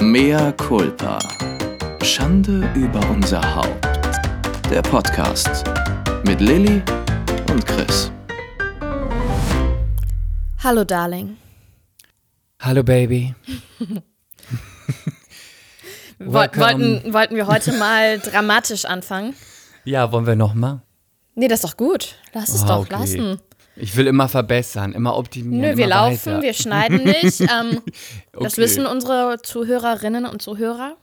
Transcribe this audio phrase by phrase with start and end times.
[0.00, 1.18] Mea culpa.
[2.02, 3.84] Schande über unser Haupt.
[4.70, 5.64] Der Podcast
[6.24, 6.82] mit Lilly
[7.50, 8.10] und Chris.
[10.62, 11.36] Hallo, Darling.
[12.60, 13.34] Hallo Baby.
[16.20, 19.34] Wollten, wollten wir heute mal dramatisch anfangen?
[19.84, 20.82] Ja, wollen wir noch mal?
[21.36, 22.16] Nee, das ist doch gut.
[22.34, 22.92] Lass es Ah, doch okay.
[22.92, 23.40] lassen.
[23.80, 25.70] Ich will immer verbessern, immer optimieren.
[25.72, 26.42] Nö, wir laufen, weiter.
[26.42, 27.40] wir schneiden nicht.
[27.50, 27.80] Ähm,
[28.32, 28.62] Das Okay.
[28.62, 30.96] wissen unsere Zuhörerinnen und Zuhörer.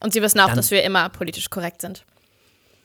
[0.00, 2.04] Und sie wissen auch, dass wir immer politisch korrekt sind.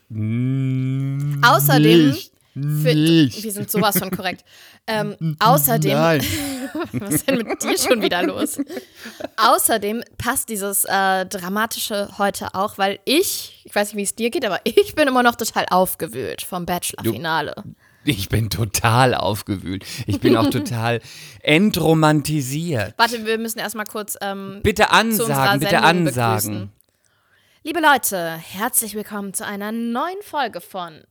[0.08, 3.42] Mm, Außerdem, nicht, für, nicht.
[3.42, 4.44] wir sind sowas von korrekt.
[4.86, 6.22] Ähm, außerdem, Nein.
[6.92, 8.58] was ist denn mit dir schon wieder los?
[9.36, 14.30] Außerdem passt dieses äh, Dramatische heute auch, weil ich, ich weiß nicht, wie es dir
[14.30, 17.54] geht, aber ich bin immer noch total aufgewühlt vom Bachelor-Finale.
[18.06, 19.84] Ich bin total aufgewühlt.
[20.06, 21.00] Ich bin auch total
[21.42, 22.94] entromantisiert.
[22.96, 26.52] Warte, wir müssen erstmal kurz ähm, Bitte ansagen, bitte ansagen.
[26.52, 26.72] begrüßen.
[27.64, 31.02] Liebe Leute, herzlich willkommen zu einer neuen Folge von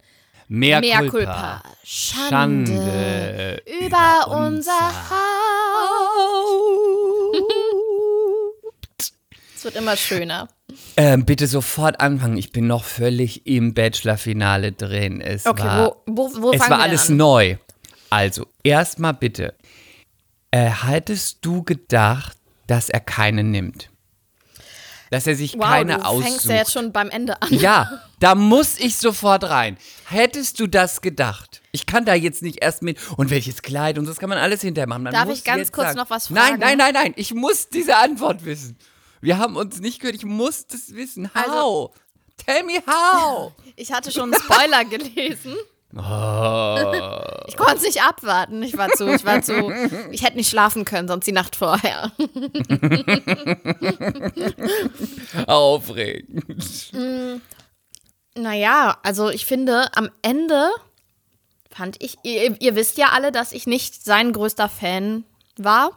[0.48, 1.10] Mehr, culpa.
[1.10, 1.64] culpa.
[1.84, 5.20] Schande, Schande über unser Haupt.
[9.56, 10.48] Es wird immer schöner.
[10.98, 12.38] Ähm, bitte sofort anfangen.
[12.38, 15.22] Ich bin noch völlig im Bachelor-Finale drin.
[15.22, 17.18] Es Okay, war, wo, wo, wo es war alles an?
[17.18, 17.58] neu.
[18.10, 19.54] Also, erstmal bitte.
[20.52, 23.90] Äh, hattest du gedacht, dass er keine nimmt?
[25.12, 26.26] Dass er sich Wow, keine du aussucht?
[26.28, 27.54] fängst ja jetzt schon beim Ende an.
[27.54, 29.78] Ja, da muss ich sofort rein.
[30.08, 31.62] Hättest du das gedacht?
[31.72, 32.98] Ich kann da jetzt nicht erst mit.
[33.18, 35.04] Und welches Kleid und so, das kann man alles hinterher machen.
[35.04, 36.60] Man Darf ich ganz kurz sagen, noch was Nein, fragen?
[36.60, 37.14] nein, nein, nein.
[37.18, 38.78] Ich muss diese Antwort wissen.
[39.22, 40.16] Wir haben uns nicht gehört.
[40.16, 41.30] Ich muss das wissen.
[41.34, 41.46] How?
[41.48, 41.92] Also-
[42.46, 43.52] Tell me how.
[43.78, 45.54] Ich hatte schon einen Spoiler gelesen.
[45.98, 46.94] Oh.
[47.48, 48.64] Ich konnte es nicht abwarten.
[48.64, 49.70] Ich war zu, ich war zu,
[50.12, 52.12] ich hätte nicht schlafen können, sonst die Nacht vorher.
[55.48, 56.92] Aufregend.
[58.36, 60.70] Naja, also ich finde, am Ende
[61.70, 65.24] fand ich, ihr, ihr wisst ja alle, dass ich nicht sein größter Fan
[65.58, 65.92] war.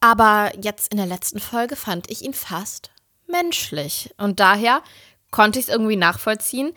[0.00, 2.90] Aber jetzt in der letzten Folge fand ich ihn fast
[3.26, 4.10] menschlich.
[4.16, 4.82] Und daher
[5.30, 6.72] konnte ich es irgendwie nachvollziehen,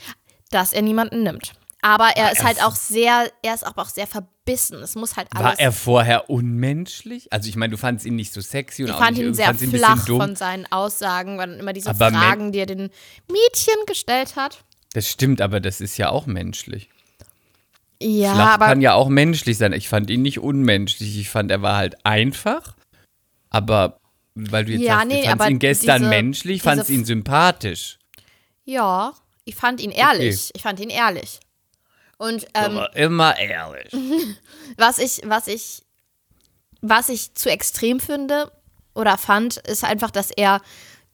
[0.49, 1.53] dass er niemanden nimmt.
[1.81, 4.81] Aber er ist er halt auch sehr, er ist aber auch sehr verbissen.
[4.83, 5.53] Es muss halt alles.
[5.53, 7.33] War er vorher unmenschlich?
[7.33, 9.33] Also ich meine, du fandst ihn nicht so sexy und ich auch fand nicht, ihn
[9.33, 10.21] sehr ihn flach dumm.
[10.21, 12.91] von seinen Aussagen, weil immer diese Aber Fragen, die er den
[13.31, 14.63] Mädchen gestellt hat.
[14.93, 16.89] Das stimmt, aber das ist ja auch menschlich.
[17.99, 19.73] Ja, Flach aber kann ja auch menschlich sein.
[19.73, 21.17] Ich fand ihn nicht unmenschlich.
[21.19, 22.75] Ich fand, er war halt einfach.
[23.51, 23.99] Aber
[24.33, 27.99] weil du jetzt Ja, sagst, nee, du fandst ihn gestern diese- menschlich, fandst ihn sympathisch.
[28.65, 29.13] Ja,
[29.45, 30.49] ich fand ihn ehrlich.
[30.55, 31.39] Ich fand ihn ehrlich.
[32.17, 33.91] Und ähm, aber immer ehrlich.
[34.77, 35.83] was ich, was ich,
[36.81, 38.51] was ich zu extrem finde
[38.95, 40.61] oder fand, ist einfach, dass er,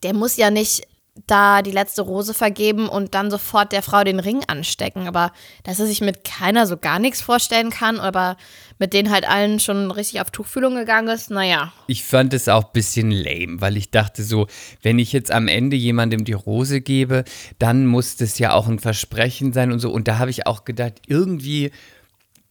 [0.02, 0.86] der muss ja nicht
[1.26, 5.08] da die letzte Rose vergeben und dann sofort der Frau den Ring anstecken.
[5.08, 5.32] Aber
[5.64, 8.36] dass er sich mit keiner so gar nichts vorstellen kann, aber
[8.78, 11.72] mit denen halt allen schon richtig auf Tuchfühlung gegangen ist, naja.
[11.88, 14.46] Ich fand es auch ein bisschen lame, weil ich dachte so,
[14.82, 17.24] wenn ich jetzt am Ende jemandem die Rose gebe,
[17.58, 19.90] dann muss das ja auch ein Versprechen sein und so.
[19.90, 21.72] Und da habe ich auch gedacht, irgendwie,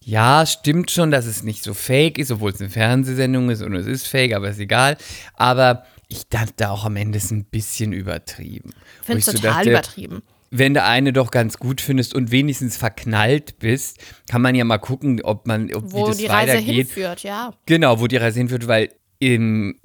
[0.08, 3.74] ja, stimmt schon, dass es nicht so fake ist, obwohl es eine Fernsehsendung ist und
[3.74, 4.96] es ist fake, aber ist egal.
[5.34, 8.70] Aber ich dachte auch am Ende ist ein bisschen übertrieben.
[9.02, 10.22] Finde ich so total dachte, übertrieben.
[10.50, 13.98] wenn du eine doch ganz gut findest und wenigstens verknallt bist,
[14.28, 16.74] kann man ja mal gucken, ob man, ob, Wo wie das die Reise weitergeht.
[16.74, 17.52] hinführt, ja.
[17.66, 19.78] Genau, wo die Reise hinführt, weil ähm,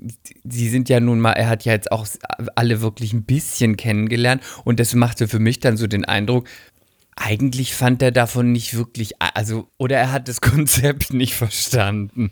[0.44, 2.07] sie sind ja nun mal, er hat ja jetzt auch
[2.55, 6.47] alle wirklich ein bisschen kennengelernt und das machte für mich dann so den Eindruck,
[7.16, 12.31] eigentlich fand er davon nicht wirklich, also, oder er hat das Konzept nicht verstanden.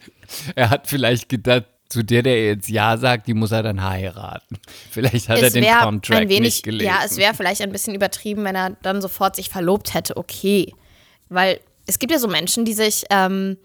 [0.56, 4.58] Er hat vielleicht gedacht, zu der, der jetzt Ja sagt, die muss er dann heiraten.
[4.92, 6.88] Vielleicht hat er es den wäre Contract ein wenig, nicht gelesen.
[6.88, 10.74] ja, es wäre vielleicht ein bisschen übertrieben, wenn er dann sofort sich verlobt hätte, okay.
[11.30, 13.58] Weil es gibt ja so Menschen, die sich, ähm,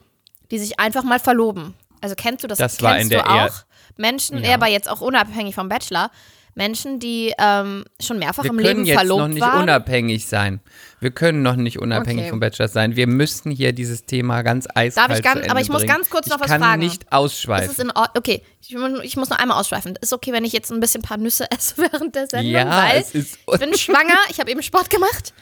[0.50, 1.75] die sich einfach mal verloben.
[2.00, 2.59] Also kennst du das?
[2.59, 3.34] Das kennst war in du der auch?
[3.37, 3.53] Er-
[3.97, 4.54] Menschen, ja.
[4.54, 6.10] aber jetzt auch unabhängig vom Bachelor,
[6.56, 9.62] Menschen, die ähm, schon mehrfach Wir im können Leben jetzt verlobt noch nicht waren.
[9.64, 10.61] unabhängig sein.
[11.00, 12.31] Wir können noch nicht unabhängig Okay.
[12.31, 12.97] vom Bachelor sein.
[12.97, 15.93] Wir müssen hier dieses Thema ganz eiskalt Darf ich ganz- aber ich muss bringen.
[15.94, 16.81] ganz kurz noch ich was kann fragen.
[16.82, 17.70] nicht Ist ausschweifen.
[17.70, 17.93] es in?
[18.17, 19.97] Okay, ich, ich muss noch einmal ausschweifen.
[20.00, 22.50] Ist okay, wenn ich jetzt ein bisschen ein paar Nüsse esse während der Sendung?
[22.53, 25.35] Ja, weil es ist- ich bin schwanger, ich habe eben Sport gemacht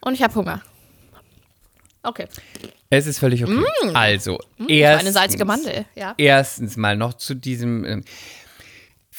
[0.00, 0.60] und ich habe Hunger.
[2.02, 2.26] Okay.
[2.90, 3.62] Es ist völlig okay.
[3.92, 6.14] also, Für erstens, eine salzige Mandel, ja.
[6.16, 8.02] erstens mal noch zu diesem.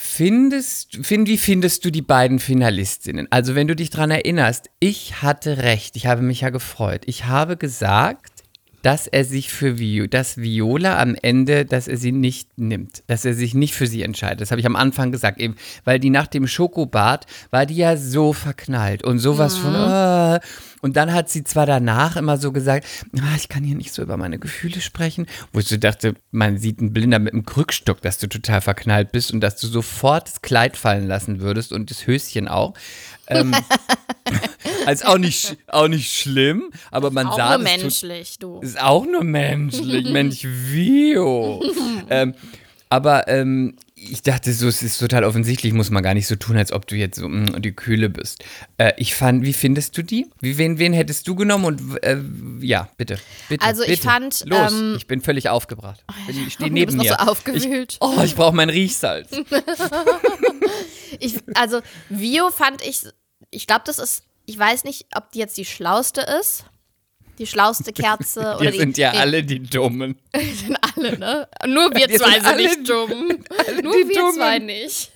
[0.02, 3.28] Findest, find, wie findest du die beiden Finalistinnen?
[3.30, 5.94] Also, wenn du dich dran erinnerst, ich hatte recht.
[5.94, 7.02] Ich habe mich ja gefreut.
[7.04, 8.39] Ich habe gesagt,
[8.82, 13.24] dass er sich für Vi dass Viola am Ende, dass er sie nicht nimmt, dass
[13.24, 14.40] er sich nicht für sie entscheidet.
[14.40, 17.96] Das habe ich am Anfang gesagt, eben, weil die nach dem Schokobad war die ja
[17.96, 19.74] so verknallt und sowas von.
[19.74, 20.40] Äh,
[20.82, 22.86] und dann hat sie zwar danach immer so gesagt,
[23.18, 26.58] ah, ich kann hier nicht so über meine Gefühle sprechen, wo ich so dachte, man
[26.58, 30.28] sieht einen Blinder mit einem Krückstock, dass du total verknallt bist und dass du sofort
[30.28, 32.74] das Kleid fallen lassen würdest und das Höschen auch.
[33.26, 33.54] Ähm,
[34.86, 38.60] also auch nicht, auch nicht schlimm, aber man Auch sah nur das tut- menschlich, du.
[38.60, 41.62] ist auch nur menschlich, Mensch, Vio.
[42.10, 42.34] ähm,
[42.88, 46.56] aber ähm, ich dachte so, es ist total offensichtlich, muss man gar nicht so tun,
[46.56, 48.42] als ob du jetzt so mm, die Kühle bist.
[48.78, 50.26] Äh, ich fand, wie findest du die?
[50.40, 51.66] Wie, wen, wen hättest du genommen?
[51.66, 52.16] Und äh,
[52.60, 53.64] ja, bitte, bitte.
[53.64, 54.02] Also ich bitte.
[54.02, 56.02] fand, Los, ähm, ich bin völlig aufgebracht.
[56.26, 57.10] Bin- Ich stehe du neben bist noch mir.
[57.24, 57.92] so aufgewühlt.
[57.92, 59.28] Ich, oh, ich brauche mein Riechsalz.
[61.18, 63.02] Ich, also, Vio fand ich,
[63.50, 66.64] ich glaube, das ist, ich weiß nicht, ob die jetzt die schlauste ist.
[67.38, 68.40] Die schlauste Kerze.
[68.56, 70.18] oder Wir die, sind ja nee, alle die Dummen.
[70.36, 71.48] die sind alle, ne?
[71.66, 73.10] Nur wir Wir zwei sind alle- nicht dumm.
[73.82, 74.34] Nur die wir Dummen.
[74.34, 75.10] zwei nicht.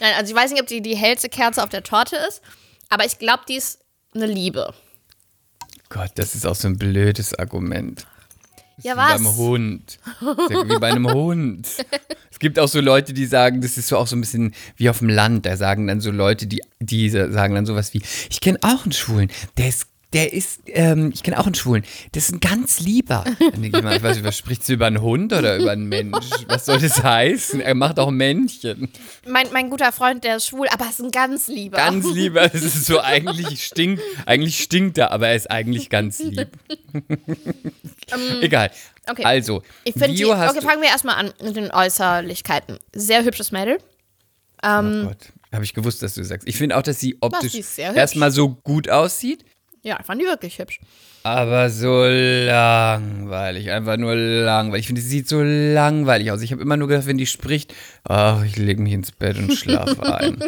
[0.00, 2.42] Nein, also ich weiß nicht, ob die die hellste Kerze auf der Torte ist,
[2.88, 3.80] aber ich glaube, die ist
[4.14, 4.74] eine Liebe.
[5.88, 8.06] Gott, das ist auch so ein blödes Argument.
[8.82, 9.22] Ja, Wie was?
[9.22, 9.98] beim Hund.
[10.20, 11.68] Wie bei einem Hund.
[12.30, 14.90] Es gibt auch so Leute, die sagen, das ist so auch so ein bisschen wie
[14.90, 15.46] auf dem Land.
[15.46, 18.92] Da sagen dann so Leute, die, die sagen dann sowas wie, ich kenne auch einen
[18.92, 22.78] Schwulen, der ist, der ist, ähm, ich kenne auch einen Schwulen, das ist ein ganz
[22.80, 23.24] lieber.
[23.38, 25.72] Dann denke ich mal, ich weiß nicht, was spricht sie über einen Hund oder über
[25.72, 26.26] einen Mensch?
[26.46, 27.60] Was soll das heißen?
[27.60, 28.88] Er macht auch Männchen.
[29.26, 31.76] Mein, mein guter Freund, der ist schwul, aber ist ein ganz lieber.
[31.76, 36.20] Ganz lieber, das ist so, eigentlich stinkt, eigentlich stinkt er, aber er ist eigentlich ganz
[36.20, 36.48] lieb.
[38.40, 38.70] Egal.
[39.08, 39.24] okay.
[39.24, 42.78] Also, Ich finde, die- hast okay, fangen wir erstmal an mit den Äußerlichkeiten.
[42.94, 43.78] Sehr hübsches Mädel.
[44.62, 45.18] Ähm, Oh Gott,
[45.52, 46.48] habe ich gewusst, dass du sagst.
[46.48, 49.44] Ich finde auch, dass sie optisch erstmal so gut aussieht,
[49.82, 50.80] Ja, ich fand die wirklich hübsch.
[51.22, 53.70] aber so langweilig.
[53.70, 54.80] Einfach nur langweilig.
[54.84, 56.40] Ich finde, sie sieht so langweilig aus.
[56.42, 57.74] Ich habe immer nur gedacht, wenn die spricht,
[58.04, 60.42] ach, ich lege mich ins Bett und schlafe ein.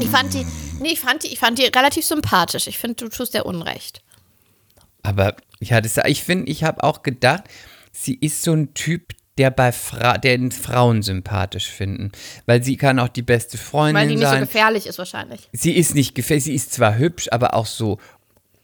[0.00, 0.46] Ich fand die,
[0.80, 2.66] nee, ich fand die, ich fand die relativ sympathisch.
[2.66, 4.02] Ich finde, du tust dir Unrecht.
[5.08, 7.44] Aber ja, das, ich finde, ich habe auch gedacht,
[7.92, 12.12] sie ist so ein Typ, der bei Fra den Frauen sympathisch finden.
[12.44, 14.40] Weil sie kann auch die beste Freundin Weil die nicht so sein.
[14.40, 15.48] gefährlich ist wahrscheinlich.
[15.52, 17.98] sie ist nicht gefährlich, sie ist zwar hübsch, aber auch so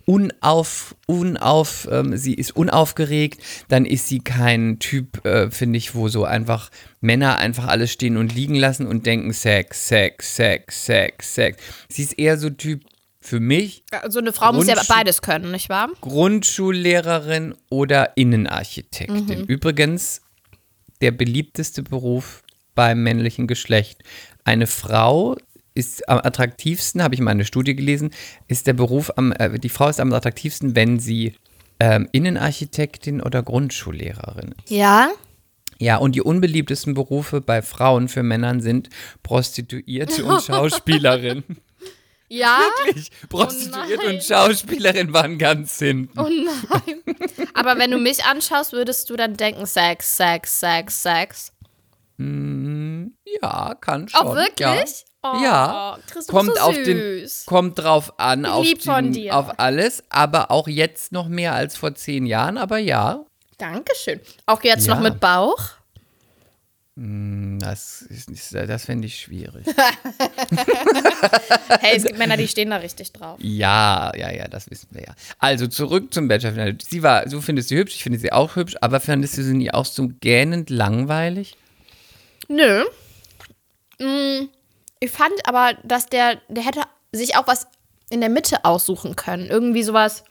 [0.04, 6.08] unauf, unauf, ähm, sie ist unaufgeregt, dann ist sie kein Typ, äh, finde ich, wo
[6.08, 6.70] so einfach
[7.00, 11.62] Männer einfach alles stehen und liegen lassen und denken Sex, Sex, Sex, Sex, Sex.
[11.88, 12.82] Sie ist eher so Typ
[13.24, 15.88] für mich So eine Frau muss ja beides können, nicht wahr?
[16.02, 19.40] Grundschullehrerin oder Innenarchitektin.
[19.40, 19.44] Mhm.
[19.46, 20.20] Übrigens
[21.00, 22.42] der beliebteste Beruf
[22.74, 24.02] beim männlichen Geschlecht.
[24.44, 25.36] Eine Frau
[25.74, 28.10] ist am attraktivsten, habe ich mal eine Studie gelesen,
[28.46, 31.34] ist der Beruf am, äh, die Frau ist am attraktivsten, wenn sie
[31.80, 34.70] ähm, Innenarchitektin oder Grundschullehrerin ist.
[34.70, 35.08] Ja.
[35.78, 38.90] Ja, und die unbeliebtesten Berufe bei Frauen für Männern sind
[39.22, 41.42] Prostituierte und Schauspielerin.
[42.34, 42.60] Ja.
[42.86, 46.18] Wirklich, Prostituierte Oh und Schauspielerin waren ganz hinten.
[46.18, 47.02] Oh nein.
[47.54, 51.52] Aber wenn du mich anschaust, würdest du dann denken, Sex, Sex, Sex, Sex.
[52.18, 54.26] Ja, kann schon.
[54.26, 54.58] Oh, wirklich?
[54.58, 54.82] Ja.
[55.22, 55.98] Oh, ja.
[56.10, 59.34] Chris, du kommt so auf den kommt drauf an auf, den, dir.
[59.34, 63.24] auf alles, aber auch jetzt noch mehr als vor zehn Jahren, aber ja,
[63.58, 64.20] Dankeschön.
[64.46, 64.94] Auch jetzt Ja.
[64.94, 65.58] noch mit Bauch?
[66.96, 69.66] Das ist das fände ich schwierig.
[71.80, 73.38] Hey, es gibt Männer, die stehen da richtig drauf.
[73.42, 75.14] ja, ja, ja, das wissen wir ja.
[75.38, 76.76] Also zurück zum Bachelorfinale.
[76.86, 79.54] Sie war, du findest sie hübsch, ich finde sie auch hübsch, aber findest du sie
[79.54, 81.56] nie auch so gähnend langweilig?
[82.48, 82.84] Nö.
[83.98, 84.48] Mm,
[85.00, 86.82] Ich fand aber, dass der, der hätte
[87.12, 87.66] sich auch was
[88.10, 89.46] in der Mitte aussuchen können.
[89.46, 90.24] Irgendwie sowas,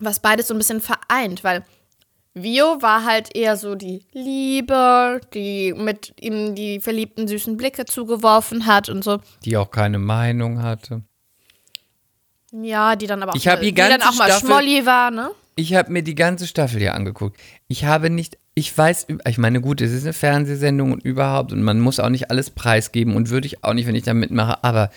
[0.00, 1.64] was beides so ein bisschen vereint, weil
[2.34, 8.64] Vio war halt eher so die Liebe, die mit ihm die verliebten süßen Blicke zugeworfen
[8.66, 9.18] hat und so.
[9.44, 11.02] Die auch keine Meinung hatte.
[12.52, 15.10] Ja, die dann aber auch, Ich hab die die dann auch mal Staffel- Schmolli war,
[15.10, 15.30] ne?
[15.56, 17.38] Ich habe mir die ganze Staffel hier angeguckt.
[17.68, 21.62] Ich habe nicht, ich weiß, ich meine, gut, es ist eine Fernsehsendung und überhaupt und
[21.62, 24.64] man muss auch nicht alles preisgeben und würde ich auch nicht, wenn ich da mitmache,
[24.64, 24.90] aber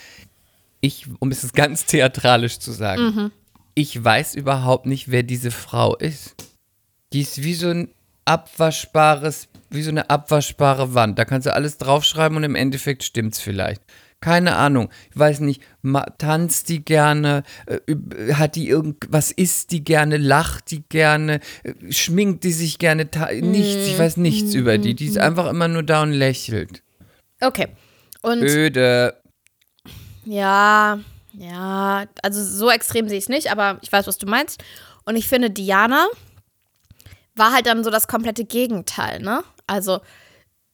[0.80, 3.32] ich, um es ganz theatralisch zu sagen,
[3.74, 6.36] ich weiß überhaupt nicht, wer diese Frau ist.
[7.14, 7.90] Die ist wie so ein
[8.26, 11.20] abwaschbares, wie so eine abwaschbare Wand.
[11.20, 13.82] Da kannst du alles draufschreiben und im Endeffekt stimmt's vielleicht.
[14.22, 14.90] Keine Ahnung.
[15.12, 20.18] Ich weiß nicht, ma- tanzt die gerne, äh, üb- hat die irgendwas, isst die gerne,
[20.18, 23.08] lacht die gerne, äh, schminkt die sich gerne,
[23.42, 24.96] nichts, ich weiß nichts über die.
[24.96, 26.82] Die ist einfach immer nur da und lächelt.
[27.42, 27.68] Okay.
[28.24, 29.16] Und Öde.
[30.26, 31.00] ja,
[31.38, 34.64] Ja, also so extrem sehe ich es nicht, aber ich weiß, was du meinst.
[35.04, 36.08] Und ich finde, Diana
[37.36, 39.44] war halt dann so das komplette Gegenteil, ne?
[39.68, 40.00] Also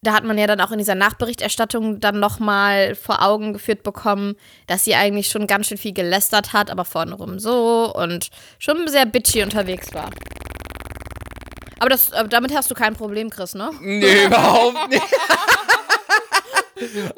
[0.03, 4.35] da hat man ja dann auch in dieser Nachberichterstattung dann nochmal vor Augen geführt bekommen,
[4.65, 8.87] dass sie eigentlich schon ganz schön viel gelästert hat, aber vorne rum so und schon
[8.87, 10.09] sehr bitchy unterwegs war.
[11.79, 13.71] Aber, das, aber damit hast du kein Problem, Chris, ne?
[13.79, 15.03] Nee, überhaupt nicht.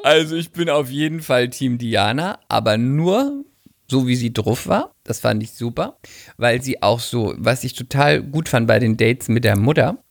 [0.02, 3.44] also ich bin auf jeden Fall Team Diana, aber nur
[3.88, 4.92] so wie sie drauf war.
[5.04, 5.98] Das fand ich super,
[6.36, 10.03] weil sie auch so, was ich total gut fand bei den Dates mit der Mutter,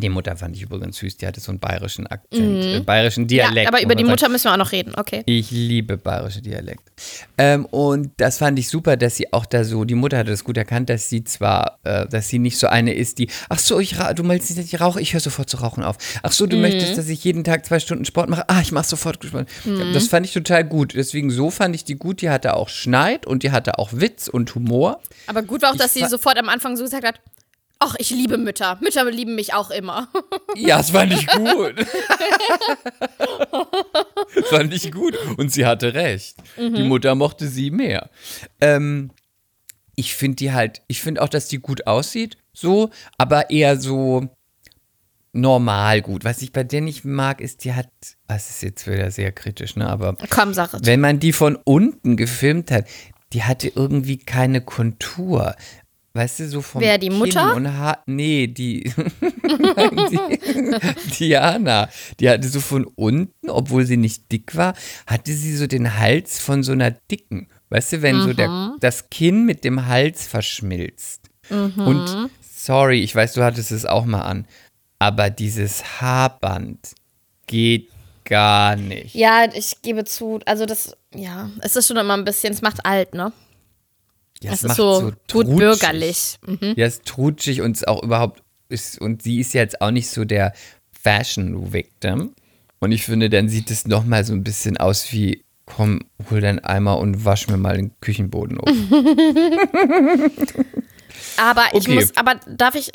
[0.00, 3.64] die Mutter fand ich übrigens süß, die hatte so einen bayerischen Akzent, äh, bayerischen Dialekt.
[3.64, 5.22] Ja, aber über die Mutter müssen wir auch noch reden, okay.
[5.26, 6.82] Ich liebe bayerische Dialekt.
[7.36, 10.44] Ähm, und das fand ich super, dass sie auch da so, die Mutter hat das
[10.44, 13.78] gut erkannt, dass sie zwar, äh, dass sie nicht so eine ist, die, ach so,
[13.80, 15.96] ich du meinst nicht, dass ich rauche, ich höre sofort zu rauchen auf.
[16.22, 16.62] Ach so, du Mhm.
[16.62, 19.48] möchtest, dass ich jeden Tag zwei Stunden Sport mache, ah, ich mache sofort Sport.
[19.64, 19.92] Mhm.
[19.92, 20.94] Das fand ich total gut.
[20.94, 24.28] Deswegen so fand ich die gut, die hatte auch Schneid und die hatte auch Witz
[24.28, 25.00] und Humor.
[25.26, 27.20] Aber gut war auch, Ich dass sie sofort am Anfang so gesagt hat,
[27.80, 28.78] ach, ich liebe Mütter.
[28.80, 30.08] Mütter lieben mich auch immer.
[30.56, 31.74] Ja, das fand ich gut.
[34.34, 35.16] das fand ich gut.
[35.36, 36.36] Und sie hatte recht.
[36.56, 38.10] Die Mutter mochte sie mehr.
[38.60, 39.10] Ähm,
[39.94, 44.28] ich finde die halt, ich finde auch, dass die gut aussieht, so, aber eher so
[45.32, 46.24] normal gut.
[46.24, 47.88] Was ich bei der nicht mag, ist, die hat,
[48.26, 50.80] das ist jetzt wieder sehr kritisch, ne, aber Komm, sag es.
[50.84, 52.86] wenn man die von unten gefilmt hat,
[53.32, 55.54] die hatte irgendwie keine Kontur.
[56.18, 57.54] Weißt du, so vom Wer, die Kinn Mutter?
[57.54, 58.82] Und ha nee, die,
[60.10, 60.18] die
[61.18, 64.74] Diana, die hatte so von unten, obwohl sie nicht dick war,
[65.06, 67.48] hatte sie so den Hals von so einer dicken.
[67.70, 68.76] Weißt du, wenn so der, Mhm.
[68.80, 71.28] das Kinn mit dem Hals verschmilzt.
[71.50, 71.86] Mhm.
[71.86, 74.46] Und sorry, ich weiß, du hattest es auch mal an,
[74.98, 76.94] aber dieses Haarband
[77.46, 77.90] geht
[78.24, 79.14] gar nicht.
[79.14, 82.84] Ja, ich gebe zu, also das, ja, es ist schon immer ein bisschen, es macht
[82.84, 83.32] alt, ne?
[84.42, 85.56] Ja, es ist macht so, gut trutschig.
[85.56, 86.38] bürgerlich.
[86.46, 86.74] Mhm.
[86.76, 89.90] Ja, es ist trutschig und es auch überhaupt ist, und sie ist ja jetzt auch
[89.90, 90.52] nicht so der
[91.02, 92.34] Fashion-Victim.
[92.80, 96.60] Und ich finde, dann sieht es nochmal so ein bisschen aus wie, komm, hol deinen
[96.60, 98.68] Eimer und wasch mir mal den Küchenboden auf.
[101.36, 101.94] Aber ich Okay.
[101.94, 102.90] muss, aber darf ich,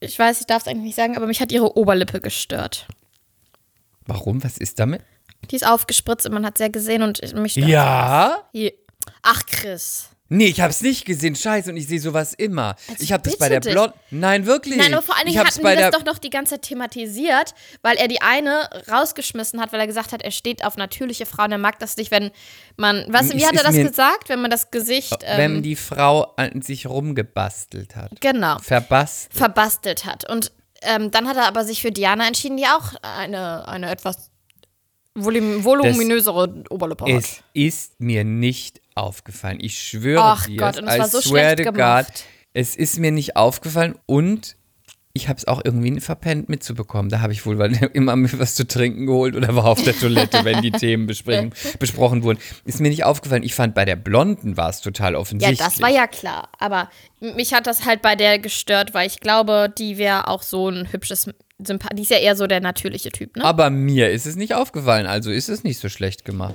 [0.00, 2.86] ich weiß, ich darf es eigentlich nicht sagen, aber mich hat ihre Oberlippe gestört.
[4.06, 4.42] Warum?
[4.44, 5.02] Was ist damit?
[5.50, 8.38] Die ist aufgespritzt und man hat sehr gesehen und ich- mich stört Ja?
[9.22, 10.10] Ach, Chris.
[10.30, 11.34] Nee, ich hab's nicht gesehen.
[11.34, 12.76] Scheiße, und ich sehe sowas immer.
[12.88, 13.60] Also ich hab das bei der.
[13.60, 13.94] Blond.
[14.10, 14.76] Nein, wirklich.
[14.76, 17.96] Nein, aber vor allen Dingen hatten wir das doch noch die ganze Zeit thematisiert, weil
[17.96, 21.58] er die eine rausgeschmissen hat, weil er gesagt hat, er steht auf natürliche Frauen, er
[21.58, 22.30] mag das nicht, wenn
[22.76, 25.76] man, was, wie Es hat er das gesagt, wenn man das Gesicht, wenn ähm, die
[25.76, 28.20] Frau an sich rumgebastelt hat.
[28.20, 29.36] genau, Verbastelt.
[29.36, 30.30] verbastelt hat.
[30.30, 34.30] Und ähm, dann hat er aber sich für Diana entschieden, die auch eine, eine etwas
[35.14, 37.10] volum voluminösere Oberlippe hat.
[37.10, 39.58] Es ist mir nicht aufgefallen.
[39.60, 40.56] Ich schwöre Ach dir.
[40.56, 42.24] Gott, und es I war so swear schlecht to gemacht.
[42.54, 44.56] es ist mir nicht aufgefallen und
[45.14, 47.10] ich habe es auch irgendwie verpennt mitzubekommen.
[47.10, 47.60] Da habe ich wohl
[47.94, 52.22] immer mir was zu trinken geholt oder war auf der Toilette, wenn die Themen besprochen
[52.22, 52.38] wurden.
[52.64, 53.42] Ist mir nicht aufgefallen.
[53.42, 55.58] Ich fand, bei der Blonden war es total Ja, offensichtlich.
[55.58, 56.50] das war ja klar.
[56.58, 56.88] Aber
[57.20, 60.92] mich hat das halt bei der gestört, weil ich glaube, die wäre auch so ein
[60.92, 61.28] hübsches
[61.60, 61.98] Sympath.
[61.98, 63.44] Die ist ja eher so der natürliche Typ, ne?
[63.44, 66.54] Aber mir ist es nicht aufgefallen, also ist es nicht so schlecht gemacht.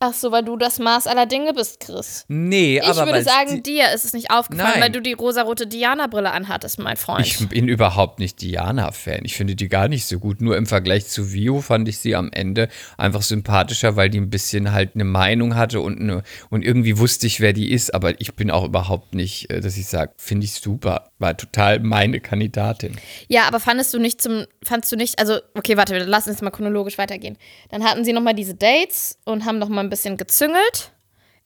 [0.00, 2.24] Ach so, weil du das Maß aller Dinge bist, Chris.
[2.28, 4.80] Nee, Ich aber würde weil's sagen, dir ist es nicht aufgefallen, Nein.
[4.80, 7.26] weil du die rosarote Diana-Brille anhattest, mein Freund.
[7.26, 9.22] Ich bin überhaupt nicht Diana-Fan.
[9.24, 10.40] Ich finde die gar nicht so gut.
[10.40, 14.30] Nur im Vergleich zu Vio fand ich sie am Ende einfach sympathischer, weil die ein
[14.30, 17.92] bisschen halt eine Meinung hatte und, eine, und irgendwie wusste ich, wer die ist.
[17.92, 21.10] Aber ich bin auch überhaupt nicht, äh, dass ich sage, finde ich super.
[21.18, 22.96] War total meine Kandidatin.
[23.26, 26.50] ja, aber fandest du nicht zum, fandst du nicht, also, okay, warte, lass uns mal
[26.52, 27.36] chronologisch weitergehen.
[27.70, 30.92] Dann hatten sie nochmal diese Dates und haben nochmal ein bisschen gezüngelt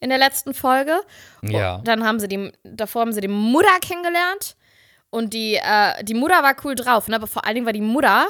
[0.01, 1.01] in der letzten Folge.
[1.43, 1.77] Ja.
[1.77, 4.57] Und dann haben sie die, davor haben sie die Mutter kennengelernt.
[5.11, 7.17] Und die, äh, die Mutter war cool drauf, ne?
[7.17, 8.27] Aber vor allen Dingen war die Mutter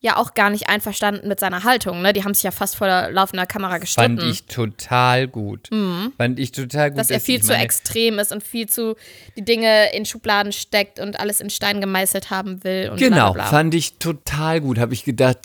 [0.00, 2.12] ja auch gar nicht einverstanden mit seiner Haltung, ne?
[2.12, 4.18] Die haben sich ja fast vor der laufender Kamera gestritten.
[4.18, 5.68] Fand ich total gut.
[6.16, 6.96] Fand ich total gut.
[6.96, 6.98] Mhm.
[6.98, 8.96] dass er viel zu extrem ist und viel zu
[9.36, 13.30] die Dinge in Schubladen steckt und alles in Stein gemeißelt haben will und Genau, bla
[13.32, 13.50] bla bla.
[13.50, 14.78] fand ich total gut.
[14.78, 15.38] Habe ich gedacht,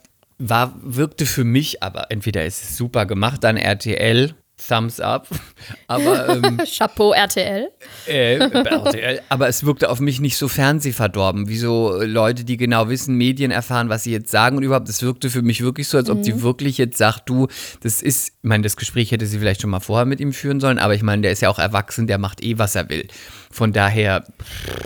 [0.50, 4.36] war, wirkte für mich, aber entweder ist es super gemacht, dann RTL,
[4.67, 5.27] Thumbs up.
[5.88, 7.70] Aber, ähm, Chapeau RTL.
[8.08, 12.89] äh, RTL, aber es wirkte auf mich nicht so fernsehverdorben, wie so Leute, die genau
[12.89, 14.89] wissen, Medien erfahren, was sie jetzt sagen und überhaupt.
[14.89, 16.24] Es wirkte für mich wirklich so, als ob Mhm.
[16.24, 17.48] die wirklich jetzt sagt, du,
[17.82, 20.60] das ist, ich meine, das Gespräch hätte sie vielleicht schon mal vorher mit ihm führen
[20.60, 23.08] sollen, aber ich meine, der ist ja auch erwachsen, der macht eh, was er will.
[23.51, 24.25] Von daher,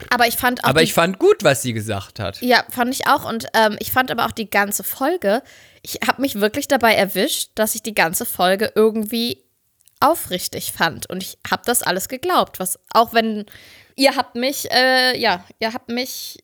[0.10, 2.41] Aber ich fand auch aber ich fand gut, was sie gesagt hat.
[2.41, 3.24] Ja, fand ich auch.
[3.29, 5.41] Und ähm, ich fand aber auch die ganze Folge,
[5.84, 9.41] ich habe mich wirklich dabei erwischt, dass ich die ganze Folge irgendwie
[10.00, 11.10] aufrichtig fand.
[11.10, 12.60] Und ich habe das alles geglaubt.
[12.60, 13.46] Was, auch wenn
[13.96, 16.44] ihr habt mich, äh, ja, ihr habt mich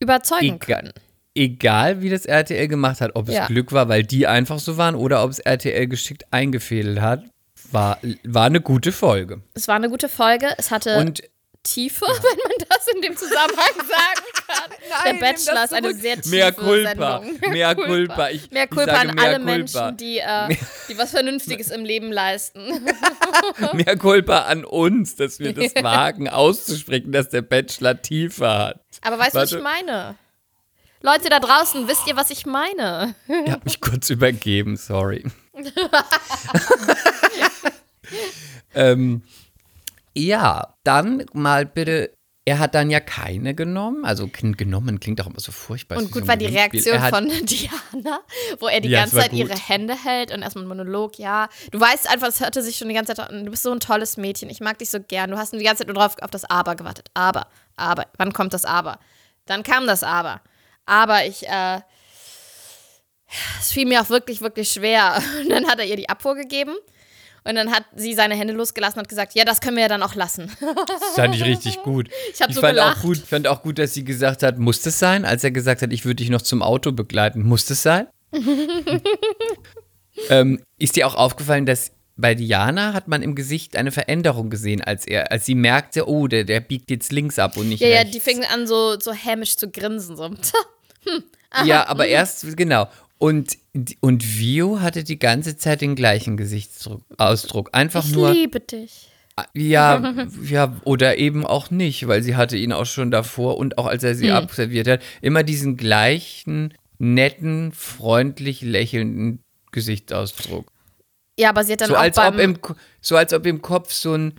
[0.00, 0.58] überzeugen Egal.
[0.58, 0.92] können.
[1.34, 3.46] Egal, wie das RTL gemacht hat, ob es Ja.
[3.46, 7.22] Glück war, weil die einfach so waren, oder ob es RTL geschickt eingefädelt hat,
[7.70, 9.42] war, war eine gute Folge.
[9.54, 10.48] Es war eine gute Folge.
[10.56, 11.22] Es hatte Und
[11.62, 14.70] Tiefe, wenn man das in dem Zusammenhang sagen kann.
[15.04, 17.20] Der nimm Bachelor ist eine sehr tiefe Mehr Culpa.
[17.22, 17.50] Sendung.
[17.52, 18.28] Mehr Culpa.
[18.30, 19.50] Ich- mehr ich Culpa sage an mehr alle Culpa.
[19.56, 20.56] Menschen, die, äh,
[20.88, 22.86] die was Vernünftiges im Leben leisten.
[23.74, 28.80] mehr Culpa an uns, dass wir das wagen auszusprechen, dass der Bachelor tiefer hat.
[29.02, 30.16] Aber weißt du, was ich meine?
[31.00, 33.14] Leute da draußen, wisst ihr, was ich meine?
[33.28, 35.24] Ich habe mich kurz übergeben, sorry.
[38.74, 39.22] ähm,
[40.18, 42.12] ja, dann mal bitte.
[42.44, 44.06] Er hat dann ja keine genommen.
[44.06, 45.98] Also genommen klingt auch immer so furchtbar.
[45.98, 46.46] Und gut so war die.
[46.46, 48.20] Reaktion hat, von Diana,
[48.58, 49.68] wo er die Ja, ganze Zeit ihre gut.
[49.68, 51.50] Hände hält und erstmal einen Monolog, ja.
[51.72, 53.80] Du weißt einfach, es hörte sich schon die ganze Zeit an, du bist so ein
[53.80, 55.30] tolles Mädchen, ich mag dich so gern.
[55.30, 57.10] Du hast die ganze Zeit nur drauf auf das Aber gewartet.
[57.12, 58.98] Aber, aber, wann kommt das Aber?
[59.44, 60.40] Dann kam das Aber.
[60.86, 61.80] Aber ich, äh,
[63.60, 65.22] es fiel mir auch wirklich, wirklich schwer.
[65.42, 66.74] Und dann hat er ihr die Abfuhr gegeben.
[67.48, 69.88] Und dann hat sie seine Hände losgelassen und hat gesagt, ja, das können wir ja
[69.88, 70.50] dann auch lassen.
[70.60, 72.10] das fand ich richtig gut.
[72.34, 72.98] Ich hab so fand gelacht.
[72.98, 75.24] auch gut, fand auch gut, dass sie gesagt hat, muss das sein?
[75.24, 78.06] Als er gesagt hat, ich würde dich noch zum Auto begleiten, muss das sein?
[80.28, 84.82] ähm, ist dir auch aufgefallen, dass bei Diana hat man im Gesicht eine Veränderung gesehen,
[84.82, 87.88] als er, als sie merkte, oh, der, der biegt jetzt links ab und nicht Ja,
[87.88, 88.12] ja, rechts.
[88.12, 90.16] die fing an so, so hämisch zu grinsen.
[90.16, 90.30] So.
[91.64, 92.88] Ja, aber erst, genau.
[93.16, 93.56] Und,
[94.00, 97.70] und Vio hatte die ganze Zeit den gleichen Gesichtsausdruck.
[97.72, 99.08] Einfach Ich nur, liebe dich.
[99.54, 103.86] ja, ja, oder eben auch nicht, weil sie hatte ihn auch schon davor und auch
[103.86, 104.16] als er Hm.
[104.18, 109.40] sie absolviert hat, immer diesen gleichen, netten, freundlich lächelnden
[109.72, 110.72] Gesichtsausdruck.
[111.38, 112.58] Ja, aber sie hat dann So auch als, beim, ob im,
[113.00, 114.34] so als ob im Kopf so ein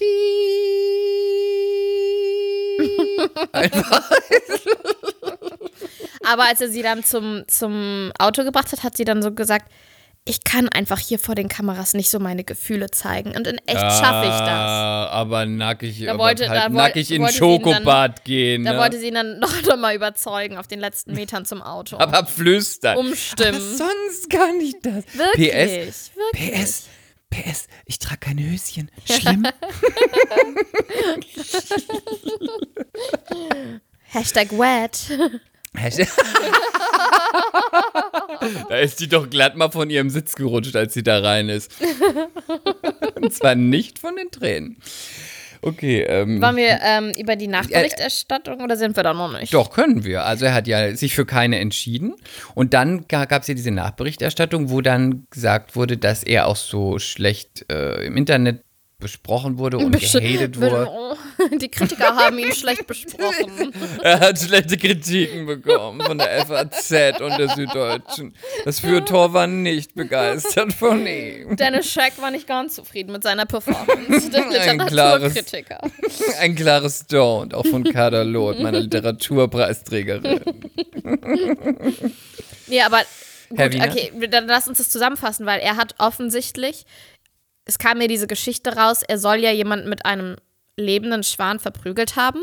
[3.52, 4.10] Einfach.
[6.24, 9.70] Aber als er sie dann zum, zum Auto gebracht hat, hat sie dann so gesagt,
[10.26, 13.34] ich kann einfach hier vor den Kameras nicht so meine Gefühle zeigen.
[13.34, 14.48] Und in echt schaffe ich das.
[14.50, 18.64] Ah, Aber nackig, Da wollte- halt da woll- nackig in dann- Schokobad gehen.
[18.64, 18.78] Da ne?
[18.78, 21.96] wollte sie ihn dann noch, noch mal überzeugen auf den letzten Metern zum Auto.
[21.98, 22.98] aber flüstern.
[22.98, 23.54] Umstimmen.
[23.56, 25.04] Aber sonst gar nicht das.
[25.14, 25.50] Wirklich,
[25.88, 26.52] PS, wirklich.
[26.60, 26.84] PS,
[27.30, 28.90] PS, ich trage keine Höschen.
[29.10, 29.46] Schlimm.
[34.12, 35.18] Hashtag wet.
[38.68, 41.72] da ist die doch glatt mal von ihrem Sitz gerutscht, als sie da rein ist.
[43.14, 44.76] Und zwar nicht von den Tränen.
[45.62, 46.40] Okay, ähm.
[46.40, 49.52] Wollen wir ähm, über die Nachberichterstattung oder sind wir da noch nicht?
[49.52, 50.24] Doch, können wir.
[50.24, 52.14] Also er hat ja sich für keine entschieden.
[52.54, 56.98] Und dann gab es ja diese Nachberichterstattung, wo dann gesagt wurde, dass er auch so
[56.98, 58.64] schlecht äh, im Internet
[58.98, 60.88] besprochen wurde und gehatet wurde.
[61.60, 63.72] Die Kritiker haben ihn schlecht besprochen.
[64.02, 68.34] Er hat schlechte Kritiken bekommen von der FAZ und der Süddeutschen.
[68.64, 71.56] Das Fürtor war nicht begeistert von ihm.
[71.56, 74.30] Dennis Scheck war nicht ganz zufrieden mit seiner Performance.
[74.30, 75.80] Der Ein klares- Literaturkritiker.
[76.40, 80.40] Ein klares Don't, auch von Kader Loth, meiner Literaturpreisträgerin.
[82.66, 82.98] Nee, aber
[83.50, 86.84] gut, okay, dann lass uns das zusammenfassen, weil er hat offensichtlich,
[87.64, 90.36] es kam mir diese Geschichte raus, er soll ja jemanden mit einem
[90.80, 92.40] lebenden Schwan verprügelt haben,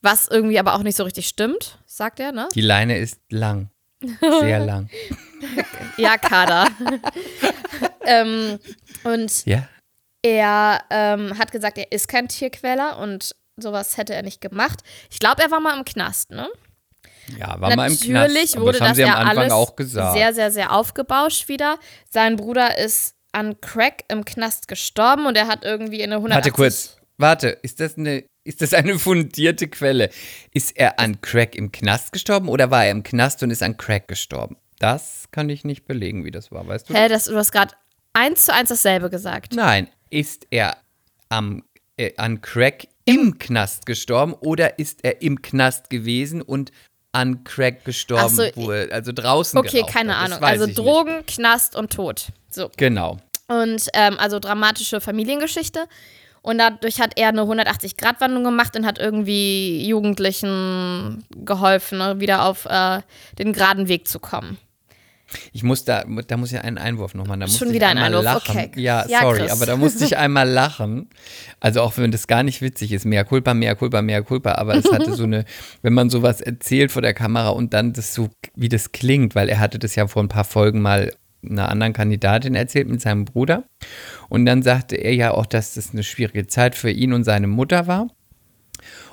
[0.00, 2.48] was irgendwie aber auch nicht so richtig stimmt, sagt er, ne?
[2.54, 3.70] Die Leine ist lang.
[4.20, 4.88] Sehr lang.
[5.96, 6.66] Ja, Kader.
[8.04, 8.58] ähm,
[9.04, 9.68] und Ja?
[10.22, 14.80] er ähm, hat gesagt, er ist kein Tierquäler und sowas hätte er nicht gemacht.
[15.10, 16.48] Ich glaube, er war mal im Knast, ne?
[17.38, 18.56] Ja, war mal im Natürlich Knast.
[18.56, 20.14] Aber wurde das das ja Anfang alles auch gesagt.
[20.14, 21.78] sehr, sehr, sehr aufgebauscht wieder.
[22.10, 26.34] Sein Bruder ist an Crack im Knast gestorben und er hat irgendwie in eine 180...
[26.36, 26.97] Warte kurz.
[27.18, 30.08] Warte, ist das eine ist das eine fundierte Quelle?
[30.54, 33.76] Ist er an Crack im Knast gestorben oder war er im Knast und ist an
[33.76, 34.56] Crack gestorben?
[34.78, 36.94] Das kann ich nicht belegen, wie das war, weißt du?
[36.94, 37.74] Hä, das, du hast gerade
[38.14, 39.52] eins zu eins dasselbe gesagt.
[39.54, 40.78] Nein, ist er
[41.28, 41.62] am,
[41.98, 46.72] äh, an Crack im Knast gestorben oder ist er im Knast gewesen und
[47.12, 50.42] an Crack gestorben, so, er, also draußen Okay, geraucht keine Ahnung.
[50.42, 50.78] Also ich nicht.
[50.78, 52.28] Drogen, Knast und Tod.
[52.48, 52.70] So.
[52.76, 53.18] Genau.
[53.48, 55.86] Und ähm, also dramatische Familiengeschichte.
[56.48, 62.64] Und dadurch hat er eine 180-Grad-Wandlung gemacht und hat irgendwie Jugendlichen geholfen, ne, wieder auf
[62.64, 63.00] äh,
[63.38, 64.56] den geraden Weg zu kommen.
[65.52, 67.40] Ich muss da, da muss ich einen Einwurf noch machen.
[67.40, 68.56] Da Schon wieder ein Einwurf, lachen.
[68.56, 68.70] okay.
[68.76, 69.52] Ja, Ja, sorry, Chris.
[69.52, 71.10] aber da musste ich einmal lachen.
[71.60, 74.74] Also auch wenn das gar nicht witzig ist, mehr Culpa, mehr Culpa, mehr Culpa, aber
[74.76, 75.44] es hatte so eine,
[75.82, 79.50] wenn man sowas erzählt vor der Kamera und dann das so, wie das klingt, weil
[79.50, 83.24] er hatte das ja vor ein paar Folgen mal einer anderen Kandidatin erzählt mit seinem
[83.24, 83.64] Bruder.
[84.28, 87.46] Und dann sagte er ja auch, dass das eine schwierige Zeit für ihn und seine
[87.46, 88.08] Mutter war.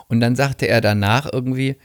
[0.07, 1.77] Und dann sagte er danach irgendwie,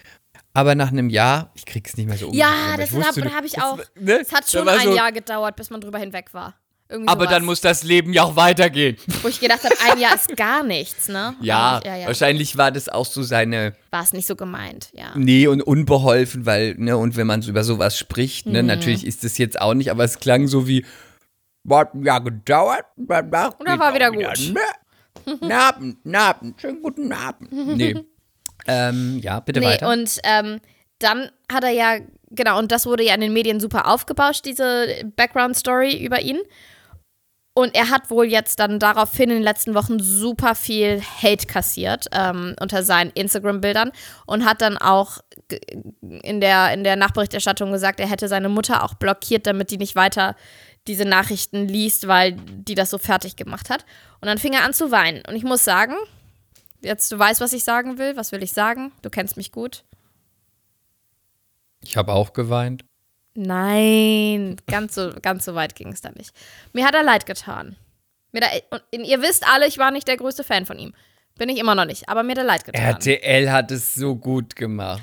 [0.52, 3.44] aber nach einem Jahr, ich krieg's nicht mehr so Ja, ungefähr, aber das habe hab
[3.44, 3.78] ich auch.
[3.98, 4.18] ne?
[4.20, 6.59] Es hat Da schon ein so, Jahr gedauert, bis man drüber hinweg war.
[6.90, 7.34] Irgendwie Aber sowas.
[7.36, 8.96] dann muss das Leben ja auch weitergehen.
[9.22, 11.34] Wo ich gedacht habe, ein Jahr ist gar nichts, ne?
[11.40, 12.06] Ja, ja, ja.
[12.06, 15.12] wahrscheinlich war das auch so seine, War es nicht so gemeint, ja.
[15.14, 18.52] nee, und unbeholfen, weil, ne, und wenn man so über sowas spricht, Mhm.
[18.52, 20.84] ne, natürlich ist es jetzt auch nicht, aber es klang so wie,
[21.62, 24.22] war ein Jahr gedauert, danach Und dann war wieder gut.
[24.52, 24.60] Ne?
[25.24, 27.52] Guten Abend, guten Abend, schönen guten Abend.
[27.52, 27.94] Nee.
[28.66, 29.88] ähm, ja, bitte Nee, weiter.
[29.90, 30.60] und ähm,
[30.98, 31.98] dann hat er ja,
[32.30, 36.38] genau, und das wurde ja in den Medien super aufgebauscht, diese Background-Story über ihn.
[37.52, 42.06] Und er hat wohl jetzt dann daraufhin in den letzten Wochen super viel Hate kassiert
[42.12, 43.90] ähm, unter seinen Instagram-Bildern
[44.26, 45.18] und hat dann auch
[46.00, 49.96] in der, in der Nachberichterstattung gesagt, er hätte seine Mutter auch blockiert, damit die nicht
[49.96, 50.36] weiter
[50.86, 53.84] diese Nachrichten liest, weil die das so fertig gemacht hat.
[54.20, 55.22] Und dann fing er an zu weinen.
[55.26, 55.94] Und ich muss sagen,
[56.82, 58.16] jetzt du weißt, was ich sagen will.
[58.16, 58.92] Was will ich sagen?
[59.02, 59.84] Du kennst mich gut.
[61.82, 62.84] ich habe auch geweint.
[63.34, 66.32] Nein, ganz so, ganz so weit ging es da nicht.
[66.72, 67.76] Mir hat er leid getan.
[68.32, 68.46] Mir da,
[68.92, 70.92] und ihr wisst alle, ich war nicht der größte Fan von ihm.
[71.38, 72.82] Bin ich immer noch nicht, aber mir hat er leid getan.
[72.82, 75.02] RTL hat es so gut gemacht.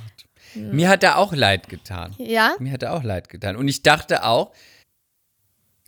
[0.56, 2.16] Mir hat er auch leid getan.
[2.18, 2.56] ja?
[2.60, 3.56] Mir hat er auch leid getan.
[3.56, 4.54] Und ich dachte auch,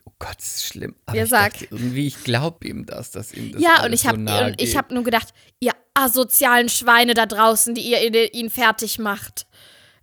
[0.06, 0.96] oh Gott, das ist schlimm.
[1.06, 1.62] Aber Ja, ich sag.
[1.72, 4.76] irgendwie, ich glaube ihm das, dass ihm das Ja, und ich so habe geht.
[4.78, 9.46] habe nur gedacht, ihr asozialen Schweine da draußen, die ihr ihn fertig macht.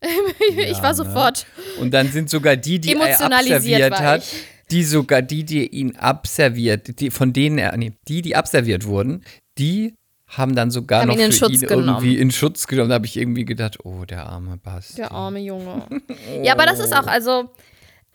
[0.59, 0.97] ich Ja, war ne?
[0.97, 1.47] sofort.
[1.81, 4.25] Und dann sind sogar die, die er abserviert hat,
[4.71, 9.25] die sogar die, die ihn abserviert, die, von denen er, nee, die, die abserviert wurden,
[9.59, 9.95] die
[10.27, 11.89] haben dann sogar Haben noch ihn in für Schutz ihn genommen.
[11.89, 12.89] irgendwie in Schutz genommen.
[12.89, 14.97] Da habe ich irgendwie gedacht, oh, der arme Basti.
[14.97, 15.87] Der arme Junge.
[16.43, 17.49] ja, aber das ist auch, also,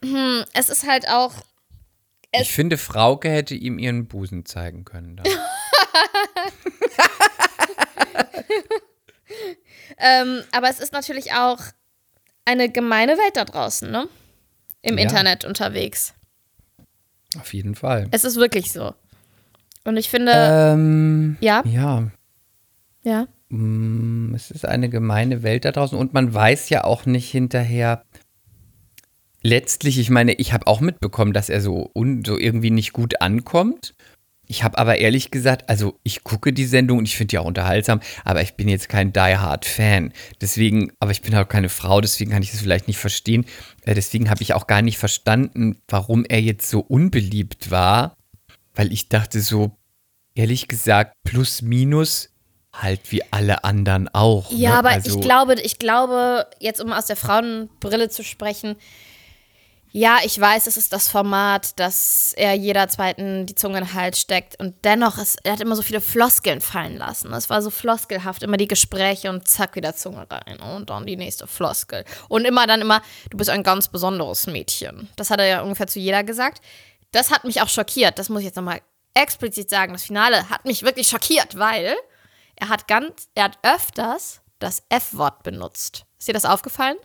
[0.03, 1.31] hm, es ist halt auch,
[2.33, 5.21] Ich finde, Frauke hätte ihm ihren Busen zeigen können.
[9.97, 11.59] Ähm, aber es ist natürlich auch
[12.45, 14.07] eine gemeine Welt da draußen, ne?
[14.81, 15.03] Im Ja.
[15.03, 16.13] Internet unterwegs.
[17.39, 18.07] Auf jeden Fall.
[18.11, 18.93] Es ist wirklich so.
[19.83, 22.11] Und ich finde, Ähm, ja, ja,
[23.03, 23.27] ja.
[23.49, 28.03] Mm, Es ist eine gemeine Welt da draußen und man weiß ja auch nicht hinterher.
[29.43, 31.89] Letztlich, ich meine, ich habe auch mitbekommen, dass er so,
[32.25, 33.95] so irgendwie nicht gut ankommt.
[34.51, 37.45] Ich habe aber ehrlich gesagt, also ich gucke die Sendung und ich finde die auch
[37.45, 40.11] unterhaltsam, aber ich bin jetzt kein Die Hard Fan.
[40.41, 43.45] Deswegen, aber ich bin auch keine Frau, deswegen kann ich das vielleicht nicht verstehen.
[43.85, 48.17] Äh, deswegen habe ich auch gar nicht verstanden, warum er jetzt so unbeliebt war,
[48.75, 49.77] weil ich dachte so,
[50.35, 52.27] ehrlich gesagt, plus minus
[52.73, 54.51] halt wie alle anderen auch.
[54.51, 54.75] Ja, ne?
[54.79, 58.75] aber also, ich glaube, ich glaube, jetzt um aus der Frauenbrille zu sprechen,
[59.93, 63.93] ja, ich weiß, es ist das Format, dass er jeder zweiten die Zunge in den
[63.93, 67.33] Hals steckt und dennoch, ist, er hat immer so viele Floskeln fallen lassen.
[67.33, 71.17] Es war so floskelhaft, immer die Gespräche und zack, wieder Zunge rein und dann die
[71.17, 72.05] nächste Floskel.
[72.29, 75.09] Und immer dann immer, du bist ein ganz besonderes Mädchen.
[75.17, 76.61] Das hat er ja ungefähr zu jeder gesagt.
[77.11, 78.81] Das hat mich auch schockiert, das muss ich jetzt nochmal
[79.13, 79.91] explizit sagen.
[79.91, 81.95] Das Finale hat mich wirklich schockiert, weil
[82.55, 86.05] er hat ganz, er hat öfters das F-Wort benutzt.
[86.17, 86.95] Ist dir das aufgefallen?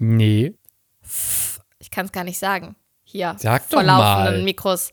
[0.00, 0.54] Nee.
[1.78, 2.74] Ich kann es gar nicht sagen.
[3.04, 4.42] Hier, Sag doch vor laufenden mal.
[4.44, 4.92] Mikros.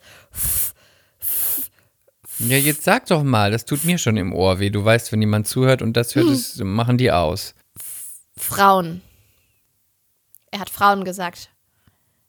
[2.40, 4.70] Ja, jetzt sag doch mal, das tut mir schon im Ohr weh.
[4.70, 6.24] Du weißt, wenn jemand zuhört und das Hm.
[6.24, 7.56] hört, das machen die aus.
[8.38, 9.02] Frauen.
[10.52, 11.50] Er hat Frauen gesagt.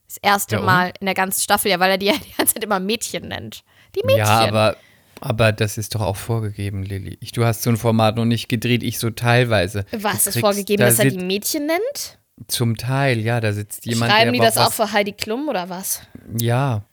[0.06, 0.62] Das erste Ja?
[0.62, 3.28] Mal in der ganzen Staffel, ja, weil er die ja die ganze Zeit immer Mädchen
[3.28, 3.64] nennt.
[3.94, 4.18] Die Mädchen.
[4.18, 4.76] Ja, aber,
[5.20, 7.18] aber das ist doch auch vorgegeben, Lilly.
[7.20, 9.84] Ich, du hast so ein Format noch nicht gedreht, ich so teilweise.
[9.92, 12.18] Was ist vorgegeben, da dass er die Mädchen nennt?
[12.46, 16.02] Zum Teil, ja, da sitzt jemand, Schreiben die das auch für Heidi Klum oder was?
[16.38, 16.84] Ja,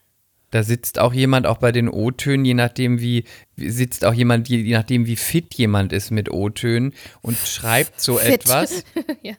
[0.55, 3.25] da sitzt auch jemand auch bei den O-Tönen, je nachdem wie,
[3.57, 8.15] sitzt auch jemand, je, je nachdem wie fit jemand ist mit O-Tönen und schreibt so
[8.15, 8.35] Fit.
[8.35, 8.85] etwas.
[9.21, 9.33] ja,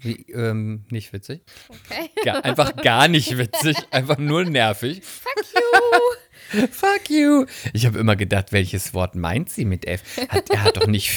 [0.00, 1.42] Wie, ähm, nicht witzig.
[1.68, 2.10] okay.
[2.24, 5.02] Gar, einfach gar nicht witzig, einfach nur nervig.
[5.04, 6.21] Fuck you.
[6.70, 7.46] Fuck you.
[7.72, 10.02] Ich habe immer gedacht, welches Wort meint sie mit F?
[10.28, 11.10] Hat, er hat doch nicht,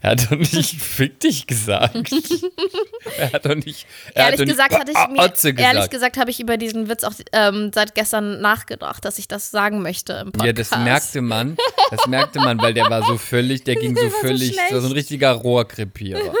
[0.00, 1.94] er hat doch nicht fick dich gesagt.
[3.18, 3.86] er hat doch nicht.
[4.14, 5.90] Er hat Ehrlich doch nicht gesagt hatte ich mir, Otze ehrlich gesagt.
[5.90, 9.82] gesagt habe ich über diesen Witz auch ähm, seit gestern nachgedacht, dass ich das sagen
[9.82, 10.46] möchte im Podcast.
[10.46, 11.56] Ja, das merkte man.
[11.90, 14.66] Das merkte man, weil der war so völlig, der ging so war so völlig, so,
[14.68, 14.84] schlecht.
[14.84, 16.34] ein richtiger Rohrkrepierer.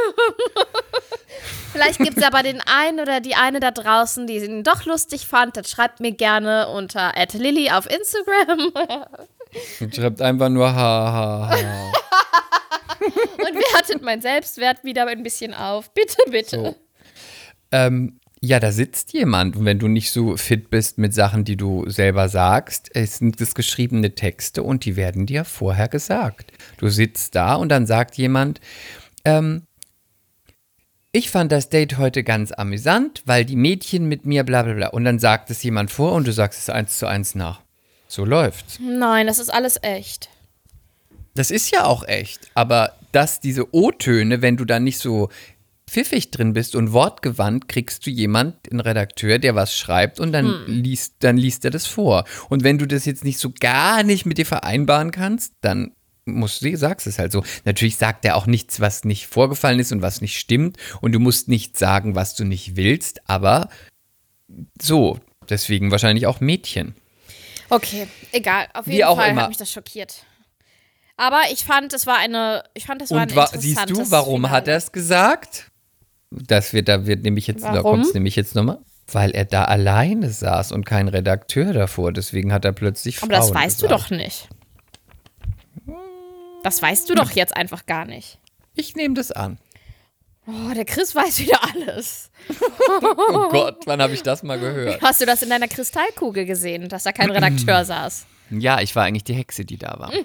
[1.72, 5.26] Vielleicht gibt es aber den einen oder die eine da draußen, die ihn doch lustig
[5.26, 5.56] fand.
[5.56, 8.72] Dann schreibt mir gerne unter Lilly auf Instagram
[9.80, 11.92] Und schreibt einfach nur ha, ha, ha.
[13.38, 15.92] und wertet meinen Selbstwert wieder ein bisschen auf.
[15.92, 16.56] Bitte, bitte.
[16.56, 16.76] So.
[17.70, 21.56] Ähm, Ja, da sitzt jemand und wenn du nicht so fit bist mit Sachen, die
[21.56, 26.50] du selber sagst, es sind das geschriebene Texte und die werden dir vorher gesagt.
[26.76, 28.60] Du sitzt da und dann sagt jemand,
[29.24, 29.68] ähm,
[31.12, 34.86] ich fand das Date heute ganz amüsant, weil die Mädchen mit mir bla bla bla.
[34.88, 37.60] Und dann sagt es jemand vor und du sagst es eins zu eins nach.
[38.08, 38.78] So läuft's.
[38.80, 40.30] Nein, das ist alles echt.
[41.34, 45.30] Das ist ja auch echt, aber dass diese O-Töne, wenn du da nicht so
[45.88, 50.64] pfiffig drin bist und wortgewandt, kriegst du jemand, einen Redakteur, der was schreibt und dann,
[50.66, 52.24] liest, dann liest er das vor.
[52.48, 55.92] Und wenn du das jetzt nicht so gar nicht mit dir vereinbaren kannst, dann
[56.24, 57.42] musst du, sagst es halt so.
[57.64, 61.18] Natürlich sagt er auch nichts, was nicht vorgefallen ist und was nicht stimmt und du
[61.18, 63.68] musst nicht sagen, was du nicht willst, aber
[64.80, 66.94] so, deswegen wahrscheinlich auch Mädchen.
[67.70, 68.66] Okay, egal.
[68.74, 69.42] Auf Wie jeden auch Fall immer.
[69.42, 70.24] hat mich das schockiert.
[71.16, 74.10] Aber ich fand, es war eine, ich fand, es war Und ein wa siehst du,
[74.10, 74.78] warum hat er Finale.
[74.78, 75.70] es gesagt?
[76.30, 77.82] Das wird, da wird nämlich jetzt, da Warum?
[77.82, 78.78] kommt es nämlich jetzt nochmal.
[79.10, 82.12] Weil er da alleine saß und kein Redakteur davor.
[82.12, 84.04] Deswegen hat er plötzlich Frauen Aber das weißt du gesagt.
[84.04, 84.48] doch nicht.
[86.62, 88.38] Das weißt du doch jetzt einfach gar nicht.
[88.74, 89.58] Ich nehme das an.
[90.46, 92.30] Oh, der Chris weiß wieder alles.
[93.34, 95.00] Oh Gott, wann habe ich das mal gehört?
[95.00, 98.26] Hast du das in deiner Kristallkugel gesehen, dass da kein Redakteur saß?
[98.50, 100.12] Ja, ich war eigentlich die Hexe, die da war.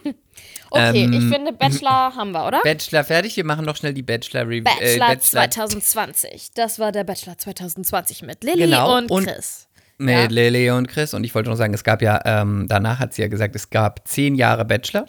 [0.69, 2.59] Okay, Ähm, ich finde, Bachelor haben wir, oder?
[2.63, 4.01] Bachelor fertig, wir machen noch schnell die.
[4.03, 6.49] Bachelor, äh, Bachelor 2020.
[6.53, 9.67] Das war der Bachelor 2020 mit Lilly Genau, und und- Chris.
[9.97, 10.25] mit Ja.
[10.27, 11.13] Lele und Chris.
[11.13, 13.69] Und ich wollte noch sagen, es gab ja, ähm, danach hat sie ja gesagt, es
[13.69, 15.07] gab zehn Jahre Bachelor.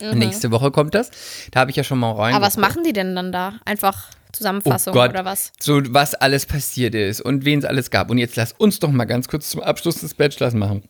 [0.00, 1.10] Nächste Woche kommt das.
[1.50, 2.30] Da habe ich ja schon mal rein.
[2.30, 2.36] Mhm.
[2.36, 3.54] Aber was machen die denn dann da?
[3.64, 5.52] Einfach Zusammenfassung Oh oder was?
[5.60, 8.10] So, was alles passiert ist und wen es alles gab.
[8.10, 10.82] Und jetzt lass uns doch mal ganz kurz zum Abschluss des Bachelors machen.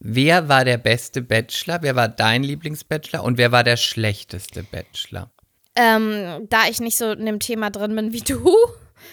[0.00, 1.78] Wer war der beste Bachelor?
[1.82, 3.22] Wer war dein Lieblingsbachelor?
[3.22, 5.30] Und wer war der schlechteste Bachelor?
[5.76, 8.54] Ähm, da ich nicht so in dem Thema drin bin wie du.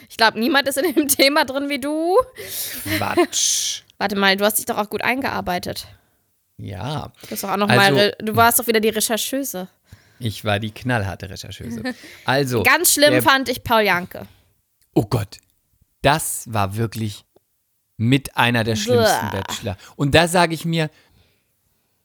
[0.09, 2.17] Ich glaube, niemand ist in dem Thema drin wie du.
[2.97, 3.83] Quatsch.
[3.97, 5.87] Warte mal, du hast dich doch auch gut eingearbeitet.
[6.61, 9.67] Ja, doch auch noch Also- mal, du warst doch wieder die Rechercheuse.
[10.19, 11.81] ich war die knallharte Rechercheuse.
[12.25, 12.63] Also.
[12.63, 14.27] Ganz schlimm der, fand ich Paul Janke.
[14.93, 15.37] Oh Gott.
[16.01, 17.25] Das war wirklich
[17.97, 19.41] mit einer der schlimmsten Bäh.
[19.41, 19.77] Bachelor.
[19.95, 20.89] Und da sage ich mir,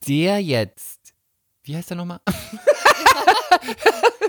[0.06, 1.14] der jetzt,
[1.62, 2.20] wie heißt er nochmal?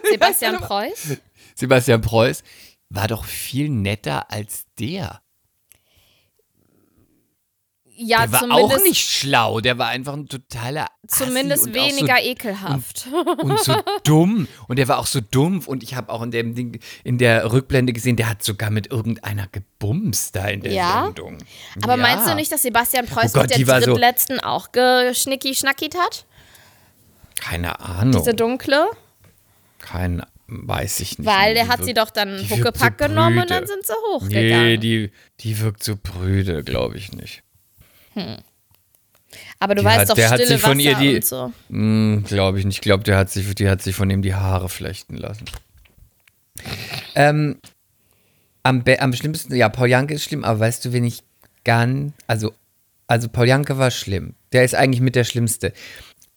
[0.09, 1.17] Sebastian Preuß.
[1.55, 2.43] Sebastian Preuß
[2.89, 5.21] war doch viel netter als der.
[7.99, 11.73] Ja, der war zumindest, auch nicht schlau, der war einfach ein totaler Assi zumindest und
[11.73, 13.07] weniger ekelhaft.
[13.09, 14.47] So, und so dumm.
[14.67, 15.67] Und der war auch so dumpf.
[15.67, 18.91] Und ich habe auch in, dem Ding, in der Rückblende gesehen, der hat sogar mit
[18.91, 21.05] irgendeiner gebumst da in der Ja?
[21.05, 21.39] Sendung.
[21.81, 22.01] Aber ja.
[22.01, 24.71] meinst du nicht, dass Sebastian Preuß Oh Gott, mit die der war so- drittletzten auch
[24.71, 26.25] geschnicki-schnackit hat?
[27.39, 28.21] Keine Ahnung.
[28.21, 28.85] Diese dunkle?
[29.79, 31.27] Kein, weiß ich nicht.
[31.27, 34.63] Weil der hat wirkt- sie doch dann Huckepack so genommen und dann sind sie hochgegangen.
[34.65, 37.41] Nee, die, die wirkt so brüde, glaube ich nicht.
[39.59, 41.25] Aber du die weißt hat- doch, der hat stille sich von Wasser ihr die- und
[41.25, 41.53] so.
[41.69, 42.77] Hm, glaube ich nicht.
[42.77, 45.45] Ich glaube, der hat sich, die hat sich von ihm die Haare flechten lassen.
[47.15, 47.57] Ähm,
[48.63, 51.23] am, am schlimmsten, ja, Paul Janke ist schlimm, aber weißt du, wen ich
[51.63, 52.53] ganz, also,
[53.07, 54.35] also Paul Janke war schlimm.
[54.53, 55.73] Der ist eigentlich mit der Schlimmste.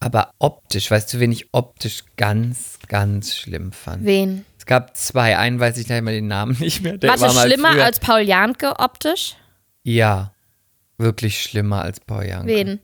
[0.03, 4.05] Aber optisch, weißt du, wen ich optisch ganz, ganz schlimm fand?
[4.05, 4.47] Wen?
[4.59, 5.37] Es gab zwei.
[5.37, 6.97] Einen weiß ich gleich mal den Namen nicht mehr.
[6.97, 9.37] Der Warte, war schlimmer früher, als Paul Janke optisch?
[9.83, 10.33] Ja,
[11.01, 12.47] wirklich schlimmer als Paul Janke.
[12.47, 12.81] Wen?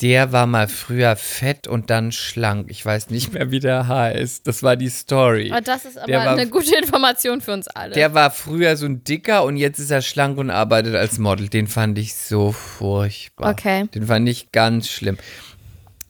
[0.00, 2.68] Der war mal früher fett und dann schlank.
[2.68, 4.44] Ich weiß nicht mehr, wie der heißt.
[4.46, 5.52] Das war die Story.
[5.56, 7.94] Oh, das ist aber Der war- eine gute Information für uns alle.
[7.94, 11.48] Der war früher so ein dicker und jetzt ist er schlank und arbeitet als Model.
[11.48, 13.52] Den fand ich so furchtbar.
[13.52, 13.86] Okay.
[13.94, 15.16] Den fand ich ganz schlimm.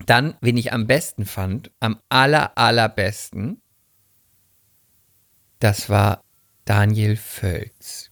[0.07, 3.61] Dann, wen ich am besten fand, am aller, allerbesten,
[5.61, 6.23] das war
[6.65, 8.11] Daniel Völz.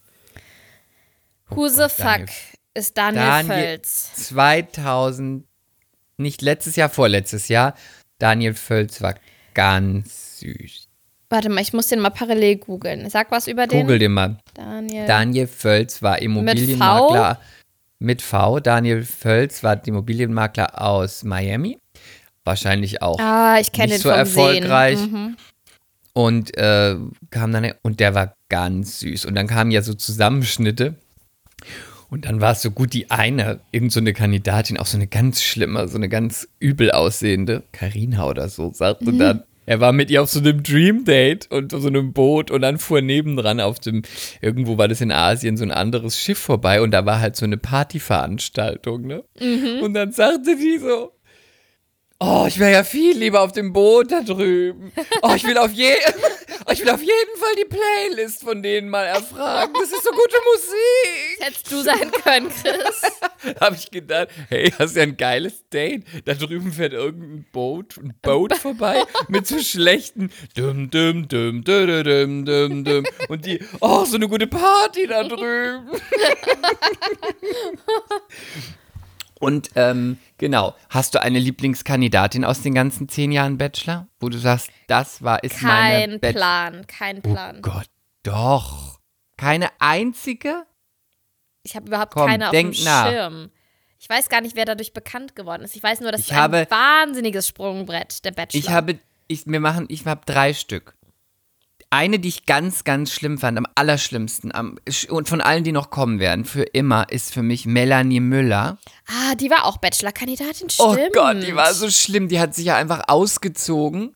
[1.55, 2.29] Who the fuck Daniel.
[2.73, 4.13] ist Daniel, Daniel- Völz?
[4.15, 5.45] 2000,
[6.17, 7.75] nicht letztes Jahr, vorletztes Jahr,
[8.19, 9.15] Daniel Völz war
[9.53, 10.87] ganz süß.
[11.29, 13.09] Warte mal, ich muss den mal parallel googeln.
[13.09, 13.81] Sag was über den.
[13.81, 14.37] Google den mal.
[14.53, 15.07] Daniel.
[15.07, 17.39] Daniel Völz war Immobilienmakler
[17.99, 18.59] mit V.
[18.59, 21.79] Daniel Völz war Immobilienmakler aus Miami.
[22.43, 24.99] Wahrscheinlich auch ah, ich kenne den nicht so vom erfolgreich.
[24.99, 25.11] Sehen.
[25.11, 25.37] Mhm.
[26.13, 26.97] und äh,
[27.31, 30.95] kam dann und der war ganz süß und dann kamen ja so Zusammenschnitte
[32.13, 35.07] und dann war es so gut die eine irgend so eine Kandidatin auch so eine
[35.07, 39.19] ganz schlimme so eine ganz übel aussehende Karina oder so sagte Mhm.
[39.19, 42.51] dann er war mit ihr auf so einem Dream Date und auf so einem Boot
[42.51, 44.01] und dann fuhr nebendran auf dem,
[44.41, 47.45] irgendwo war das in Asien, so ein anderes Schiff vorbei und da war halt so
[47.45, 49.23] eine Partyveranstaltung, ne?
[49.39, 49.79] Mhm.
[49.81, 51.11] Und dann sagte die so,
[52.19, 54.91] Oh, ich wäre ja viel lieber auf dem Boot da drüben.
[55.21, 55.91] Oh, ich will auf, je
[56.71, 59.73] Ich will auf jeden Fall die Playlist von denen mal erfragen.
[59.73, 61.39] Das ist so gute Musik.
[61.39, 63.55] Hättest du sein können, Chris.
[63.61, 66.05] habe ich gedacht, hey, hast ja ein geiles Date.
[66.25, 72.03] Da drüben fährt irgendein Boot, ein Boot vorbei mit so schlechten dum dum dum dum
[72.03, 75.89] dum dum dum und die, oh, so eine gute Party da drüben.
[79.43, 84.37] und ähm, genau, hast du eine Lieblingskandidatin aus den ganzen zehn Jahren Bachelor, wo du
[84.37, 86.39] sagst, das war ist meine Kein Bachelor.
[86.39, 87.55] Plan, kein Plan.
[87.57, 87.85] Oh Gott,
[88.23, 88.99] doch.
[89.37, 90.63] Keine einzige?
[91.63, 93.09] Ich habe überhaupt Komm, keine auf dem nach.
[93.09, 93.49] Schirm.
[93.99, 95.75] Ich weiß gar nicht, wer dadurch bekannt geworden ist.
[95.75, 98.59] Ich weiß nur, dass Ich es habe- ein wahnsinniges Sprungbrett, der Bachelor.
[98.59, 100.95] Ich habe, ich, wir machen, ich habe drei Stück.
[101.93, 104.79] Eine, die ich ganz, ganz schlimm fand, am allerschlimmsten, am,
[105.09, 108.79] und von allen, die noch kommen werden, für immer, ist für mich Melanie Müller.
[109.05, 110.89] Ah, die war auch Bachelor-Kandidatin, stimmt.
[110.89, 112.29] Oh Gott, die war so schlimm.
[112.29, 114.15] Die hat sich ja einfach ausgezogen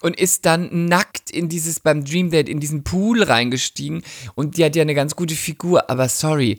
[0.00, 4.04] und ist dann nackt in dieses, beim Dream Date, in diesen Pool reingestiegen.
[4.34, 6.58] Und die hat ja eine ganz gute Figur, aber sorry,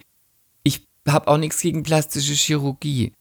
[0.62, 3.14] ich habe auch nichts gegen plastische Chirurgie.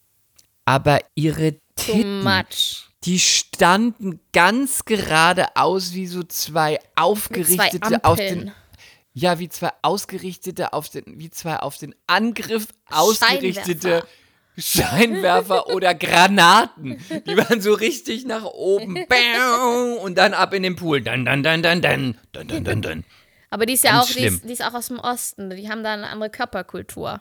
[0.66, 8.04] Aber ihre Too Titten, much die standen ganz gerade aus wie so zwei aufgerichtete zwei
[8.04, 8.52] auf den
[9.14, 14.04] ja, wie zwei ausgerichtete auf den wie zwei auf den Angriff ausgerichtete
[14.56, 16.98] Scheinwerfer, Scheinwerfer oder Granaten.
[17.26, 19.06] Die waren so richtig nach oben
[20.02, 21.00] und dann ab in den Pool.
[21.00, 23.04] Dann dann dann dann dann dann dann dann.
[23.50, 25.70] Aber die ist ja ganz auch die ist, die ist, auch aus dem Osten, die
[25.70, 27.20] haben da eine andere Körperkultur.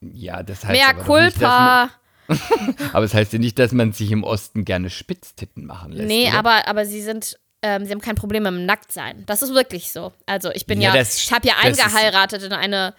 [0.00, 1.84] Ja, das heißt Mehr Culpa.
[1.84, 1.94] Nicht,
[2.92, 6.08] Aber es heißt ja nicht, dass man sich im Osten gerne Spitztitten machen lässt.
[6.08, 6.38] Nee, oder?
[6.38, 9.24] aber, aber sie sind, ähm, sie haben kein Problem mit dem Nacktsein.
[9.26, 10.12] Das ist wirklich so.
[10.26, 12.94] Also ich bin Ja, ja, das- ich habe ja das eingeheiratet in eine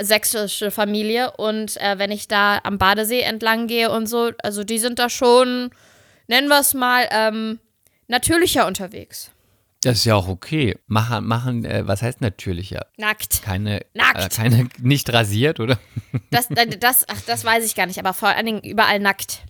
[0.00, 4.78] sächsische Familie und äh, wenn ich da am Badesee entlang gehe und so, also die
[4.78, 5.70] sind da schon,
[6.28, 7.58] nennen wir es mal, ähm,
[8.06, 9.30] natürlicher unterwegs.
[9.82, 10.76] Das ist ja auch okay.
[10.88, 12.86] Machen, machen äh, was heißt natürlicher?
[12.96, 13.42] Nackt.
[13.42, 14.24] Keine, Nackt.
[14.24, 15.78] Äh, keine, nicht rasiert, oder?
[16.30, 19.42] Das, das, das, ach, das weiß ich gar nicht, aber vor allen Dingen überall nackt.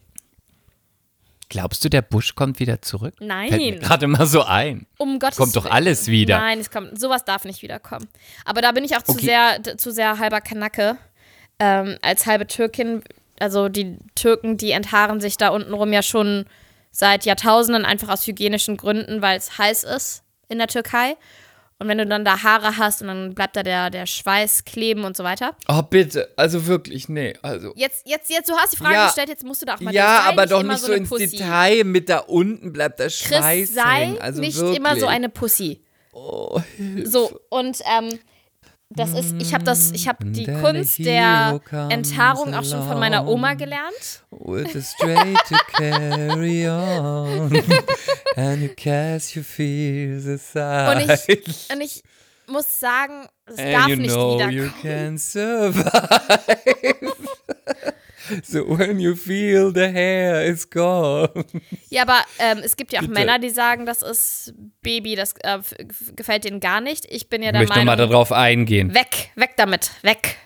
[1.50, 3.14] Glaubst du, der Busch kommt wieder zurück?
[3.20, 3.48] Nein.
[3.48, 4.86] Fällt mir gerade mal so ein.
[4.98, 6.38] Um Gottes Kommt doch alles wieder.
[6.38, 8.06] Nein, es kommt, sowas darf nicht wiederkommen.
[8.44, 9.24] Aber da bin ich auch zu Okay.
[9.26, 10.98] sehr, d- zu sehr halber Kanacke.
[11.58, 13.02] Ähm, als halbe Türkin,
[13.40, 16.44] also die Türken, die enthaaren sich da untenrum ja schon
[16.90, 21.16] seit Jahrtausenden einfach aus hygienischen Gründen, weil es heiß ist in der Türkei.
[21.80, 25.04] Und wenn du dann da Haare hast und dann bleibt da der, der Schweiß kleben
[25.04, 25.54] und so weiter.
[25.68, 26.28] Oh, bitte.
[26.36, 27.34] Also wirklich, nee.
[27.40, 27.72] Also.
[27.76, 29.06] Jetzt, jetzt, jetzt, du hast die Frage Ja.
[29.06, 31.28] gestellt, jetzt musst du da auch mal Ja, aber doch nicht so eine ins Pussy.
[31.28, 31.84] Detail.
[31.84, 34.20] Mit da unten bleibt der Schweiß Chris, sei hängen.
[34.20, 34.76] Also nicht wirklich.
[34.76, 35.80] immer so eine Pussy.
[36.12, 36.60] Oh,
[37.04, 38.18] So, und ähm,
[38.90, 42.82] das ist, ich habe das, ich habe die Then a Kunst der Enthaarung auch schon
[42.86, 44.24] von meiner Oma gelernt.
[44.30, 47.52] With a straight to carry on.
[48.36, 51.02] And you cast your fears aside.
[51.02, 52.02] Und ich, und ich
[52.46, 54.82] muss sagen, es And darf you nicht know you wiederkommen.
[54.82, 55.84] can survive.
[58.42, 61.28] so when you feel the hair is gone.
[61.90, 63.14] Ja, aber ähm, es gibt ja auch Bitte.
[63.14, 64.52] Männer, die sagen, das ist
[64.82, 65.58] Baby, das äh,
[66.14, 67.06] gefällt denen gar nicht.
[67.10, 68.94] Ich bin ja Ich der möchte nochmal Meinung, darauf eingehen.
[68.94, 70.36] weg, weg damit, weg.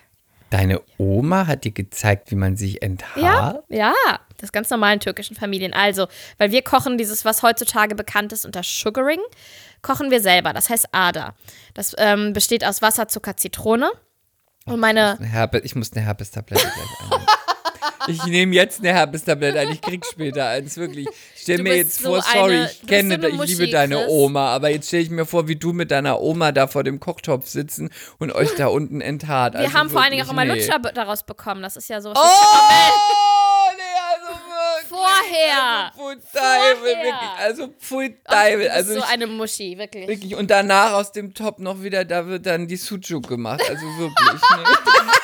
[0.51, 3.65] Deine Oma hat dir gezeigt, wie man sich Ja, enthaart?
[3.71, 3.95] ja,
[4.39, 5.73] das ganz normalen türkischen Familien.
[5.73, 9.21] Also, weil wir kochen dieses, was heutzutage bekannt ist unter Sugaring,
[9.81, 10.53] kochen wir selber.
[10.53, 11.35] Das heißt Ada.
[11.75, 13.91] Das ähm, besteht aus Wasser, Zucker, Zitrone.
[14.67, 15.19] Und meine,
[15.65, 17.27] ich muss eine Herpestablette gleich einnehmen.
[18.07, 21.09] Ich nehme jetzt eine Herpestablette ein, ich krieg später eins, wirklich.
[21.37, 23.97] Stell Du mir jetzt so vor, sorry, eine- ich kenne, so ich Muschi, liebe deine
[23.97, 24.07] Chris.
[24.09, 27.01] Oma, aber jetzt stelle ich mir vor, wie du mit deiner Oma da vor dem
[27.01, 29.55] Kochtopf sitzen und euch da unten enthaart.
[29.55, 30.55] wir also haben vor allen Dingen auch immer nee.
[30.55, 31.63] Lutscher daraus bekommen.
[31.63, 32.11] Das ist ja so.
[32.11, 32.15] Oh,
[33.77, 33.83] nee,
[34.15, 34.89] also wirklich.
[34.89, 35.93] Vorher.
[37.39, 38.15] Also, pfui.
[38.29, 40.09] Also, pfui bist Also, so eine Muschi, wirklich.
[40.09, 40.35] wirklich.
[40.37, 43.63] Und danach aus dem Top noch wieder, da wird dann die Sucuk gemacht.
[43.69, 44.63] Also wirklich, nee.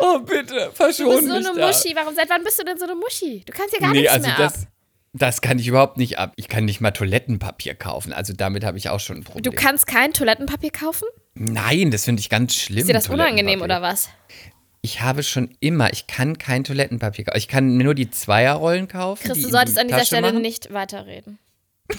[0.00, 1.66] Oh, bitte, Du verschon bist so mich eine da.
[1.66, 1.92] Muschi.
[1.94, 3.42] Warum, seit wann bist du denn so eine Muschi?
[3.46, 4.68] Du kannst ja gar nee, nichts also mehr das, ab.
[5.12, 6.32] das kann ich überhaupt nicht ab.
[6.36, 8.12] Ich kann nicht mal Toilettenpapier kaufen.
[8.12, 9.42] Also damit habe ich auch schon ein Problem.
[9.42, 11.06] Du kannst kein Toilettenpapier kaufen?
[11.34, 12.78] Nein, das finde ich ganz schlimm.
[12.80, 14.08] Ist dir das unangenehm oder was?
[14.80, 17.38] Ich habe schon immer, ich kann kein Toilettenpapier kaufen.
[17.38, 19.26] Ich kann nur die Zweierrollen kaufen.
[19.26, 20.42] Chris, du solltest an dieser Tasche Stelle machen.
[20.42, 21.38] nicht weiterreden.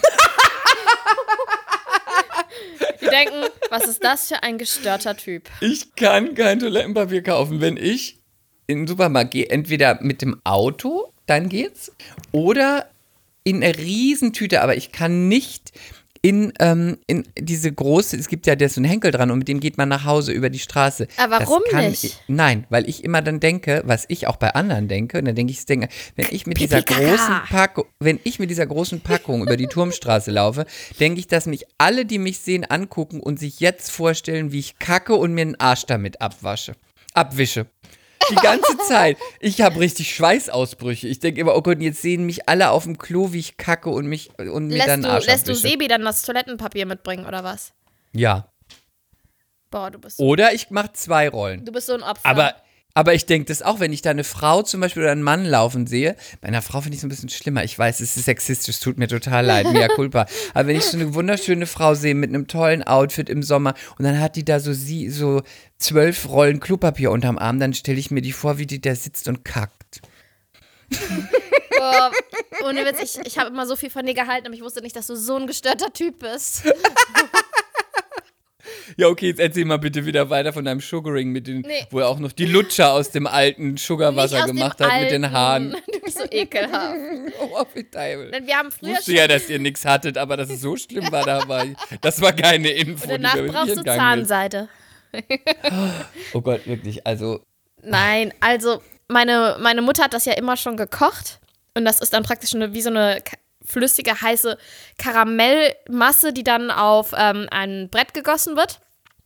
[3.00, 5.50] Wir denken, was ist das für ein gestörter Typ?
[5.62, 7.62] Ich kann kein Toilettenpapier kaufen.
[7.62, 8.20] Wenn ich
[8.68, 11.91] in den Supermarkt gehe, entweder mit dem Auto, dann geht's,
[12.32, 12.89] oder
[13.43, 15.72] in einer Riesentüte, aber ich kann nicht
[16.22, 19.47] in, ähm, in diese große, es gibt ja der so ein Henkel dran und mit
[19.47, 21.07] dem geht man nach Hause über die Straße.
[21.17, 22.03] Aber Das warum kann nicht?
[22.03, 25.36] Ich, nein, weil ich immer dann denke, was ich auch bei anderen denke, und dann
[25.36, 29.43] denke ich, denke, wenn ich mit dieser großen Packung, wenn ich mit dieser großen Packung
[29.43, 30.65] über die Turmstraße laufe,
[30.99, 34.80] denke ich, dass mich alle, die mich sehen, angucken und sich jetzt vorstellen, wie ich
[34.80, 36.74] kacke und mir den Arsch damit abwasche.
[37.13, 37.65] Abwische.
[38.30, 39.17] Die ganze Zeit.
[39.39, 41.07] Ich habe richtig Schweißausbrüche.
[41.07, 43.89] Ich denke immer, oh Gott, jetzt sehen mich alle auf dem Klo, wie ich kacke
[43.89, 45.55] und mich und mir Lässt dann du, Arsch lässt du.
[45.55, 47.74] Sebi dann das Toilettenpapier mitbringen oder was?
[48.13, 48.51] Ja.
[49.72, 51.63] Boah, du bist so, Oder ich mache zwei Rollen.
[51.65, 52.26] du bist so ein Opfer.
[52.26, 52.55] Aber,
[53.00, 55.45] aber ich denke das auch, wenn ich da eine Frau zum Beispiel oder einen Mann
[55.45, 56.18] laufen sehe.
[56.41, 57.64] Bei einer Frau finde ich es ein bisschen schlimmer.
[57.64, 60.26] Ich weiß, es ist sexistisch, tut mir total leid, mea culpa.
[60.54, 64.04] Aber wenn ich so eine wunderschöne Frau sehe mit einem tollen Outfit im Sommer und
[64.04, 65.43] dann hat die da so sie so
[65.78, 69.30] zwölf Rollen Klopapier unterm Arm, dann stelle ich mir die vor, wie die da sitzt
[69.30, 70.02] und kackt.
[71.78, 72.12] Boah,
[72.68, 74.97] ohne Witz, ich, ich habe immer so viel von dir gehalten, aber ich wusste nicht,
[74.97, 76.64] dass du so ein gestörter Typ bist.
[78.97, 81.86] Ja, okay, jetzt erzähl mal bitte wieder weiter von deinem Sugaring, mit den, Nee.
[81.91, 85.36] wo er auch noch die Lutscher aus dem alten Sugarwasser gemacht hat mit den alten.
[85.36, 85.76] Haaren.
[85.91, 86.95] Du bist so ekelhaft.
[87.41, 88.32] Oh, wie Teufel.
[88.32, 89.15] Denn wir haben Ich früher wusste schon.
[89.15, 92.22] ja, dass ihr nichts hattet, aber dass es so schlimm war, da war ich, das
[92.22, 93.03] war keine Info.
[93.05, 93.84] die Danach mich brauchst du.
[93.84, 94.67] Zahnseide.
[96.34, 97.41] Oh Gott, wirklich, also
[97.82, 101.39] Nein, also meine, meine Mutter hat das ja immer schon gekocht.
[101.76, 103.22] Und das ist dann praktisch eine, wie so eine
[103.70, 104.57] flüssige, heiße
[104.97, 108.80] Karamellmasse, die dann auf ähm, ein Brett gegossen wird.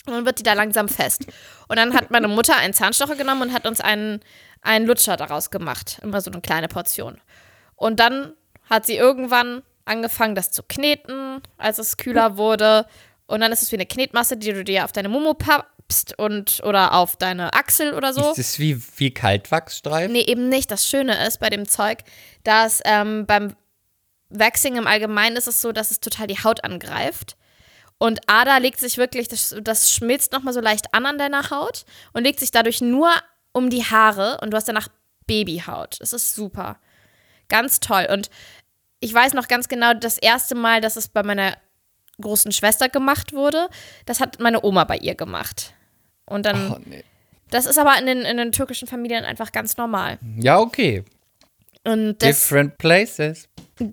[0.06, 1.28] Und dann wird die da langsam fest.
[1.70, 4.20] Und dann hat meine Mutter einen Zahnstocher genommen und hat uns einen,
[4.62, 6.00] einen Lutscher daraus gemacht.
[6.04, 7.22] Immer so eine kleine Portion.
[7.76, 8.34] Und dann
[8.70, 12.86] hat sie irgendwann angefangen, das zu kneten, als es kühler wurde.
[13.28, 16.62] Und dann ist es wie eine Knetmasse, die du dir auf deine Mumu pappst und
[16.64, 18.32] oder auf deine Achsel oder so.
[18.32, 20.12] ist es wie, wie Kaltwachsstreifen?
[20.12, 20.70] Nee, eben nicht.
[20.70, 22.00] Das Schöne ist bei dem Zeug,
[22.44, 23.56] dass ähm, beim
[24.34, 27.36] Waxing im Allgemeinen ist es so, dass es total die Haut angreift.
[27.98, 31.86] Und Ada legt sich wirklich, das, das schmilzt nochmal so leicht an an deiner Haut
[32.12, 33.12] und legt sich dadurch nur
[33.54, 34.88] um die Haare und du hast danach
[35.28, 35.98] Babyhaut.
[36.02, 36.78] Das ist super.
[37.48, 38.08] Ganz toll.
[38.12, 38.30] Und
[39.00, 41.56] ich weiß noch ganz genau, das erste Mal, dass es bei meiner
[42.20, 43.70] großen Schwester gemacht wurde,
[44.06, 45.74] das hat meine Oma bei ihr gemacht.
[46.26, 47.04] Und dann, Oh, nee.
[47.50, 50.20] das ist aber in den, in den türkischen Familien einfach ganz normal.
[50.38, 51.04] Ja, okay.
[51.86, 53.50] Und das, Different places.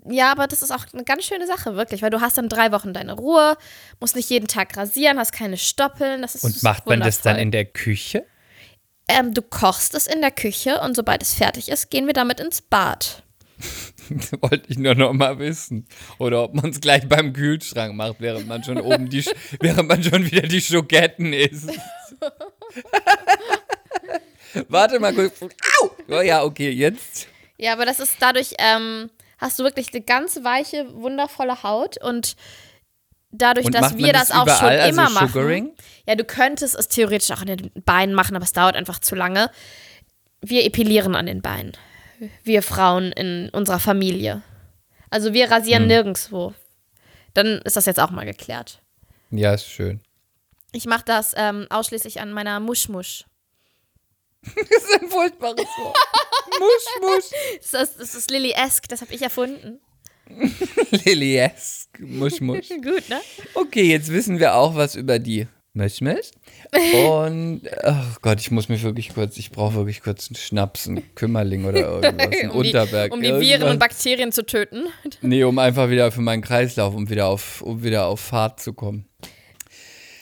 [0.09, 2.71] ja, aber das ist auch eine ganz schöne Sache, wirklich, weil du hast dann drei
[2.71, 3.57] Wochen deine Ruhe,
[3.99, 6.21] musst nicht jeden Tag rasieren, hast keine Stoppeln.
[6.21, 8.25] Das ist Und macht man das dann in der Küche?
[9.07, 12.39] Ähm, du kochst es in der Küche und sobald es fertig ist, gehen wir damit
[12.39, 13.23] ins Bad.
[14.41, 15.85] Wollte ich nur noch mal wissen.
[16.17, 19.25] Oder ob man es gleich beim Kühlschrank macht, während man schon oben die,
[19.59, 21.69] während man schon wieder die Schoketten isst.
[24.69, 25.41] Warte mal kurz.
[25.41, 25.91] Au!
[26.09, 27.27] Oh ja, okay, jetzt.
[27.61, 32.35] Ja, aber das ist dadurch, ähm, hast du wirklich eine ganz weiche, wundervolle Haut und
[33.29, 35.27] dadurch, Und dass wir das, das auch schon immer also machen.
[35.27, 35.71] Sugaring?
[36.07, 39.13] Ja, du könntest es theoretisch auch an den Beinen machen, aber es dauert einfach zu
[39.13, 39.51] lange.
[40.41, 41.73] Wir epilieren an den Beinen.
[42.43, 44.41] Wir Frauen in unserer Familie.
[45.11, 45.53] Also wir Hm.
[45.53, 46.55] rasieren nirgendwo.
[47.35, 48.81] Dann ist das jetzt auch mal geklärt.
[49.29, 50.01] Ja, ist schön.
[50.71, 53.25] Ich mache das ähm, ausschließlich an meiner Muschmusch.
[54.55, 55.97] Das ist ein furchtbares Wort.
[56.59, 57.39] musch, musch.
[57.71, 59.79] Das ist, das ist Lily-esque, das habe ich erfunden.
[61.05, 61.89] Liliesk.
[61.99, 62.69] Musch, musch.
[62.69, 63.21] Gut, ne?
[63.53, 66.31] Okay, jetzt wissen wir auch was über die Mischmisch.
[67.05, 71.15] Und, ach Gott, ich muss mich wirklich kurz, ich brauche wirklich kurz einen Schnaps, einen
[71.15, 73.13] Kümmerling oder irgendwas, einen um die, Unterberg.
[73.13, 73.71] um die Viren irgendwas.
[73.71, 74.87] und Bakterien zu töten.
[75.21, 78.73] Nee, um einfach wieder für meinen Kreislauf, um wieder auf, um wieder auf Fahrt zu
[78.73, 79.05] kommen.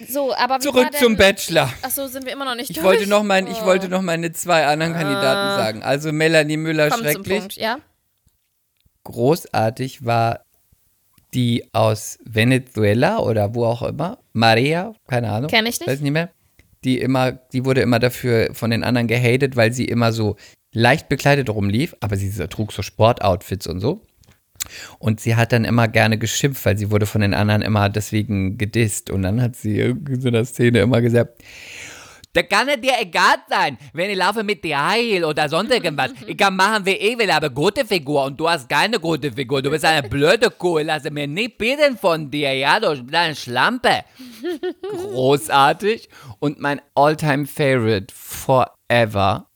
[0.07, 1.73] So, aber Zurück zum Bachelor.
[1.81, 2.85] Achso, sind wir immer noch nicht Ich durch?
[2.85, 5.83] wollte, noch mein, ich wollte noch meine zwei anderen Kandidaten sagen.
[5.83, 7.39] Also Melanie Müller Komm zum schrecklich.
[7.39, 7.79] Punkt, ja?
[9.03, 10.41] Großartig war
[11.33, 14.19] die aus Venezuela oder wo auch immer.
[14.33, 15.49] Maria, keine Ahnung.
[15.49, 15.87] Kenn ich nicht.
[15.89, 16.29] Weiß nicht mehr.
[16.83, 20.37] Die immer, die wurde immer dafür von den anderen gehatet, weil sie immer so
[20.73, 24.01] leicht bekleidet rumlief, aber sie trug so Sportoutfits und so.
[24.99, 28.57] Und sie hat dann immer gerne geschimpft, weil sie wurde von den anderen immer deswegen
[28.57, 29.09] gedisst.
[29.09, 31.43] Und dann hat sie irgendwie in so einer Szene immer gesagt,
[32.33, 36.11] da kann es dir egal sein, wenn ich laufe mit dir Heel oder sonst irgendwas.
[36.27, 39.63] Ich kann machen, wie ich will, aber gute Figur und du hast keine gute Figur.
[39.63, 40.77] Du bist eine blöde Kuh.
[40.77, 44.03] Ich lasse mir nicht bieten von dir, ja, du kleine Schlampe.
[44.91, 46.07] Großartig.
[46.39, 49.47] Und mein Alltime Favorite forever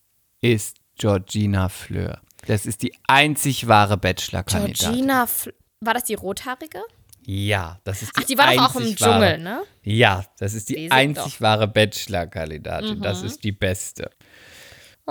[0.41, 2.21] ist Georgina Fleur.
[2.47, 4.73] Das ist die einzig wahre Bachelor-Kandidatin.
[4.91, 6.81] Georgina, Fl war das die rothaarige?
[7.25, 9.63] Ja, das ist die Ach, die war doch auch im wahre- Dschungel, ne?
[9.83, 11.41] Ja, das ist die, Die einzig doch.
[11.41, 13.01] wahre Bachelor-Kandidatin.
[13.01, 13.27] Das Mhm.
[13.27, 14.09] ist die beste.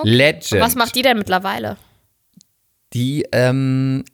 [0.03, 0.53] Legend.
[0.53, 1.77] Und was macht die denn mittlerweile?
[2.93, 4.05] Die ähm,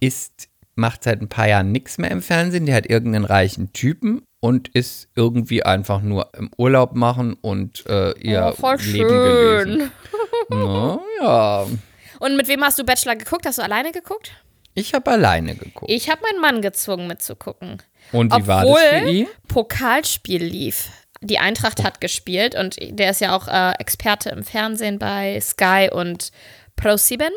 [0.00, 2.66] ist macht seit ein paar Jahren nichts mehr im Fernsehen.
[2.66, 8.10] Die hat irgendeinen reichen Typen und ist irgendwie einfach nur im Urlaub machen und äh,
[8.18, 9.64] ihr Oh, voll Leben schön.
[9.68, 9.90] gelesen.
[10.50, 11.66] Na, ja,
[12.24, 13.44] Und mit wem hast du Bachelor geguckt?
[13.44, 14.32] Hast du alleine geguckt?
[14.74, 15.90] ich habe alleine geguckt.
[15.90, 17.82] Ich habe meinen Mann gezwungen mitzugucken.
[18.12, 19.28] und wie war das für Obwohl ihn?
[19.46, 20.88] Pokalspiel lief.
[21.20, 25.90] Die Eintracht hat gespielt und der ist ja auch äh, Experte im Fernsehen bei Sky
[25.92, 26.32] und
[26.80, 27.28] Pro7.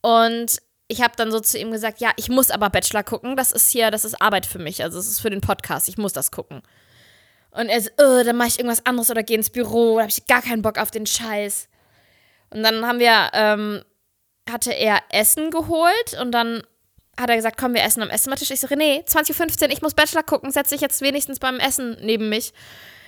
[0.00, 3.52] Und ich habe dann so zu ihm gesagt, ja, ich muss aber Bachelor gucken, das
[3.52, 6.12] ist hier, das ist Arbeit für mich, also es ist für den Podcast, ich muss
[6.12, 6.62] das gucken.
[7.52, 10.10] Und er so, äh, dann mache ich irgendwas anderes oder gehe ins Büro, da habe
[10.10, 11.68] ich gar keinen Bock auf den Scheiß.
[12.50, 13.82] Und dann haben wir, ähm,
[14.52, 16.62] hatte er Essen geholt und dann
[17.18, 18.50] hat er gesagt, komm, wir essen am Essenstisch.
[18.50, 21.96] Ich so, René, 20.15 Uhr, ich muss Bachelor gucken, setz dich jetzt wenigstens beim Essen
[22.00, 22.52] neben mich.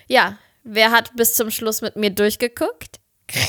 [0.07, 3.01] Ja, wer hat bis zum Schluss mit mir durchgeguckt?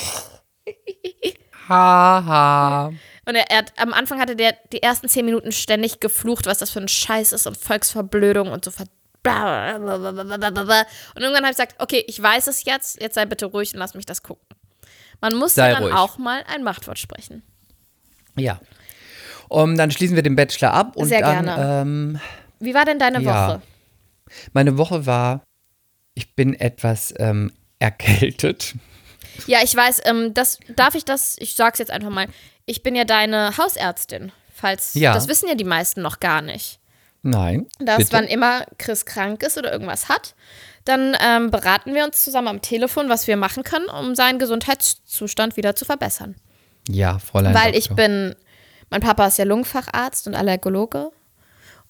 [1.67, 2.93] Haha.
[3.25, 6.57] Und er, er hat, am Anfang hatte der die ersten zehn Minuten ständig geflucht, was
[6.57, 8.85] das für ein Scheiß ist und Volksverblödung und so ver
[9.25, 13.79] und irgendwann habe ich gesagt, okay, ich weiß es jetzt, jetzt sei bitte ruhig und
[13.79, 14.45] lass mich das gucken.
[15.21, 15.93] Man muss dann ruhig.
[15.93, 17.41] auch mal ein Machtwort sprechen.
[18.35, 18.59] Ja.
[19.49, 21.81] Um, dann schließen wir den Bachelor ab und Sehr dann gerne.
[21.81, 22.19] ähm,
[22.59, 23.47] Wie war denn deine Ja.
[23.49, 23.61] Woche?
[24.53, 25.43] meine Woche war,
[26.15, 28.73] ich bin etwas ähm, erkältet.
[29.47, 32.27] Ja, ich weiß, ähm, das darf ich das, ich sag's jetzt einfach mal.
[32.65, 35.13] Ich bin ja deine Hausärztin, falls Ja.
[35.13, 36.79] das wissen ja die meisten noch gar nicht.
[37.21, 37.67] Nein.
[37.79, 38.13] Dass bitte.
[38.13, 40.35] wann immer Chris krank ist oder irgendwas hat,
[40.85, 45.57] dann ähm, beraten wir uns zusammen am Telefon, was wir machen können, um seinen Gesundheitszustand
[45.57, 46.35] wieder zu verbessern.
[46.89, 47.53] Ja, Fräulein.
[47.53, 48.07] Weil ich Doktor.
[48.07, 48.35] bin,
[48.89, 51.11] mein Papa ist ja Lungenfacharzt und Allergologe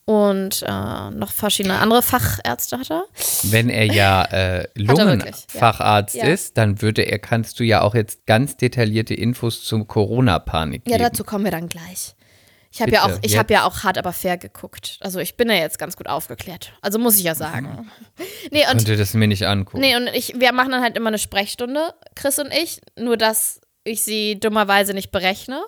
[0.05, 3.05] und äh, noch verschiedene andere Fachärzte hat er.
[3.43, 4.93] Wenn er ja äh, ja.
[4.93, 6.25] Lungenfacharzt Ja.
[6.25, 10.97] ist, dann würde er, kannst du ja auch jetzt ganz detaillierte Infos zum Corona-Panik Ja,
[10.97, 11.09] geben.
[11.09, 12.15] dazu kommen wir dann gleich.
[12.75, 14.97] Ich habe ja auch, ich habe ja auch hart aber fair geguckt.
[15.01, 16.73] Also ich bin ja jetzt ganz gut aufgeklärt.
[16.81, 17.89] Also muss ich ja sagen.
[18.51, 19.79] Nee, und, Könnte das mir nicht angucken.
[19.79, 23.61] nee, und ich, wir machen dann halt immer eine Sprechstunde, Chris und ich, nur dass
[23.84, 25.61] ich sie dummerweise nicht berechne.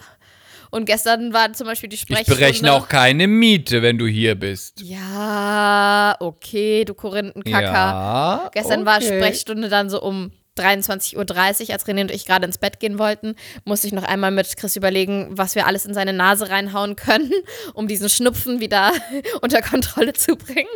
[0.72, 2.40] Und gestern war zum Beispiel die ich Sprechstunde.
[2.40, 4.82] berechne auch keine Miete, wenn du hier bist.
[4.82, 7.62] Ja, okay, du Korinthenkacker.
[7.62, 9.06] Ja, Gestern war okay.
[9.06, 13.36] Sprechstunde dann so um 23.30 Uhr, als René und ich gerade ins Bett gehen wollten,
[13.66, 17.32] musste ich noch einmal mit Chris überlegen, was wir alles in seine Nase reinhauen können,
[17.74, 18.92] um diesen Schnupfen wieder
[19.42, 20.68] unter Kontrolle zu bringen.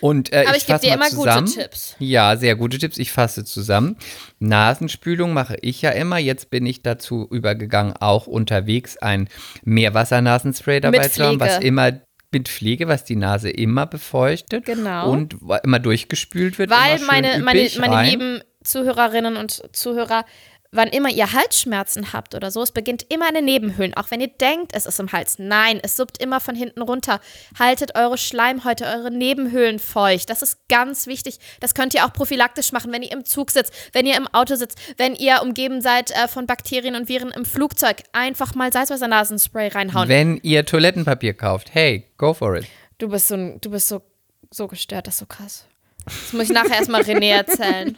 [0.00, 1.46] Und, äh, Aber ich geb fasse dir immer gute zusammen.
[1.46, 1.96] Tipps.
[1.98, 2.96] Ja, sehr gute Tipps.
[2.98, 3.96] Ich fasse zusammen.
[4.38, 6.18] Nasenspülung mache ich ja immer.
[6.18, 9.28] Jetzt bin ich dazu übergegangen, auch unterwegs ein
[9.62, 12.00] Meerwassernasenspray dabei zu haben, was immer
[12.32, 15.10] mit Pflege, was die Nase immer befeuchtet Genau.
[15.10, 16.70] und immer durchgespült wird.
[16.70, 20.24] Weil meine, meine, meine lieben Zuhörerinnen und Zuhörer,
[20.72, 23.94] wann immer ihr Halsschmerzen habt oder so, es beginnt immer in den Nebenhöhlen.
[23.94, 25.38] Auch wenn ihr denkt, es ist im Hals.
[25.38, 27.20] Nein, es suppt immer von hinten runter.
[27.58, 30.30] Haltet eure Schleimhäute, eure Nebenhöhlen feucht.
[30.30, 31.38] Das ist ganz wichtig.
[31.60, 34.54] Das könnt ihr auch prophylaktisch machen, wenn ihr im Zug sitzt, wenn ihr im Auto
[34.54, 38.02] sitzt, wenn ihr umgeben seid äh, von Bakterien und Viren im Flugzeug.
[38.12, 40.08] Einfach mal Salzwassernasenspray reinhauen.
[40.08, 42.66] Wenn ihr Toilettenpapier kauft, hey, go for it.
[42.98, 44.02] Du bist so, du bist so,
[44.50, 45.66] so gestört, das ist so krass.
[46.04, 47.96] Das muss ich nachher erstmal René erzählen,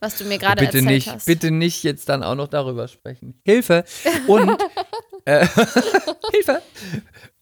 [0.00, 1.26] was du mir gerade erzählt nicht, hast.
[1.26, 3.40] bitte nicht jetzt dann auch noch darüber sprechen.
[3.44, 3.84] Hilfe!
[4.26, 4.58] Und
[6.32, 6.62] Hilfe!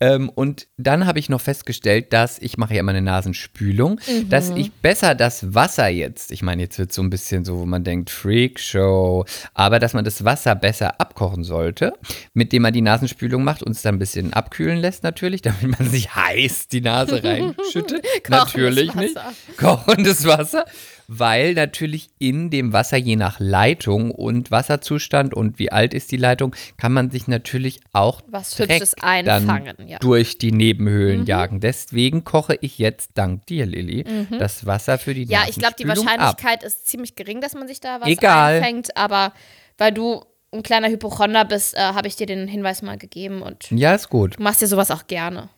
[0.01, 4.29] Ähm, und dann habe ich noch festgestellt, dass ich mache ja immer eine Nasenspülung, Mhm.
[4.29, 7.67] dass ich besser das Wasser jetzt, ich meine, jetzt wird so ein bisschen so, wo
[7.67, 9.25] man denkt, Freakshow,
[9.55, 11.93] aber dass man das Wasser besser abkochen sollte,
[12.33, 15.79] mit dem man die Nasenspülung macht und es dann ein bisschen abkühlen lässt natürlich, damit
[15.79, 18.05] man sich heiß die Nase reinschüttet.
[18.29, 19.17] natürlich nicht.
[19.57, 20.65] Kochendes Wasser,
[21.09, 26.17] weil natürlich in dem Wasser, je nach Leitung und Wasserzustand und wie alt ist die
[26.17, 29.97] Leitung, kann man sich natürlich auch Was Hübsches einfangen, dann ja.
[29.97, 30.01] Mhm.
[30.01, 31.61] durch die Nebenhöhlen jagen.
[31.61, 34.05] Deswegen koche ich jetzt, dank dir, Lilly,
[34.39, 35.31] das Wasser für die Mhm.
[35.31, 36.37] Ja, ich glaube, die Nasenspülung ab.
[36.43, 38.55] Wahrscheinlichkeit ist ziemlich gering, dass man sich da was Egal.
[38.57, 39.33] einfängt, aber
[39.79, 43.71] weil du ein kleiner Hypochonder bist, äh, habe ich dir den Hinweis mal gegeben und
[43.71, 44.39] Ja, ist gut.
[44.39, 45.49] du machst dir sowas auch gerne.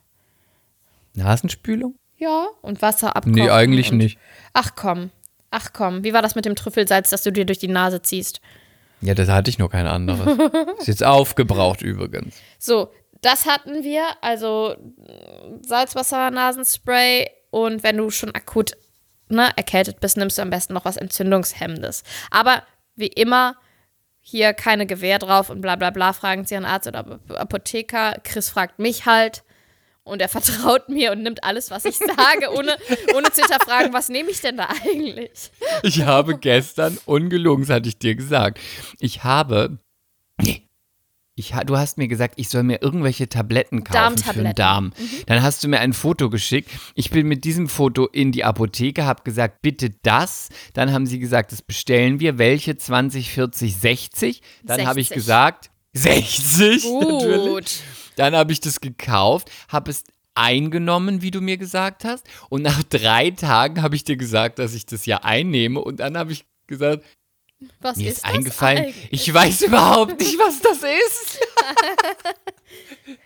[1.14, 1.96] Nasenspülung?
[2.18, 3.34] Ja, und Wasser abkochen.
[3.34, 4.18] Nee, eigentlich nicht.
[4.54, 5.10] Ach komm,
[5.56, 6.04] ach komm.
[6.04, 8.40] Wie war das mit dem Trüffelsalz, das du dir durch die Nase ziehst?
[9.00, 10.38] Ja, das hatte ich noch kein anderes.
[10.78, 12.36] ist jetzt aufgebraucht übrigens.
[12.58, 12.92] So,
[13.22, 18.72] das hatten wir, also äh, Salzwasser, Nasenspray und wenn du schon akut
[19.28, 22.02] ne, erkältet bist, nimmst du am besten noch was Entzündungshemmendes.
[22.30, 22.62] Aber
[22.94, 23.56] wie immer,
[24.20, 28.16] hier keine Gewehr drauf und bla bla bla, fragen Sie Ihren Arzt oder Apotheker.
[28.24, 29.42] Chris fragt mich halt
[30.06, 32.76] und er vertraut mir und nimmt alles, was ich sage, ohne,
[33.14, 35.50] ohne zu hinterfragen, was nehme ich denn da eigentlich?
[35.82, 38.58] Ich habe gestern, ungelogen, das hatte ich dir gesagt,
[38.98, 39.78] ich habe,
[40.40, 40.66] nee,
[41.38, 44.54] ich, du hast mir gesagt, ich soll mir irgendwelche Tabletten kaufen für den.
[44.54, 44.94] Darm.
[45.26, 46.70] Dann hast du mir ein Foto geschickt.
[46.94, 50.48] Ich bin mit diesem Foto in die Apotheke, habe gesagt, bitte das.
[50.72, 52.38] Dann haben sie gesagt, das bestellen wir.
[52.38, 54.42] Welche 20, 40, 60?
[54.64, 55.14] Dann habe ich 60.
[55.14, 57.82] gesagt, 60 natürlich.
[58.16, 60.04] Dann habe ich das gekauft, habe es
[60.34, 62.26] eingenommen, wie du mir gesagt hast.
[62.50, 65.80] Und nach drei Tagen habe ich dir gesagt, dass ich das ja einnehme.
[65.80, 67.04] Und dann habe ich gesagt,
[67.80, 69.08] Was mir ist ist das eingefallen, eigentlich?
[69.10, 71.40] ich weiß überhaupt nicht, was das ist.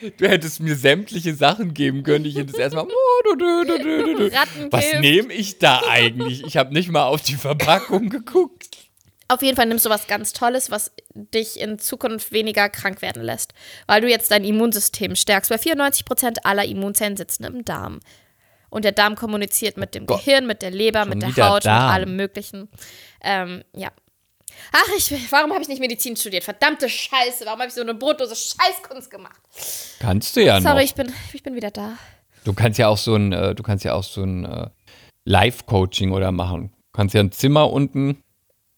[0.18, 2.24] du hättest mir sämtliche Sachen geben können.
[2.24, 2.86] Ich hätte es erstmal.
[2.86, 5.00] Was Rattengift.
[5.00, 6.44] nehme ich da eigentlich?
[6.44, 8.69] Ich habe nicht mal auf die Verpackung geguckt.
[9.30, 13.22] Auf jeden Fall nimmst du was ganz Tolles, was dich in Zukunft weniger krank werden
[13.22, 13.54] lässt,
[13.86, 15.50] weil du jetzt dein Immunsystem stärkst.
[15.50, 18.00] Weil 94% aller Immunzellen sitzen im Darm.
[18.70, 20.24] Und der Darm kommuniziert mit dem Gott.
[20.24, 21.84] Gehirn, mit der Leber, Schon mit der Haut, Darm.
[21.84, 22.68] mit allem Möglichen.
[23.22, 23.90] Ähm, ja.
[24.72, 26.42] Ach, ich, warum habe ich nicht Medizin studiert?
[26.44, 29.40] Verdammte Scheiße, warum habe ich so eine brotlose Scheißkunst gemacht?
[30.00, 30.82] Kannst du ja Sorry, noch.
[30.82, 31.96] ich bin, ich bin wieder da.
[32.44, 34.68] Du kannst ja auch so ein, äh, du kannst ja auch so ein äh,
[35.24, 36.72] Live-Coaching oder machen.
[36.72, 38.22] Du kannst ja ein Zimmer unten,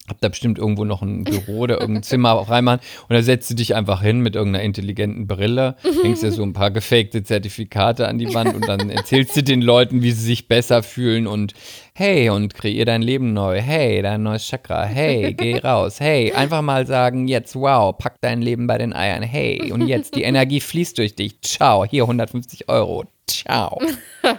[0.08, 2.80] hab da bestimmt irgendwo noch ein Büro oder irgendein Zimmer reinmachen.
[3.08, 6.52] Und da setzt du dich einfach hin mit irgendeiner intelligenten Brille, hängst dir so ein
[6.52, 10.48] paar gefakte Zertifikate an die Wand und dann erzählst du den Leuten, wie sie sich
[10.48, 11.54] besser fühlen und
[11.94, 16.62] hey und kreier dein Leben neu, hey, dein neues Chakra, hey, geh raus, hey, einfach
[16.62, 20.60] mal sagen, jetzt wow, pack dein Leben bei den Eiern, hey und jetzt die Energie
[20.60, 23.80] fließt durch dich, ciao, hier 150 Euro, ciao.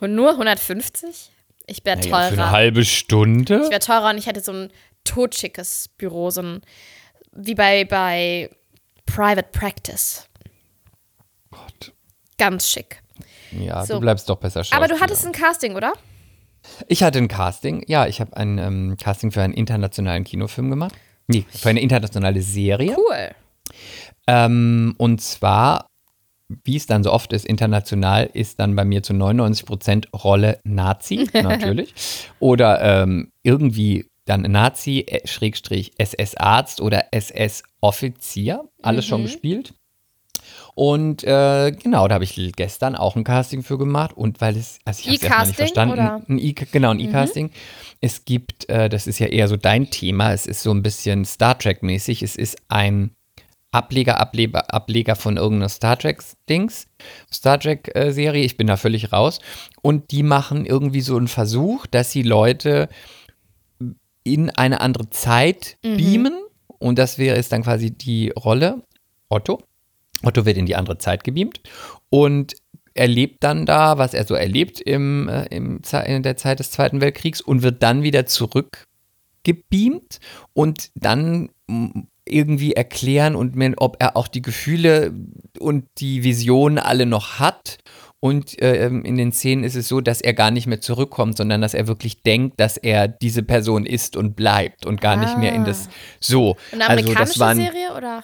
[0.00, 1.30] Und nur 150?
[1.70, 2.50] Ich wäre Naja, für eine teurer.
[2.50, 3.62] halbe Stunde?
[3.64, 4.72] Ich wäre teurer und ich hätte so ein
[5.04, 6.60] totschickes Büro, so ein,
[7.32, 8.50] wie bei, bei
[9.06, 10.26] Private Practice.
[11.50, 11.92] Gott.
[12.38, 13.02] Ganz schick.
[13.52, 13.94] Ja, So.
[13.94, 15.92] du bleibst doch besser Aber du hattest ein Casting, oder?
[16.88, 17.84] Ich hatte ein Casting.
[17.86, 20.94] Ja, ich habe ein ähm, Casting für einen internationalen Kinofilm gemacht.
[21.28, 22.96] Nee, für eine internationale Serie.
[22.96, 23.30] Cool.
[24.26, 25.86] Ähm, und zwar,
[26.64, 30.60] wie es dann so oft ist, international ist dann bei mir zu 99 Prozent Rolle
[30.64, 31.94] Nazi, natürlich.
[32.38, 38.68] Oder ähm, irgendwie dann Nazi, äh, Schrägstrich SS-Arzt oder SS-Offizier.
[38.82, 39.74] Alles schon gespielt.
[40.74, 44.16] Und äh, genau, da habe ich gestern auch ein Casting für gemacht.
[44.16, 45.92] Und weil es, also ich habe es erstmal nicht verstanden.
[45.94, 46.22] oder?
[46.28, 47.50] Ein e genau, ein E-Casting.
[48.00, 51.24] Es gibt, äh, das ist ja eher so dein Thema, es ist so ein bisschen
[51.24, 52.22] Star Trek-mäßig.
[52.22, 53.10] Es ist ein
[53.72, 56.88] Ableger, Ableger, Ableger von irgendeiner Star Trek-Dings,
[57.32, 58.44] Star Trek-Serie.
[58.44, 59.38] Ich bin da völlig raus.
[59.82, 62.88] Und die machen irgendwie so einen Versuch, dass sie Leute
[64.24, 66.34] in eine andere Zeit beamen.
[66.78, 68.82] Und das wäre ist dann quasi die Rolle
[69.28, 69.62] Otto.
[70.22, 71.60] Otto wird in die andere Zeit gebeamt
[72.10, 72.56] und
[72.94, 77.00] erlebt dann da, was er so erlebt im, äh, im, in der Zeit des Zweiten
[77.00, 80.18] Weltkriegs und wird dann wieder zurückgebeamt
[80.52, 81.50] und dann
[82.32, 85.12] irgendwie erklären und mir, ob er auch die Gefühle
[85.58, 87.78] und die Visionen alle noch hat.
[88.22, 91.62] Und äh, in den Szenen ist es so, dass er gar nicht mehr zurückkommt, sondern
[91.62, 95.54] dass er wirklich denkt, dass er diese Person ist und bleibt und gar nicht mehr
[95.54, 95.88] in das
[96.20, 96.56] so.
[96.72, 98.22] Eine Also, amerikanische das waren- Serie oder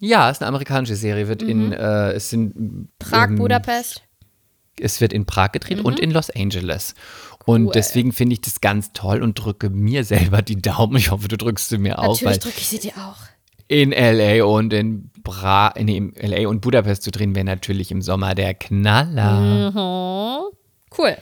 [0.00, 4.02] ja, es ist eine amerikanische Serie, wird in, äh, es sind Prag, ähm, Budapest?
[4.80, 6.94] es wird in Prag gedreht und in Los Angeles.
[7.46, 7.72] Und Cool.
[7.72, 10.96] deswegen finde ich das ganz toll und drücke mir selber die Daumen.
[10.96, 13.16] Ich hoffe, du drückst sie mir auch, weil Natürlich drücke ich sie dir auch.
[13.68, 18.00] In LA und in Bra nee, in LA und Budapest zu drehen wäre natürlich im
[18.00, 19.70] Sommer der Knaller.
[19.70, 20.56] Mhm.
[20.96, 21.16] Cool.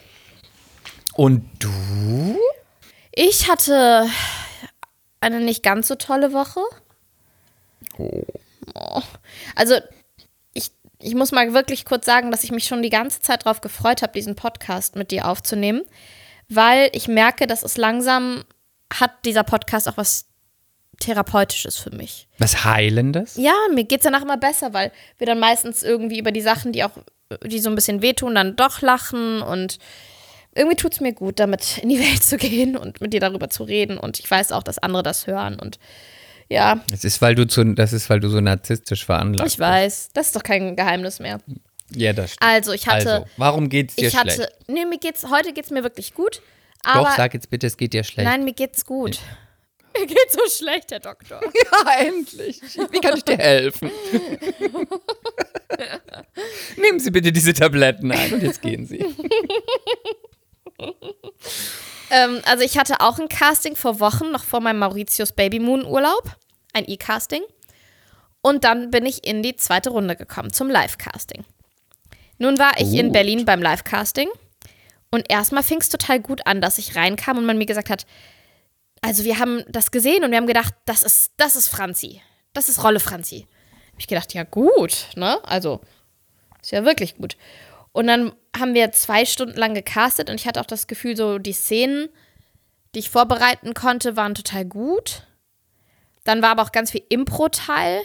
[1.14, 2.38] Und du?
[3.12, 4.07] Ich hatte
[5.20, 6.61] eine nicht ganz so tolle Woche.
[7.99, 9.03] Oh.
[9.55, 9.76] Also,
[10.53, 10.70] ich,
[11.01, 14.03] ich muss mal wirklich kurz sagen, dass ich mich schon die ganze Zeit darauf gefreut
[14.03, 15.82] habe, diesen Podcast mit dir aufzunehmen,
[16.49, 18.44] weil ich merke, dass es langsam
[18.92, 20.25] hat dieser Podcast auch was
[21.01, 22.28] Therapeutisches für mich.
[22.38, 23.36] Was Heilendes?
[23.36, 26.72] Ja, mir geht es danach immer besser, weil wir dann meistens irgendwie über die Sachen,
[26.72, 26.90] die auch,
[27.44, 29.78] die so ein bisschen wehtun, dann doch lachen und
[30.55, 33.51] irgendwie tut es mir gut, damit in die Welt zu gehen und mit dir darüber
[33.51, 33.99] zu reden.
[33.99, 35.59] Und ich weiß auch, dass andere das hören.
[35.59, 35.78] Und
[36.49, 40.11] ja, Das ist, weil du zu, das ist, weil du so narzisstisch veranlagt ich weiß,
[40.14, 41.40] das ist doch kein Geheimnis mehr.
[41.94, 42.51] Ja, das stimmt.
[42.51, 44.53] Also, ich hatte, also, warum geht's dir ich hatte, schlecht?
[44.66, 46.40] nee, mir geht's, heute geht's mir wirklich gut.
[46.82, 48.28] Aber, Doch, sag jetzt bitte, es geht dir schlecht.
[48.28, 49.18] nein, mir geht's gut.
[50.01, 51.40] Mir geht's so schlecht, Herr Doktor.
[51.72, 52.61] Ja, endlich.
[52.90, 53.90] Wie kann ich dir helfen?
[56.76, 59.05] Nehmen Sie bitte diese Tabletten ein und jetzt gehen Sie.
[62.11, 65.84] Ähm, also ich hatte auch ein Casting vor Wochen, noch vor meinem Mauritius Baby Moon
[65.84, 66.36] Urlaub.
[66.72, 67.42] Ein E-Casting.
[68.42, 71.44] Und dann bin ich in die zweite Runde gekommen, zum Live-Casting.
[72.38, 73.14] Nun war ich in Gut.
[73.14, 74.28] Berlin beim Live-Casting.
[75.11, 78.07] Und erstmal fing es total gut an, dass ich reinkam und man mir gesagt hat,
[79.07, 82.20] also wir haben das gesehen und wir haben gedacht, das ist, das ist Franzi.
[82.54, 83.46] Das ist Rolle Franzi.
[83.92, 85.38] Hab ich gedacht, ja gut, ne?
[85.44, 85.80] Also,
[86.61, 87.36] ist ja wirklich gut.
[87.92, 91.38] Und dann haben wir zwei Stunden lang gecastet und ich hatte auch das Gefühl, so
[91.38, 92.09] die Szenen,
[92.96, 95.22] die ich vorbereiten konnte, waren total gut.
[96.24, 98.00] Dann war aber auch ganz viel Impro-Teil.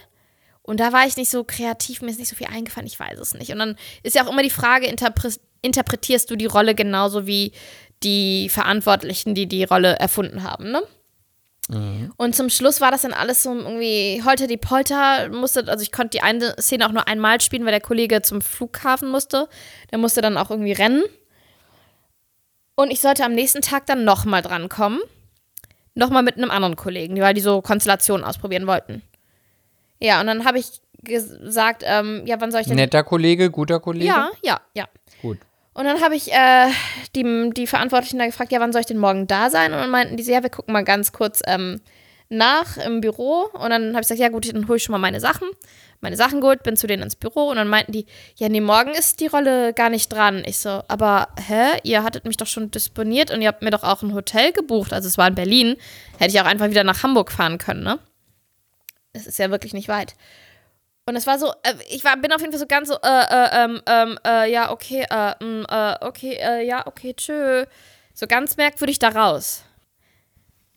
[0.61, 3.17] Und da war ich nicht so kreativ, mir ist nicht so viel eingefallen, ich weiß
[3.17, 3.51] es nicht.
[3.51, 5.31] Und dann ist ja auch immer die Frage, interpre
[5.63, 7.53] interpretierst du die Rolle genauso wie
[8.03, 10.81] die Verantwortlichen, die die Rolle erfunden haben, ne?
[11.69, 12.11] Mhm.
[12.17, 15.91] Und zum Schluss war das dann alles so irgendwie holter die Polter, musste, also ich
[15.91, 19.47] konnte die eine Szene auch nur einmal spielen, weil der Kollege zum Flughafen musste.
[19.91, 21.03] Der musste dann auch irgendwie rennen.
[22.75, 24.99] Und ich sollte am nächsten Tag dann nochmal drankommen.
[25.93, 29.01] Nochmal mit einem anderen Kollegen, weil die so Konstellationen ausprobieren wollten.
[29.99, 32.75] Ja, und dann habe ich gesagt, ähm, ja, wann soll ich denn.
[32.75, 34.05] Netter Kollege, guter Kollege?
[34.05, 34.87] Ja, ja, ja.
[35.73, 36.67] Und dann habe ich äh,
[37.15, 39.71] die, die Verantwortlichen da gefragt, ja, wann soll ich denn morgen da sein?
[39.71, 41.79] Und dann meinten die, ja, wir gucken mal ganz kurz ähm,
[42.27, 43.43] nach im Büro.
[43.53, 45.47] Und dann habe ich gesagt, ja gut, dann hole ich schon mal meine Sachen.
[46.01, 47.49] Meine Sachen geholt, bin zu denen ins Büro.
[47.49, 48.05] Und dann meinten die,
[48.35, 50.43] ja, nee, morgen ist die Rolle gar nicht dran.
[50.45, 53.83] Ich so, aber hä, ihr hattet mich doch schon disponiert und ihr habt mir doch
[53.83, 54.91] auch ein Hotel gebucht.
[54.91, 55.77] Also es war in Berlin.
[56.17, 57.99] Hätte ich auch einfach wieder nach Hamburg fahren können, ne?
[59.13, 60.15] Es ist ja wirklich nicht weit.
[61.11, 62.97] Und es war so, äh, ich war, bin auf jeden Fall so ganz so, äh,
[63.03, 67.65] äh, ähm, ähm, äh, ja, okay, äh, mm, äh, okay, ja, okay, tschö.
[68.13, 69.65] So ganz merkwürdig da raus.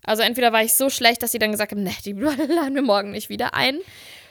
[0.02, 2.12] Also entweder war ich so schlecht, dass sie dann gesagt haben, ne, die
[2.48, 3.78] laden wir morgen nicht wieder ein.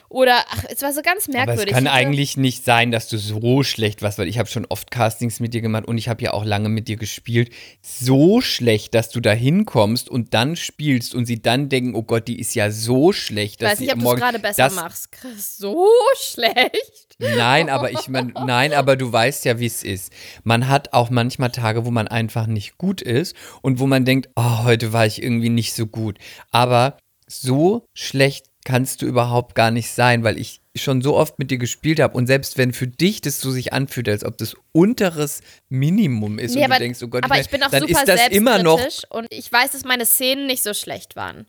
[0.08, 1.74] Oder, ach, es war so ganz merkwürdig.
[1.74, 4.66] Aber es kann eigentlich nicht sein, dass du so schlecht warst, weil ich habe schon
[4.66, 7.50] oft Castings mit dir gemacht und ich habe ja auch lange mit dir gespielt.
[7.82, 12.28] So schlecht, dass du da hinkommst und dann spielst und sie dann denken, oh Gott,
[12.28, 13.62] die ist ja so schlecht.
[13.62, 15.10] Dass weiß nicht, ob du es gerade besser machst.
[15.12, 15.88] Chris, so
[16.20, 17.16] schlecht.
[17.18, 20.12] Nein, aber ich meine, nein, aber du weißt ja, wie es ist.
[20.42, 24.30] Man hat auch manchmal Tage, wo man einfach nicht gut ist und wo man denkt,
[24.36, 26.18] oh, heute war ich irgendwie nicht so gut.
[26.50, 31.50] Aber so schlecht kannst du überhaupt gar nicht sein, weil ich schon so oft mit
[31.50, 34.56] dir gespielt habe und selbst wenn für dich das so sich anfühlt, als ob das
[34.72, 37.70] unteres Minimum ist nee, und aber, du denkst, oh Gott, aber ich, ich bin auch
[37.70, 41.14] dann super ist das immer noch und ich weiß, dass meine Szenen nicht so schlecht
[41.14, 41.46] waren.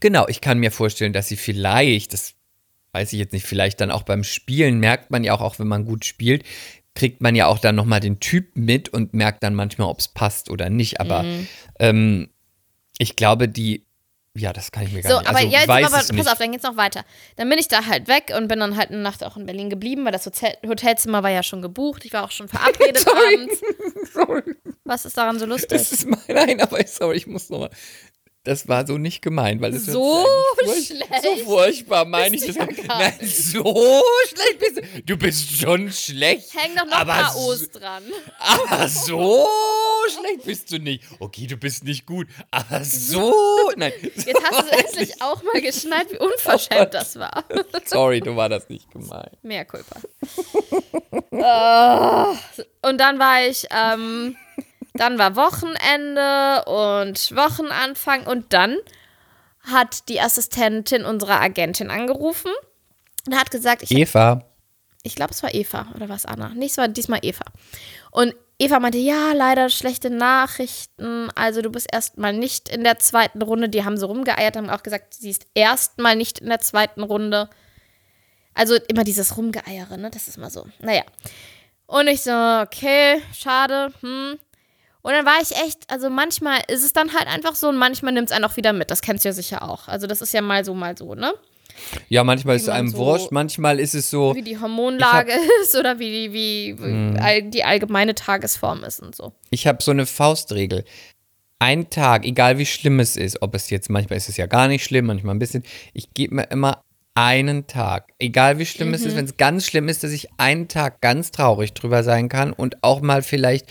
[0.00, 2.34] Genau, ich kann mir vorstellen, dass sie vielleicht, das
[2.92, 5.68] weiß ich jetzt nicht, vielleicht dann auch beim Spielen merkt man ja auch, auch wenn
[5.68, 6.44] man gut spielt,
[6.94, 10.08] kriegt man ja auch dann nochmal den Typ mit und merkt dann manchmal, ob es
[10.08, 10.98] passt oder nicht.
[11.00, 11.46] Aber mhm.
[11.78, 12.28] ähm,
[12.98, 13.85] ich glaube, die
[14.36, 15.28] ja, das kann ich mir gar so, nicht.
[15.28, 16.30] Aber also, jetzt, weiß aber, pass nicht.
[16.30, 17.04] auf, dann geht's noch weiter.
[17.36, 19.70] Dann bin ich da halt weg und bin dann halt eine Nacht auch in Berlin
[19.70, 22.04] geblieben, weil das Hotel Hotelzimmer war ja schon gebucht.
[22.04, 23.34] Ich war auch schon verabredet sorry.
[23.34, 23.60] abends.
[24.12, 24.56] sorry.
[24.84, 25.78] Was ist daran so lustig?
[25.78, 27.70] Das ist mein, nein, aber sorry, ich muss nochmal.
[28.46, 30.24] Das war so nicht gemeint, weil es so
[30.64, 31.08] furch schlecht.
[31.20, 32.54] So furchtbar meine ich das.
[32.54, 35.02] ja Nein, so schlecht bist du.
[35.02, 36.54] Du bist schon schlecht.
[36.54, 38.04] Häng doch noch aber ein paar O's dran.
[38.38, 39.48] Aber so
[40.08, 41.02] schlecht bist du nicht.
[41.18, 43.34] Okay, du bist nicht gut, aber so.
[43.76, 43.92] Nein.
[44.14, 47.44] Jetzt hast du es endlich auch mal geschnallt, wie unverschämt das war.
[47.84, 49.42] Sorry, du war das nicht gemeint.
[49.42, 49.96] Mehr Kulpa.
[51.32, 52.62] oh.
[52.88, 54.36] Und dann war ich, ähm,
[54.96, 58.76] dann war Wochenende und Wochenanfang und dann
[59.60, 62.50] hat die Assistentin unserer Agentin angerufen
[63.26, 64.44] und hat gesagt, ich Eva.
[65.02, 66.52] Ich glaube, es war Eva oder was Anna?
[66.54, 67.44] Nee, es war diesmal Eva.
[68.10, 71.30] Und Eva meinte, ja, leider schlechte Nachrichten.
[71.34, 73.68] Also du bist erstmal nicht in der zweiten Runde.
[73.68, 77.50] Die haben so rumgeeiert, haben auch gesagt, sie ist erstmal nicht in der zweiten Runde.
[78.54, 80.10] Also immer dieses Rumgeeiere, ne?
[80.10, 80.66] Das ist immer so.
[80.80, 81.02] Naja.
[81.86, 84.38] Und ich so, okay, schade, hm.
[85.06, 88.12] Und dann war ich echt, also manchmal ist es dann halt einfach so und manchmal
[88.12, 88.90] nimmt es einen auch wieder mit.
[88.90, 89.86] Das kennst du ja sicher auch.
[89.86, 91.32] Also das ist ja mal so, mal so, ne?
[92.08, 94.34] Ja, manchmal ist es einem so- wurscht, manchmal ist es so.
[94.34, 95.30] Wie die Hormonlage
[95.62, 97.50] ist oder wie die, wie, wie Mhm.
[97.52, 99.32] die allgemeine Tagesform ist und so.
[99.50, 100.84] Ich habe so eine Faustregel.
[101.60, 104.66] Ein Tag, egal wie schlimm es ist, ob es jetzt, manchmal ist es ja gar
[104.66, 105.62] nicht schlimm, manchmal ein bisschen,
[105.94, 106.82] ich gebe mir immer
[107.16, 108.12] einen Tag.
[108.18, 111.30] Egal wie schlimm es ist, wenn es ganz schlimm ist, dass ich einen Tag ganz
[111.30, 113.66] traurig drüber sein kann und auch mal vielleicht,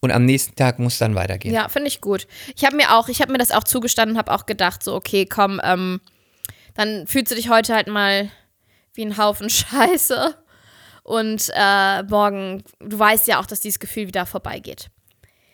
[0.00, 1.52] und am nächsten Tag muss dann weitergehen.
[1.52, 2.28] Ja, finde ich gut.
[2.54, 5.26] Ich habe mir auch, ich habe mir das auch zugestanden, habe auch gedacht, so, okay,
[5.26, 6.00] komm, ähm,
[6.74, 8.30] dann fühlst du dich heute halt mal
[8.94, 10.36] wie ein Haufen Scheiße.
[11.02, 14.88] Und äh, morgen, du weißt ja auch, dass dieses Gefühl wieder vorbeigeht.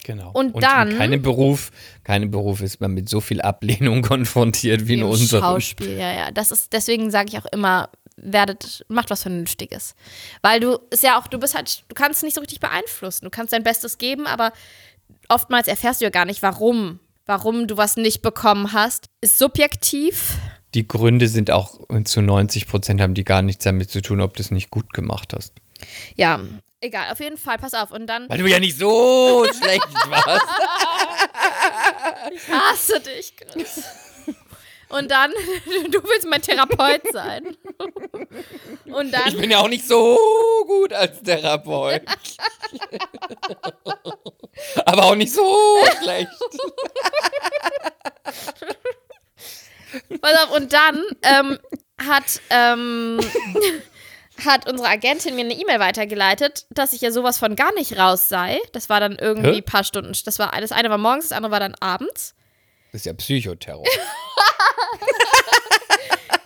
[0.05, 0.31] Genau.
[0.33, 1.71] Und dann- in keinem Beruf,
[2.05, 5.43] keinem Beruf ist man mit so viel Ablehnung konfrontiert wie in unserem.
[5.43, 6.31] Schauspiel, ja, ja.
[6.31, 9.95] Das ist, deswegen sage ich auch immer, werdet, macht was Vernünftiges.
[10.43, 13.25] Weil du ist ja auch, du bist halt, du kannst nicht so richtig beeinflussen.
[13.25, 14.53] Du kannst dein Bestes geben, aber
[15.29, 17.01] oftmals erfährst du ja gar nicht, warum.
[17.27, 20.37] Warum du was nicht bekommen hast, ist subjektiv.
[20.75, 24.37] Die Gründe sind auch zu 90 Prozent haben die gar nichts damit zu tun, ob
[24.37, 25.55] du es nicht gut gemacht hast.
[26.17, 26.41] Ja,
[26.85, 27.91] egal, auf jeden Fall, pass auf.
[27.91, 30.47] Und dann Weil du ja nicht so schlecht warst.
[32.33, 33.83] ich hasse dich, Chris.
[34.91, 35.33] Und dann,
[35.91, 37.57] du willst mein Therapeut sein.
[38.85, 40.17] Und Ich dann, bin ja auch nicht so
[40.67, 42.03] gut als Therapeut.
[44.85, 46.29] Aber auch nicht so schlecht.
[50.21, 51.59] pass auf, und dann ähm,
[52.07, 53.19] hat, ähm,
[54.45, 58.29] hat unsere Agentin mir eine E-Mail weitergeleitet, dass ich ja sowas von gar nicht raus
[58.29, 58.61] sei.
[58.73, 59.57] Das war dann irgendwie Hä?
[59.59, 60.13] ein paar Stunden.
[60.25, 62.35] Das war das eine war morgens, das andere war dann abends.
[62.93, 63.85] Das ist ja Psychoterror.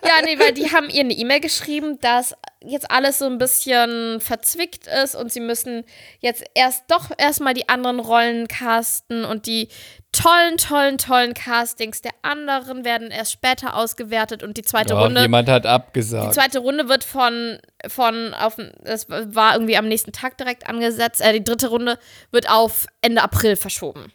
[0.08, 2.34] Ja, nee, weil die haben ihr eine E-Mail geschrieben, dass
[2.64, 5.84] jetzt alles so ein bisschen verzwickt ist und sie müssen
[6.20, 9.68] jetzt erst doch erstmal die anderen Rollen casten und die
[10.12, 15.20] tollen, tollen, tollen Castings der anderen werden erst später ausgewertet und die zweite Doch, Runde.
[15.22, 16.34] jemand hat Die abgesagt.
[16.34, 21.20] zweite Runde wird von, von auf, das war irgendwie am nächsten Tag direkt angesetzt.
[21.20, 21.98] Äh, die dritte Runde
[22.30, 24.12] wird auf Ende April verschoben.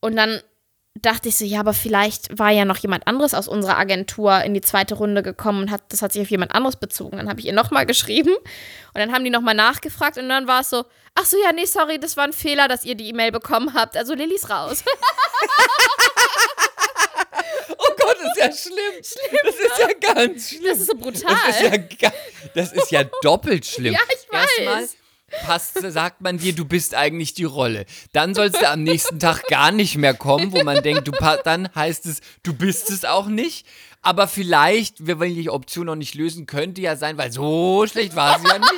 [0.00, 0.40] Und dann
[1.02, 4.54] dachte ich so, ja, aber vielleicht war ja noch jemand anderes aus unserer Agentur in
[4.54, 7.16] die zweite Runde gekommen und hat, das hat sich auf jemand anderes bezogen.
[7.16, 10.60] Dann habe ich ihr nochmal geschrieben und dann haben die nochmal nachgefragt und dann war
[10.60, 10.84] es so,
[11.14, 13.96] ach so, ja, nee, sorry, das war ein Fehler, dass ihr die E-Mail bekommen habt.
[13.96, 14.84] Also Lilly ist raus.
[17.80, 18.94] Oh Gott, das ist ja schlimm.
[19.44, 20.64] das ist ja ganz schlimm.
[20.64, 21.36] Das ist so brutal.
[21.46, 22.12] Das ist ja,
[22.54, 23.94] das ist ja doppelt schlimm.
[23.94, 24.58] Ja, ich weiß.
[24.58, 24.88] Erstmal
[25.44, 27.86] passt, sagt man dir, du bist eigentlich die Rolle.
[28.12, 31.12] Dann sollst du am nächsten Tag gar nicht mehr kommen, wo man denkt, du
[31.44, 33.66] dann heißt es, du bist es auch nicht.
[34.00, 38.16] Aber vielleicht, wir wollen die Option noch nicht lösen, könnte ja sein, weil so schlecht
[38.16, 38.72] war sie ja nicht.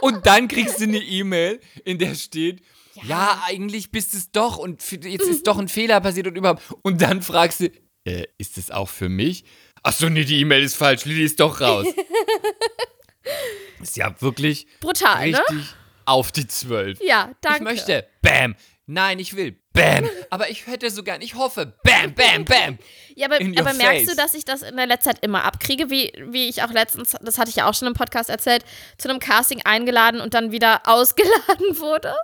[0.00, 2.62] Und dann kriegst du eine E-Mail, in der steht,
[3.04, 6.62] ja, eigentlich bist es doch und jetzt ist doch ein Fehler passiert und überhaupt.
[6.82, 7.70] Und dann fragst du,
[8.04, 9.44] äh, ist es auch für mich?
[9.82, 11.86] Ach so, nee, die E-Mail ist falsch, Lili ist doch raus.
[13.82, 15.38] ist ja wirklich Brutal, ne?
[15.50, 15.74] richtig
[16.04, 16.98] auf die Zwölf.
[17.02, 17.58] Ja, danke.
[17.58, 18.56] Ich möchte, bam.
[18.86, 20.04] Nein, ich will, bam.
[20.30, 22.78] Aber ich hätte so gern, ich hoffe, bam, bam, bam.
[23.14, 26.10] Ja, aber, aber merkst du, dass ich das in der letzten Zeit immer abkriege, wie,
[26.28, 28.64] wie ich auch letztens, das hatte ich ja auch schon im Podcast erzählt,
[28.96, 32.14] zu einem Casting eingeladen und dann wieder ausgeladen wurde?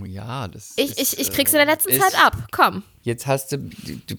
[0.00, 2.36] Oh ja, das Ich, ist, ich, ich äh, krieg's in der letzten ist- Zeit ab.
[2.52, 2.84] Komm.
[3.02, 3.68] Jetzt hast du-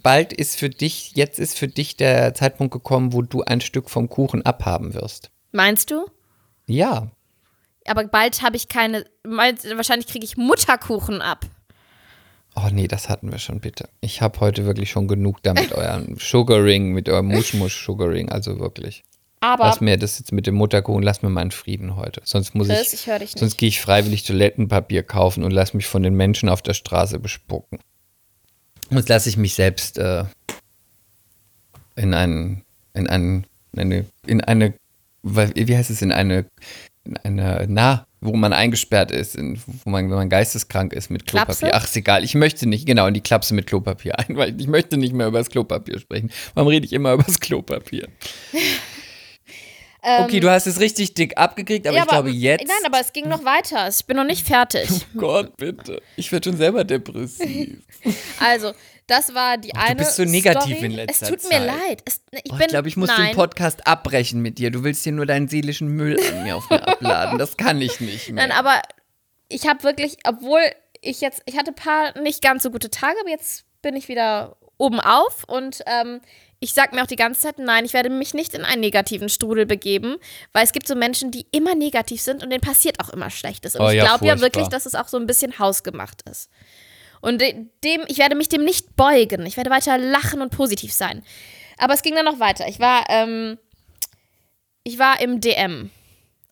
[0.04, 3.90] bald ist für dich, jetzt ist für dich der Zeitpunkt gekommen, wo du ein Stück
[3.90, 5.32] vom Kuchen abhaben wirst.
[5.54, 6.06] Meinst du?
[6.68, 7.12] Ja,
[7.86, 11.46] Aber bald habe ich keine, wahrscheinlich kriege ich Mutterkuchen ab.
[12.56, 13.90] Oh nee, das hatten wir schon, bitte.
[14.00, 19.04] Ich habe heute wirklich schon genug damit eurem Sugaring, mit eurem Muschmusch-Sugaring, also wirklich.
[19.40, 22.22] Aber, Lass mir das jetzt mit dem Mutterkuchen, lass mir meinen Frieden heute.
[22.24, 26.02] Sonst muss Chris, ich, ich sonst gehe ich freiwillig Toilettenpapier kaufen und lass mich von
[26.02, 27.80] den Menschen auf der Straße bespucken.
[28.90, 30.24] Sonst lasse ich mich selbst äh,
[31.96, 34.74] in einen, in einen, in eine, in eine,
[35.24, 36.46] wie heißt es, in eine,
[37.04, 41.26] in eine, na, wo man eingesperrt ist, in, wo man, wenn man geisteskrank ist mit
[41.26, 41.70] Klopapier.
[41.70, 41.74] Klapse?
[41.74, 42.24] Ach, ist egal.
[42.24, 45.28] Ich möchte nicht, genau, in die Klapse mit Klopapier ein, weil ich möchte nicht mehr
[45.28, 46.32] über das Klopapier sprechen.
[46.54, 48.08] Warum rede ich immer über das Klopapier?
[50.06, 52.68] Okay, du hast es richtig dick abgekriegt, aber Ähm, ja, ich glaube jetzt.
[52.68, 53.88] Nein, aber es ging noch weiter.
[53.88, 54.90] Ich bin noch nicht fertig.
[54.92, 56.02] oh Gott, bitte.
[56.18, 57.78] Ich werde schon selber depressiv.
[58.38, 58.74] Also,
[59.08, 59.96] das war die eine.
[59.96, 60.86] bist so negativ Story.
[60.86, 61.66] in letzter Es tut mir Zeit.
[61.68, 62.02] leid.
[62.06, 63.28] Es, ich, Oh, ich glaube, ich muss nein.
[63.28, 64.72] den Podcast abbrechen mit dir.
[64.72, 67.38] Du willst hier nur deinen seelischen Müll an mir auf mir abladen.
[67.40, 68.48] Das kann ich nicht mehr.
[68.48, 68.82] Nein, aber
[69.50, 70.62] ich habe wirklich, obwohl
[71.02, 74.08] ich jetzt, ich hatte ein paar nicht ganz so gute Tage, aber jetzt bin ich
[74.08, 76.22] wieder oben auf und ähm,
[76.60, 79.28] ich sag mir auch die ganze Zeit, nein, ich werde mich nicht in einen negativen
[79.28, 80.16] Strudel begeben,
[80.54, 83.76] weil es gibt so Menschen, die immer negativ sind und denen passiert auch immer Schlechtes.
[83.76, 86.50] Und Oh ich glaube ja wirklich, dass es auch so ein bisschen hausgemacht ist.
[87.24, 89.46] Und de- dem, ich werde mich dem nicht beugen.
[89.46, 91.24] Ich werde weiter lachen und positiv sein.
[91.78, 92.68] Aber es ging dann noch weiter.
[92.68, 93.58] Ich war, ähm,
[94.84, 95.90] ich war im DM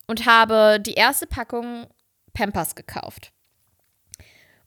[0.07, 1.88] und habe die erste Packung
[2.34, 3.34] Pampers gekauft.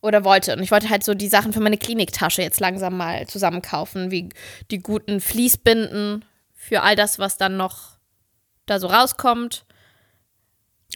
[0.03, 0.55] Oder wollte.
[0.55, 4.29] Und ich wollte halt so die Sachen für meine Kliniktasche jetzt langsam mal zusammenkaufen, wie
[4.71, 6.23] die guten Fließbinden
[6.55, 7.97] für all das, was dann noch
[8.67, 9.65] da so rauskommt.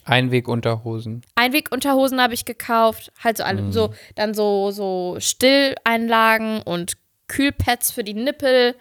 [0.04, 1.22] Einwegunterhosen.
[1.34, 8.04] Einwegunterhosen habe ich gekauft, halt so alle, so dann so so Stilleinlagen und Kühlpads für
[8.04, 8.74] die Nippel,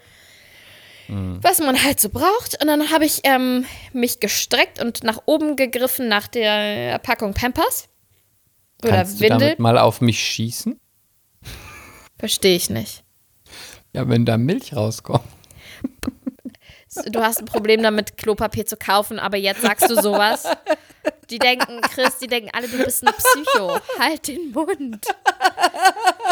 [1.09, 2.61] was man halt so braucht.
[2.61, 7.87] Und dann habe ich ähm, mich gestreckt und nach oben gegriffen nach der Packung Pampers
[8.83, 9.39] oder Kannst du Windel.
[9.39, 10.79] damit mal auf mich schießen?
[12.19, 13.03] Verstehe ich nicht.
[13.93, 15.23] Ja, wenn da Milch rauskommt.
[17.11, 20.45] Du hast ein Problem damit, Klopapier zu kaufen, aber jetzt sagst du sowas.
[21.29, 23.79] Die denken, Chris, die denken alle, du bist ein Psycho.
[23.99, 25.05] Halt den Mund.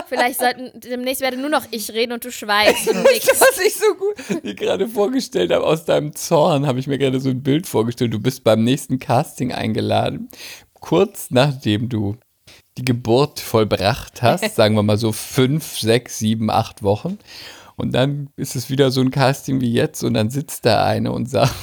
[0.08, 3.28] Vielleicht sollten, demnächst werde nur noch ich reden und du schweigst und nix.
[3.28, 7.20] Was ich so gut mir gerade vorgestellt habe, aus deinem Zorn, habe ich mir gerade
[7.20, 8.14] so ein Bild vorgestellt.
[8.14, 10.30] Du bist beim nächsten Casting eingeladen.
[10.80, 12.18] Kurz nachdem du
[12.78, 17.18] die Geburt vollbracht hast, sagen wir mal so fünf, sechs, sieben, acht Wochen.
[17.76, 21.12] Und dann ist es wieder so ein Casting wie jetzt und dann sitzt da eine
[21.12, 21.54] und sagt,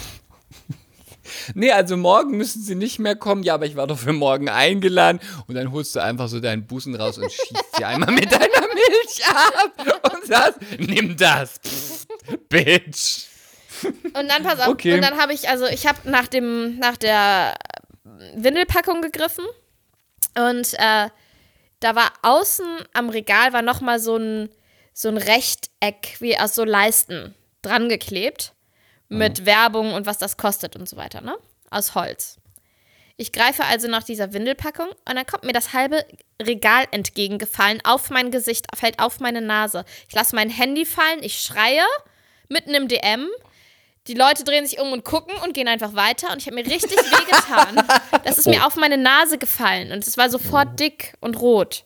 [1.55, 3.43] Nee, also morgen müssen sie nicht mehr kommen.
[3.43, 5.20] Ja, aber ich war doch für morgen eingeladen.
[5.47, 8.43] Und dann holst du einfach so deinen Busen raus und schießt sie einmal mit deiner
[8.74, 11.59] Milch ab und sagst, nimm das.
[11.64, 12.07] Pff,
[12.49, 13.24] Bitch.
[13.85, 14.95] Und dann pass auf, Okay.
[14.95, 17.55] und dann habe ich, also ich habe nach dem, nach der
[18.37, 19.45] Windelpackung gegriffen
[20.37, 21.09] und äh,
[21.80, 24.51] da war außen am Regal war nochmal so ein,
[24.95, 28.53] so ein Rechteck wie aus so Leisten dran geklebt
[29.13, 31.37] mit Werbung und was das kostet und so weiter, ne?
[31.71, 32.39] Aus Holz.
[33.17, 36.05] Ich greife also nach dieser Windelpackung und dann kommt mir das halbe
[36.43, 39.85] Regal entgegengefallen, auf mein Gesicht, fällt auf meine Nase.
[40.09, 41.85] Ich lasse mein Handy fallen, ich schreie,
[42.49, 43.29] mitten im DM.
[44.09, 46.67] Die Leute drehen sich um und gucken und gehen einfach weiter und ich habe mir
[46.67, 47.87] richtig wehgetan.
[48.25, 51.85] Das ist mir auf meine Nase gefallen und es war sofort dick und rot.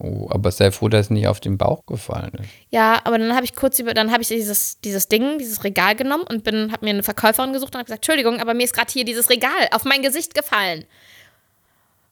[0.00, 2.48] Oh, aber sei froh, dass es nicht auf den Bauch gefallen ist.
[2.70, 5.96] Ja, aber dann habe ich kurz über, dann habe ich dieses, dieses Ding, dieses Regal
[5.96, 8.74] genommen und bin, habe mir eine Verkäuferin gesucht und habe gesagt, Entschuldigung, aber mir ist
[8.74, 10.84] gerade hier dieses Regal auf mein Gesicht gefallen.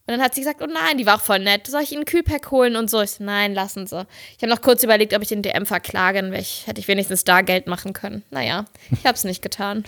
[0.09, 1.67] Und dann hat sie gesagt, oh nein, die war auch voll nett.
[1.67, 3.01] Soll ich Ihnen ein Kühlpack holen und so?
[3.03, 4.07] Ich so, nein, lassen Sie.
[4.37, 6.87] Ich habe noch kurz überlegt, ob ich den DM verklage, dann wär ich, hätte ich
[6.87, 8.23] wenigstens da Geld machen können.
[8.31, 9.85] Naja, ich habe es nicht getan.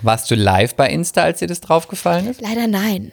[0.00, 2.40] Warst du live bei Insta, als dir das draufgefallen ist?
[2.40, 3.12] Leider nein.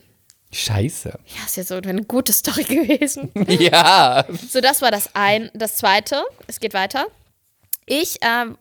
[0.56, 1.10] Scheiße.
[1.10, 3.30] Ja, ist ja so eine gute Story gewesen.
[3.48, 4.26] ja.
[4.50, 5.52] So, das war das ein.
[5.54, 7.06] Das zweite, es geht weiter.
[7.86, 8.58] Ich ähm,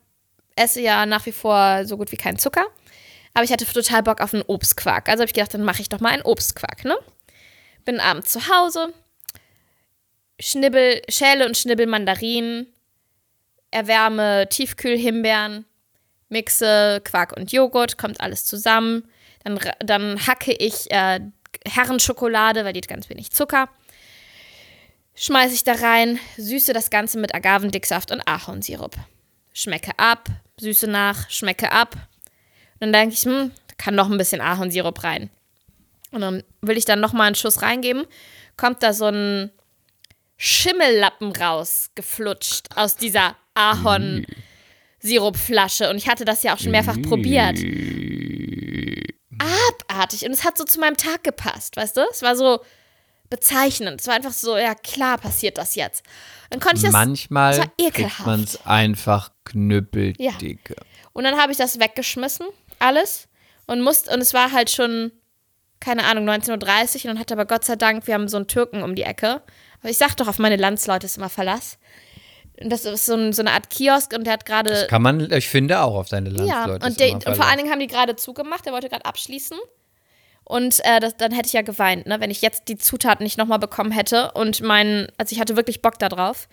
[0.57, 2.66] esse ja nach wie vor so gut wie keinen Zucker.
[3.32, 5.09] Aber ich hatte total Bock auf einen Obstquark.
[5.09, 6.97] Also habe ich gedacht, dann mache ich doch mal einen Obstquark, ne?
[7.84, 8.92] Bin abends zu Hause,
[10.40, 12.66] schnibbel, schäle und schnibbel Mandarinen,
[13.70, 15.64] erwärme Tiefkühlhimbeeren,
[16.28, 19.09] mixe Quark und Joghurt, kommt alles zusammen.
[19.42, 21.20] Dann, dann hacke ich äh,
[21.66, 23.68] Herrenschokolade, weil die hat ganz wenig Zucker
[25.14, 28.96] schmeiße ich da rein, süße das Ganze mit Agavendicksaft und Ahornsirup.
[29.52, 30.28] Schmecke ab,
[30.59, 31.94] süße nach, schmecke ab.
[32.74, 35.30] Und dann denke ich, hm, kann noch ein bisschen Ahornsirup rein.
[36.11, 38.07] Und dann will ich dann noch mal einen Schuss reingeben,
[38.57, 39.50] kommt da so ein
[40.36, 45.88] Schimmellappen rausgeflutscht aus dieser Ahornsirupflasche.
[45.90, 47.59] Und ich hatte das ja auch schon mehrfach probiert.
[49.95, 50.24] Abartig.
[50.24, 52.03] Und es hat so zu meinem Tag gepasst, weißt du?
[52.11, 52.61] Es war so
[53.30, 54.01] bezeichnend.
[54.01, 56.05] Es war einfach so, ja klar passiert das jetzt.
[56.51, 56.92] Dann konnte ich das.
[56.92, 60.76] Manchmal das war kriegt man es einfach knüppeldicke.
[61.12, 62.47] Und dann habe ich das weggeschmissen,
[62.78, 63.28] alles.
[63.66, 65.12] Und musste, und es war halt schon,
[65.80, 66.57] keine Ahnung, 19.30 Uhr.
[66.57, 69.42] Und dann hatte aber Gott sei Dank, wir haben so einen Türken um die Ecke.
[69.80, 71.78] Aber ich sag doch, auf meine Landsleute ist immer Verlass.
[72.61, 74.86] Und das ist so, ein, so eine Art Kiosk und der hat gerade.
[74.88, 76.86] Kann man, ich finde, auch auf seine Ja, Landsleute.
[76.86, 79.59] und, ist der, und vor allen Dingen haben die gerade zugemacht, der wollte gerade abschließen.
[80.45, 82.20] Und äh, das, dann hätte ich ja geweint, ne?
[82.20, 84.32] wenn ich jetzt die Zutaten nicht nochmal bekommen hätte.
[84.32, 86.49] Und mein, also ich hatte wirklich Bock da drauf.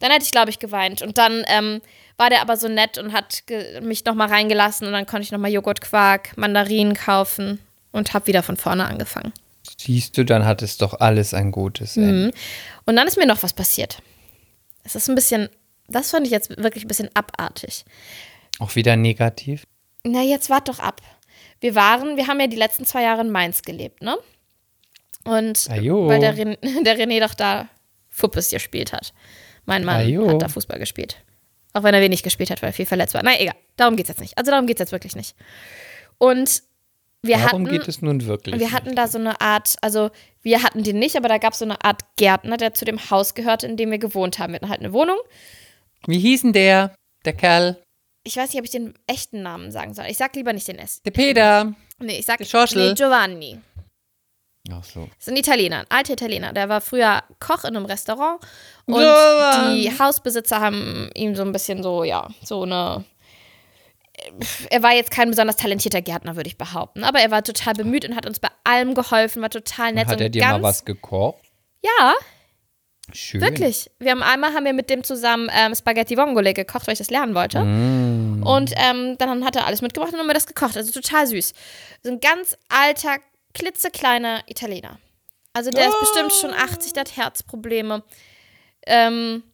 [0.00, 1.02] Dann hätte ich, glaube ich, geweint.
[1.02, 1.80] Und dann ähm,
[2.16, 3.42] war der aber so nett und hat
[3.82, 4.86] mich nochmal reingelassen.
[4.86, 7.60] Und dann konnte ich nochmal Joghurtquark, Mandarinen kaufen
[7.92, 9.32] und habe wieder von vorne angefangen.
[9.78, 12.32] Siehst du, dann hat es doch alles ein gutes Ende.
[12.86, 13.98] Und dann ist mir noch was passiert.
[14.82, 15.48] Es ist ein bisschen,
[15.88, 17.84] das fand ich jetzt wirklich ein bisschen abartig.
[18.58, 19.64] Auch wieder negativ.
[20.04, 21.00] Na, jetzt wart doch ab.
[21.64, 24.18] Wir waren, wir haben ja die letzten zwei Jahre in Mainz gelebt, ne?
[25.24, 26.08] Und Ajo.
[26.08, 27.70] weil der, Ren der René doch da
[28.10, 29.14] Fuppes gespielt hat.
[29.64, 30.28] Mein Mann Ajo.
[30.28, 31.24] hat da Fußball gespielt.
[31.72, 33.22] Auch wenn er wenig gespielt hat, weil er viel verletzt war.
[33.24, 34.36] Na egal, darum geht's jetzt nicht.
[34.36, 35.36] Also darum geht's jetzt wirklich nicht.
[36.18, 36.62] Und
[37.22, 38.60] wir Warum hatten, geht es nun wirklich?
[38.60, 40.10] wir hatten da so eine Art, also
[40.42, 43.08] wir hatten den nicht, aber da gab es so eine Art Gärtner, der zu dem
[43.08, 44.52] Haus gehörte, in dem wir gewohnt haben.
[44.52, 45.16] Wir hatten halt eine Wohnung.
[46.06, 46.94] Wie hieß denn der?
[47.24, 47.82] Der Kerl?
[48.24, 50.06] Ich weiß nicht, ob ich den echten Namen sagen soll.
[50.06, 51.02] Ich sag lieber nicht den S.
[51.02, 51.74] Der Peter.
[51.98, 53.60] Nee, ich sag nee, Giovanni.
[54.72, 55.08] Ach so.
[55.18, 56.54] Das ist ein Italiener, ein alter Italiener.
[56.54, 58.40] Der war früher Koch in einem Restaurant
[58.86, 59.82] und Giovanni.
[59.82, 63.04] die Hausbesitzer haben ihm so ein bisschen so, ja, so eine.
[64.70, 67.04] Er war jetzt kein besonders talentierter Gärtner, würde ich behaupten.
[67.04, 70.06] Aber er war total bemüht und hat uns bei allem geholfen, war total nett.
[70.06, 71.42] Hat und er dir ganz, mal was gekocht?
[71.82, 72.14] Ja,
[73.12, 73.40] Schön.
[73.40, 73.90] wirklich.
[73.98, 77.10] Wir haben einmal haben wir mit dem zusammen ähm, Spaghetti Vongole gekocht, weil ich das
[77.10, 77.62] lernen wollte.
[77.62, 78.42] Mm.
[78.44, 80.76] Und ähm, dann hat er alles mitgebracht und haben wir das gekocht.
[80.76, 81.52] Also total süß.
[82.02, 83.16] So ein ganz alter,
[83.52, 84.98] klitzekleiner Italiener.
[85.52, 88.02] Also der ist bestimmt schon 80, der hat Herzprobleme.
[88.86, 89.44] Ähm,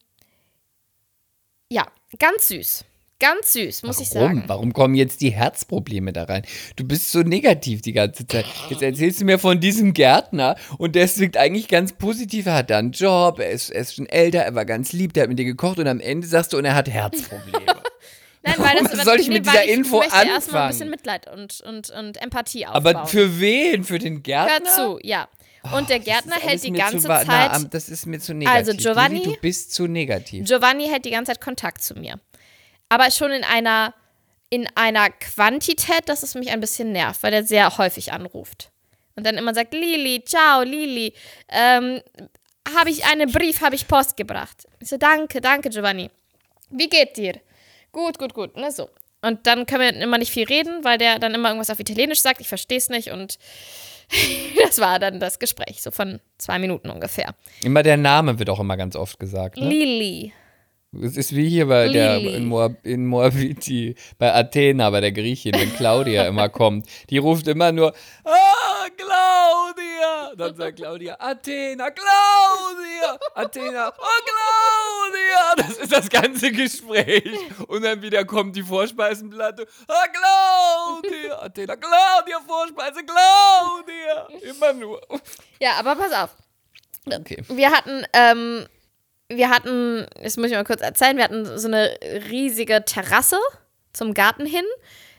[1.69, 1.87] ja,
[2.19, 2.85] ganz süß.
[3.21, 4.29] Ganz süß, muss ich Warum?
[4.29, 4.45] sagen.
[4.47, 6.43] Warum kommen jetzt die Herzprobleme da rein?
[6.77, 8.47] Du bist so negativ die ganze Zeit.
[8.71, 12.47] Jetzt erzählst du mir von diesem Gärtner und der wirkt eigentlich ganz positiv.
[12.47, 15.13] Er hat da einen Job, er ist, er ist schon älter, er war ganz lieb,
[15.13, 17.67] der hat mit dir gekocht und am Ende sagst du, und er hat Herzprobleme.
[18.43, 20.69] Nein, weil Warum das, soll ich mit dieser ich Info möchte erstmal ein anfangen?
[20.71, 22.87] bisschen Mitleid und, und, und Empathie aufbauen.
[22.97, 23.85] Aber für wen?
[23.85, 24.71] Für den Hör Gärtner?
[24.71, 25.29] zu, ja.
[25.77, 27.27] Und der Gärtner Das hält die ganze zu Zeit.
[27.27, 28.57] Na, das ist mir zu negativ.
[28.57, 30.47] Also, Giovanni- Lili, du bist zu negativ.
[30.47, 32.15] Giovanni hält die ganze Zeit Kontakt zu mir.
[32.91, 33.95] Aber schon in einer
[34.51, 38.71] in einer Quantität, dass es mich ein bisschen nervt, weil er sehr häufig anruft.
[39.15, 41.15] Und dann immer sagt, Lili, ciao, Lili,
[41.49, 42.01] ähm,
[42.77, 44.67] habe ich einen Brief, habe ich Post gebracht.
[44.81, 46.11] Ich so, danke, danke, Giovanni.
[46.71, 47.41] Wie geht dir?
[47.93, 48.91] Gut, gut, gut, ne, so.
[49.23, 52.21] Und dann können wir immer nicht viel reden, weil der dann immer irgendwas auf Italienisch
[52.21, 53.39] sagt, ich verstehe es nicht und
[54.65, 57.35] das war dann das Gespräch, so von zwei Minuten ungefähr.
[57.63, 59.59] Immer der Name wird auch immer ganz oft gesagt.
[59.59, 59.69] Ne?
[59.69, 60.33] Lili.
[60.93, 65.55] Es ist wie hier bei der in, Moab, in Moabiti, bei Athena, bei der Griechin,
[65.55, 66.87] wenn Claudia immer kommt.
[67.11, 70.35] Die ruft immer nur, ah, Claudia.
[70.37, 73.19] Dann sagt Claudia, Athena, Claudia.
[73.35, 75.55] Athena, oh, Claudia.
[75.59, 77.39] Das ist das ganze Gespräch.
[77.69, 81.41] Und dann wieder kommt die Vorspeisenplatte, ah, Claudia.
[81.41, 84.29] Athena, Claudia, Vorspeise, Claudia.
[84.43, 85.01] Immer nur.
[85.61, 86.37] Ja, aber pass auf.
[87.07, 87.45] Okay.
[87.49, 88.67] Wir hatten, ähm,
[89.31, 91.97] wir hatten, das muss ich mal kurz erzählen, wir hatten so eine
[92.31, 93.39] riesige Terrasse
[93.93, 94.65] zum Garten hin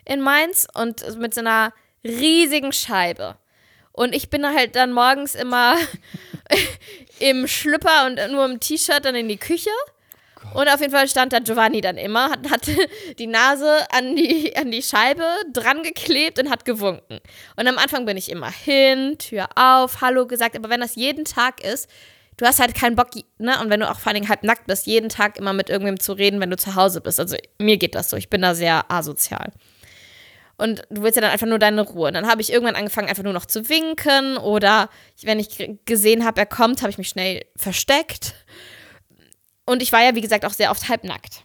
[0.06, 3.38] in Mainz und mit so einer riesigen Scheibe.
[3.94, 5.76] Und ich bin halt dann morgens immer
[7.20, 9.70] im Schlüpper und nur im T-Shirt dann in die Küche.
[10.54, 12.70] Und auf jeden Fall stand da Giovanni dann immer, hat, hat
[13.20, 17.20] die Nase an die, an die Scheibe dran geklebt und hat gewunken.
[17.56, 20.58] Und am Anfang bin ich immer hin, Tür auf, Hallo gesagt.
[20.58, 21.88] Aber wenn das jeden Tag ist,
[22.42, 23.60] du hast halt keinen Bock, ne?
[23.62, 26.00] Und wenn du auch vor allen Dingen halb nackt bist, jeden Tag immer mit irgendwem
[26.00, 27.20] zu reden, wenn du zu Hause bist.
[27.20, 29.52] Also mir geht das so, ich bin da sehr asozial.
[30.58, 32.08] Und du willst ja dann einfach nur deine Ruhe.
[32.08, 34.38] Und dann habe ich irgendwann angefangen, einfach nur noch zu winken.
[34.38, 34.90] Oder
[35.22, 38.34] wenn ich gesehen habe, er kommt, habe ich mich schnell versteckt.
[39.66, 41.44] Und ich war ja, wie gesagt, auch sehr oft halbnackt.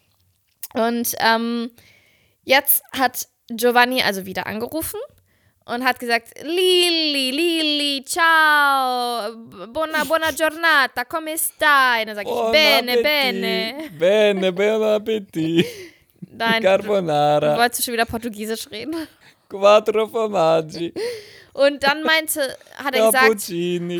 [0.72, 1.70] Und ähm,
[2.42, 5.00] jetzt hat Giovanni also wieder angerufen
[5.66, 9.32] und hat gesagt, Lili, Lili, ciao,
[9.72, 12.00] buona, buona giornata, come stai?
[12.02, 13.90] Und dann sage ich, bene, bene.
[13.98, 15.66] Bene, bene appetit.
[16.30, 19.08] Nein, du, du Carbonara, wolltest schon wieder Portugiesisch reden.
[19.48, 20.92] quattro formaggi,
[21.52, 22.40] Und dann meinte,
[22.76, 23.48] hat er gesagt,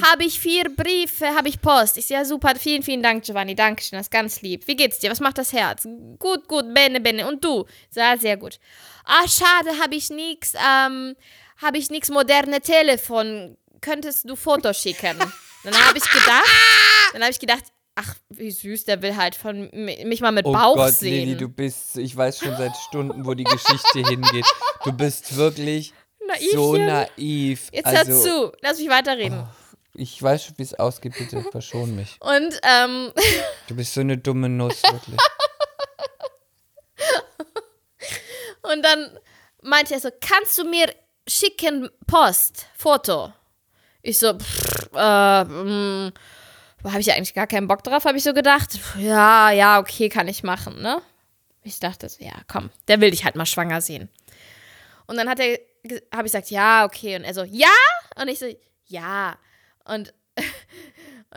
[0.06, 1.96] habe ich vier Briefe, habe ich Post.
[1.96, 4.66] Ich so, ja, super, vielen, vielen Dank, Giovanni, Dankeschön, das ist ganz lieb.
[4.68, 5.10] Wie geht's dir?
[5.10, 5.88] Was macht das Herz?
[6.18, 7.26] Gut, gut, bene, bene.
[7.26, 7.64] Und du?
[7.94, 8.58] Ja, sehr gut.
[9.04, 11.16] Ah, schade, habe ich nix, ähm,
[11.62, 13.56] habe ich nix moderne Telefon.
[13.80, 15.18] Könntest du Fotos schicken?
[15.64, 16.44] Dann habe ich gedacht,
[17.12, 20.46] dann habe ich gedacht, ach, wie süß, der will halt von mi- mich mal mit
[20.46, 21.26] Oh Bauch Gott, sehen.
[21.26, 24.46] Lili, du bist, ich weiß schon seit Stunden, wo die Geschichte hingeht.
[24.84, 25.92] Du bist wirklich
[26.52, 26.86] so Naivchen.
[26.86, 27.68] naiv.
[27.72, 29.46] Jetzt also, hör zu, lass mich weiterreden.
[29.94, 32.16] Ich weiß schon, wie es ausgeht, bitte verschon mich.
[32.20, 33.12] Und ähm,
[33.68, 35.16] Du bist so eine dumme Nuss, wirklich.
[38.62, 39.18] Und dann
[39.62, 40.92] meinte er so, kannst du mir
[41.28, 43.32] schicken Post, Foto?
[44.02, 46.12] Ich so, pff, äh, mh,
[46.84, 48.78] habe ich eigentlich gar keinen Bock drauf, habe ich so gedacht.
[48.98, 51.02] Ja, ja, okay, kann ich machen, ne?
[51.62, 54.08] Ich dachte so, ja, komm, der will dich halt mal schwanger sehen.
[55.06, 55.58] Und dann hat er,
[56.14, 57.16] habe ich gesagt, ja, okay.
[57.16, 57.74] Und er so, ja?
[58.20, 58.46] Und ich so,
[58.86, 59.36] ja.
[59.84, 60.14] Und,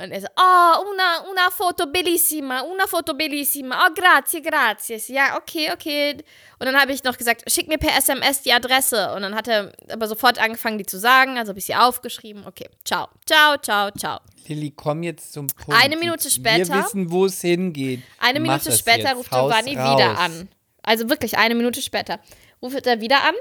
[0.04, 3.86] und er so, oh, una, una foto bellissima, una foto bellissima.
[3.86, 4.98] Oh, grazie, grazie.
[5.08, 6.14] Ja, okay, okay.
[6.60, 9.14] Und dann habe ich noch gesagt, schick mir per SMS die Adresse.
[9.14, 11.38] Und dann hat er aber sofort angefangen, die zu sagen.
[11.38, 12.46] Also habe ich sie aufgeschrieben.
[12.46, 14.20] Okay, ciao, ciao, ciao, ciao.
[14.48, 15.80] Lilly, komm jetzt zum Punkt.
[15.82, 18.02] Eine Minute später- Wir wissen, wo es hingeht.
[18.20, 19.16] Eine Mach Minute später jetzt.
[19.16, 19.96] ruft Haus Giovanni raus.
[19.98, 20.50] wieder an.
[20.82, 22.20] Also wirklich eine Minute später.
[22.62, 23.36] Ruft er wieder an.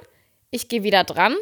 [0.50, 1.34] Ich gehe wieder dran.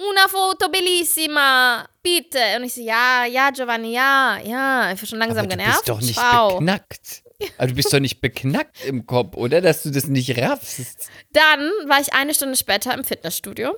[0.00, 2.38] Una foto bellissima, bitte.
[2.56, 4.92] Und ich so, ja, ja, Giovanni, ja, ja.
[4.92, 5.78] Ich bin schon langsam Aber du genervt.
[5.78, 6.50] bist doch nicht Ciao.
[6.58, 7.22] beknackt.
[7.56, 9.60] Also du bist doch nicht beknackt im Kopf, oder?
[9.60, 11.08] Dass du das nicht raffst.
[11.32, 13.76] Dann war ich eine Stunde später im Fitnessstudio.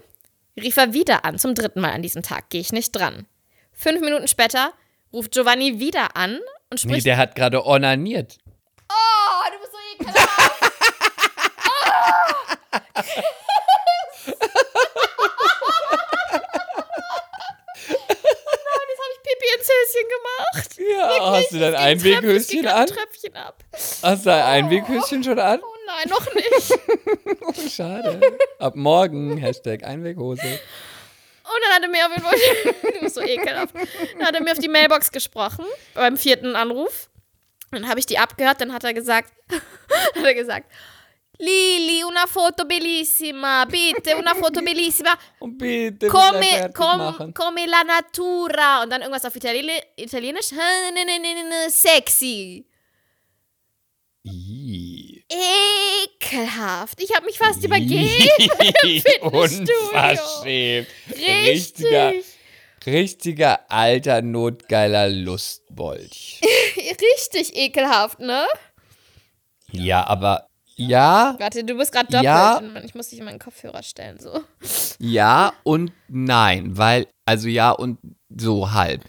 [0.60, 2.50] Rief er wieder an, zum dritten Mal an diesem Tag.
[2.50, 3.26] Gehe ich nicht dran.
[3.72, 4.72] Fünf Minuten später
[5.12, 6.38] ruft Giovanni wieder an
[6.70, 7.06] und Nee, spricht.
[7.06, 8.36] der hat gerade onaniert.
[8.90, 10.72] oh, du bist so ekelhaft.
[12.72, 13.22] Nein,
[19.56, 21.20] jetzt habe ich Pipi ins Höschen gemacht.
[21.20, 22.80] Ja, hast du dein Einweghöschen an?
[22.80, 23.64] ein Tröpfchen ab.
[24.02, 25.60] Hast du dein Einweghöschen schon an?
[25.62, 26.80] Oh nein, noch nicht.
[27.42, 28.20] Oh, schade.
[28.58, 30.42] Ab morgen, Hashtag Einweghose.
[30.42, 34.68] Und dann hat er mir auf Fall, so ekelhaft, dann hat er mir auf die
[34.68, 35.64] Mailbox gesprochen,
[35.94, 37.10] beim vierten Anruf.
[37.72, 40.70] Dann habe ich die abgehört, dann hat er gesagt, hat er gesagt,
[41.40, 48.82] Lili, una foto bellissima, bitte, una foto bellissima, Und bitte, come, com, come la natura.
[48.82, 50.50] Und dann irgendwas auf Itali Italienisch,
[51.68, 52.66] sexy.
[54.22, 55.24] Ih.
[55.30, 57.00] Ekelhaft.
[57.02, 58.06] Ich habe mich fast übergeben.
[59.00, 59.80] Fitnessstudio.
[59.88, 60.88] Unverschämt.
[61.46, 62.36] Richtiger, Richtig.
[62.86, 66.40] richtiger alter, notgeiler Lustbolch.
[66.76, 68.46] Richtig ekelhaft, ne?
[69.72, 70.49] Ja, aber
[70.80, 72.24] Ja, Warte, du bist gerade doppelt.
[72.24, 72.62] Ja.
[72.84, 74.18] Ich muss dich in meinen Kopfhörer stellen.
[74.18, 74.42] So.
[74.98, 77.98] ja und nein, weil, also ja und
[78.34, 79.04] so halb.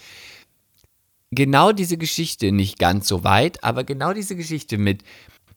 [1.31, 5.03] Genau diese Geschichte, nicht ganz so weit, aber genau diese Geschichte mit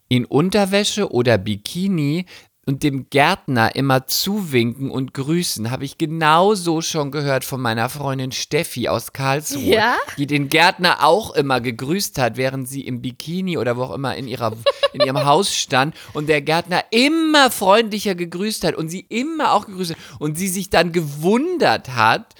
[0.08, 2.26] in Unterwäsche oder Bikini
[2.66, 8.32] und dem Gärtner immer zuwinken und grüßen, habe ich genauso schon gehört von meiner Freundin
[8.32, 9.96] Steffi aus Karlsruhe, Ja?
[10.16, 14.16] die den Gärtner auch immer gegrüßt hat, während sie im Bikini oder wo auch immer
[14.16, 14.52] in, ihrer,
[14.92, 19.66] in ihrem Haus stand und der Gärtner immer freundlicher gegrüßt hat und sie immer auch
[19.66, 22.34] gegrüßt hat und sie sich dann gewundert hat,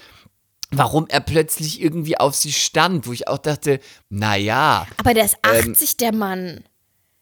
[0.71, 3.79] warum er plötzlich irgendwie auf sie stand, wo ich auch dachte,
[4.09, 6.65] naja, Aber der ist Ähm, 80, der Mann.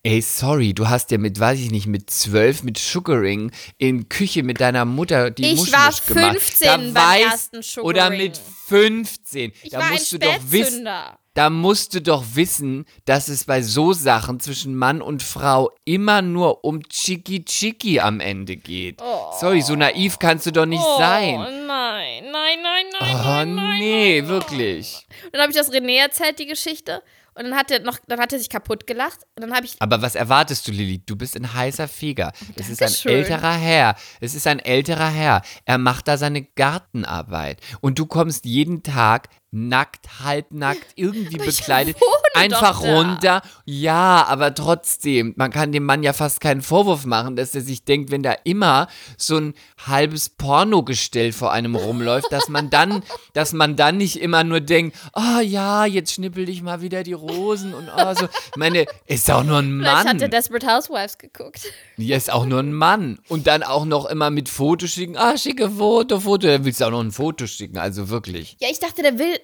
[0.04, 4.42] Ey, sorry, du hast ja mit, weiß ich nicht, mit zwölf, mit Sugaring in Küche
[4.42, 6.32] mit deiner Mutter die Ich war Musch gemacht.
[6.40, 7.88] 15 da beim weiß, ersten Sugaring.
[7.88, 9.52] Oder mit 15.
[9.62, 10.88] Ich da war ein musst du doch wissen,
[11.34, 16.20] da musst du doch wissen, dass es bei so Sachen zwischen Mann und Frau immer
[16.20, 19.00] nur um Chiki Chiki am Ende geht.
[19.38, 21.36] Sorry, so naiv kannst du doch nicht Oh sein.
[21.68, 23.10] nein, nein, nein, nein.
[23.14, 24.28] Oh nein, nein, nee, nein.
[24.28, 25.06] wirklich.
[25.26, 27.02] Und dann habe ich das René erzählt, die Geschichte.
[27.34, 29.20] Und dann hat er noch, dann hat er sich kaputt gelacht.
[29.36, 31.02] Und dann habe ich, Aber was erwartest du, Lilly?
[31.04, 32.32] Du bist ein heißer Feger.
[32.56, 33.96] Es ist ein älterer Herr.
[34.20, 35.42] Es ist ein älterer Herr.
[35.64, 37.60] Er macht da seine Gartenarbeit.
[37.80, 42.94] Und du kommst jeden Tag nackt, halbnackt, irgendwie bekleidet, wohne einfach da.
[42.94, 43.42] runter.
[43.66, 47.84] Ja, aber trotzdem, man kann dem Mann ja fast keinen Vorwurf machen, dass er sich
[47.84, 48.88] denkt, wenn da immer
[49.18, 49.54] so ein
[49.86, 53.02] halbes Pornogestell vor einem rumläuft, dass man dann,
[53.34, 57.12] dass man dann nicht immer nur denkt, oh ja, jetzt schnippel ich mal wieder die
[57.12, 58.24] Rosen und oh so.
[58.24, 60.08] Ich meine, ist auch nur ein vielleicht Mann.
[60.08, 61.60] hat er Desperate Housewives geguckt.
[61.98, 63.18] Ja, ist auch nur ein Mann.
[63.28, 65.18] Und dann auch noch immer mit Foto schicken.
[65.18, 66.46] Ah, schicke Foto, Foto.
[66.46, 67.76] Dann willst du auch noch ein Foto schicken.
[67.76, 68.56] Also wirklich.
[68.60, 69.41] Ja, ich dachte, der will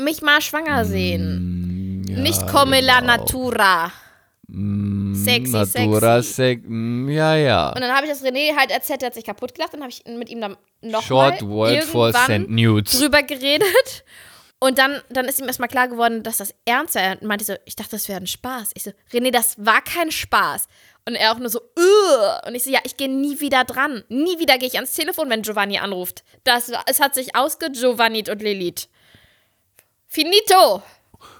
[0.00, 2.02] mich mal schwanger sehen.
[2.08, 3.16] Mm, Nicht come la genau.
[3.16, 3.92] natura.
[4.48, 6.32] sexy, Natura sexy.
[6.34, 6.62] Sec.
[6.68, 7.68] mm, Ja, ja.
[7.72, 9.72] Und dann habe ich das René halt erzählt, der hat sich kaputt gelacht.
[9.74, 14.04] Dann habe ich mit ihm dann noch Short mal irgendwann drüber geredet.
[14.62, 17.02] Und dann, dann ist ihm erstmal klar geworden, dass das ernst war.
[17.02, 18.72] Er meinte so, ich dachte, das wäre ein Spaß.
[18.74, 20.66] Ich so, René, das war kein Spaß.
[21.08, 22.46] Und er auch nur so, Ugh.
[22.46, 24.04] Und ich so, ja, ich gehe nie wieder dran.
[24.10, 26.24] Nie wieder gehe ich ans Telefon, wenn Giovanni anruft.
[26.44, 28.88] Das, es hat sich ausgegiovannit und Lilith.
[30.10, 30.82] Finito.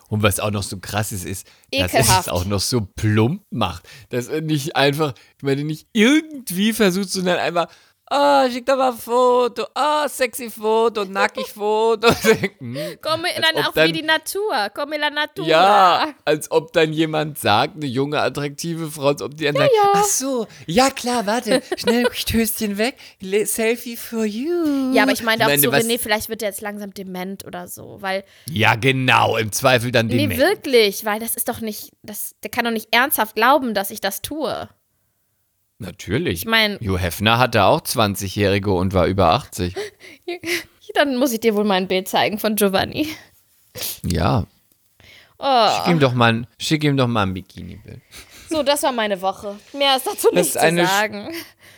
[0.09, 2.27] Und was auch noch so krass ist, ist, dass Ekelhaft.
[2.27, 3.89] es auch noch so plump macht.
[4.11, 7.69] Dass er nicht einfach, ich meine, nicht irgendwie versucht, sondern einfach,
[8.11, 12.09] ah, schick doch mal ein Foto, ah, sexy Foto, nackig Foto.
[12.59, 14.69] Hm, Komme als dann ob auch wie die Natur.
[14.75, 15.49] Komme la Natura.
[15.49, 19.71] Ja, als ob dann jemand sagt, eine junge, attraktive Frau, als ob die dann sagt,
[19.75, 19.91] ja.
[19.95, 22.97] ach so, ja klar, warte, schnell Höschen weg,
[23.45, 24.93] Selfie for you.
[24.93, 27.69] Ja, aber ich meinte auch so, was- René, vielleicht wird er jetzt langsam dement oder
[27.69, 31.93] so, weil, Ja, genau, im Zweifel dann nee, die wirklich, weil das ist doch nicht,
[32.03, 34.69] das, der kann doch nicht ernsthaft glauben, dass ich das tue.
[35.81, 36.41] Natürlich.
[36.41, 39.75] Ich mein- Jo Hefner hatte auch 20-Jährige und war über 80.
[40.95, 43.09] Dann muss ich dir wohl mein Bild zeigen von Giovanni.
[44.05, 44.47] Ja,
[45.43, 48.03] Oh, schick ihm doch mal ein, schick ihm doch mal ein Bikini-Bild.
[48.51, 49.57] so, das war meine Woche.
[49.73, 51.29] Mehr ist dazu nicht zu eine Sch- sagen.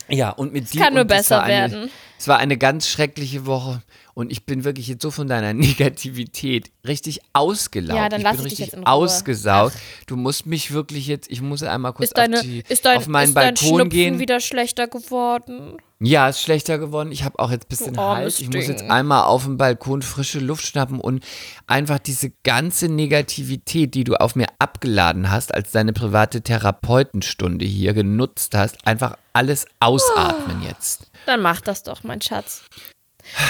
[0.09, 0.81] Ja, und mit dir.
[0.83, 1.91] kann nur besser eine, werden.
[2.19, 3.81] Es war eine ganz schreckliche Woche
[4.15, 7.99] und ich bin wirklich jetzt so von deiner Negativität richtig ausgelaugt.
[7.99, 8.93] Ja, dann ich lass bin ich dich richtig jetzt in Ruhe.
[8.93, 9.77] ausgesaugt.
[10.07, 12.99] Du musst mich wirklich jetzt, ich muss einmal kurz Ist, deine, auf, die, ist dein,
[12.99, 14.19] auf meinen ist dein Balkon Schnupfen gehen.
[14.19, 15.77] wieder schlechter geworden?
[16.05, 17.13] Ja, ist schlechter geworden.
[17.13, 18.41] Ich habe auch jetzt ein bisschen Hals.
[18.41, 21.23] Ich muss jetzt einmal auf dem Balkon frische Luft schnappen und
[21.69, 27.93] einfach diese ganze Negativität, die du auf mir abgeladen hast, als deine private Therapeutenstunde hier
[27.95, 31.11] genutzt hast, einfach alles ausatmen jetzt.
[31.27, 32.65] Dann mach das doch, mein Schatz.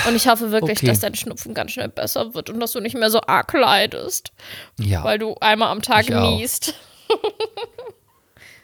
[0.07, 0.87] Und ich hoffe wirklich, Okay.
[0.87, 4.33] dass dein Schnupfen ganz schnell besser wird und dass du nicht mehr so arg leidest,
[4.79, 6.75] Ja, weil du einmal am Tag Ich niest.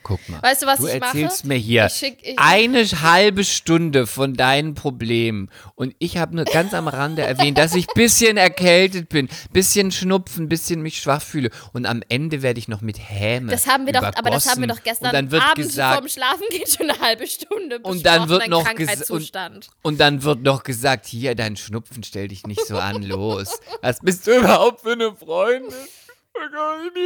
[0.08, 0.42] guck mal.
[0.42, 1.18] Weißt du, was du ich mache?
[1.18, 6.34] erzählst mir hier Ich schick- ich- eine halbe Stunde von deinen Problemen und ich habe
[6.34, 11.22] nur ganz am Rande erwähnt, dass ich bisschen erkältet bin, bisschen Schnupfen, bisschen mich schwach
[11.22, 14.48] fühle und am Ende werde ich noch mit Häme Das haben wir doch, aber das
[14.48, 17.26] haben wir doch gestern und dann wird Abend gesagt, vorm Schlafen geht schon eine halbe
[17.26, 19.68] Stunde Und dann wird noch Krankheitszustand.
[19.82, 23.60] Und dann wird noch gesagt, hier, dein Schnupfen, stell dich nicht so an, los.
[23.82, 25.72] Was bist du überhaupt für eine Freundin?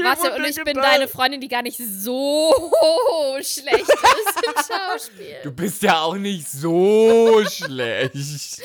[0.04, 2.52] Warte, und ich bin deine Freundin, die gar nicht so
[3.40, 5.36] schlecht ist im Schauspiel.
[5.42, 8.62] Du bist ja auch nicht so schlecht.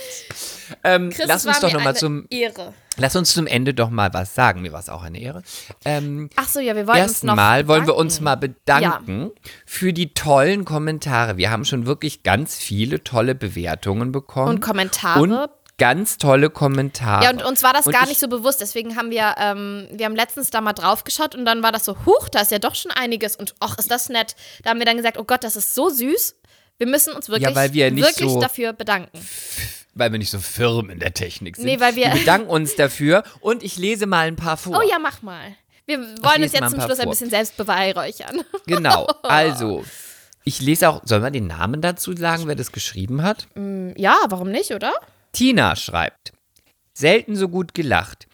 [0.84, 2.74] Ähm, Chris, lass uns doch mir noch mal eine zum, Ehre.
[2.98, 4.62] lass uns zum Ende doch mal was sagen.
[4.62, 5.44] Mir war es auch eine Ehre.
[5.86, 9.32] Ähm, Ach so, ja, wir wollen uns noch Erstmal wollen wir uns mal bedanken
[9.66, 11.38] für die tollen Kommentare.
[11.38, 14.50] Wir haben schon wirklich ganz viele tolle Bewertungen bekommen.
[14.50, 17.24] Und Kommentare Und ganz tolle Kommentare.
[17.24, 18.62] Ja, und uns war das Und gar ich- nicht so bewusst.
[18.62, 21.86] Deswegen haben wir, ähm, wir haben letztens da mal drauf geschaut und dann war das
[21.86, 24.36] so, huch, da ist ja doch schon einiges und ach, ist das nett.
[24.64, 26.36] Da haben wir dann gesagt, oh Gott, das ist so süß.
[26.80, 29.20] Wir müssen uns wirklich, weil wir wirklich so- dafür bedanken.
[29.94, 31.66] weil wir nicht so firm in der Technik sind.
[31.66, 34.80] Nee, weil wir- wir bedanken uns dafür und ich lese mal ein paar vor.
[34.84, 35.56] Oh ja, mach mal.
[35.88, 37.12] Wir wollen uns jetzt ein zum Schluss ein vor.
[37.14, 38.42] bisschen selbst beweihräuchern.
[38.68, 39.84] Genau, also,
[40.44, 43.48] ich lese auch, sollen wir den Namen dazu sagen, wer das geschrieben hat?
[43.96, 44.94] Ja, warum nicht, oder?
[45.38, 46.34] Tina schreibt,
[46.94, 48.27] selten so gut gelacht.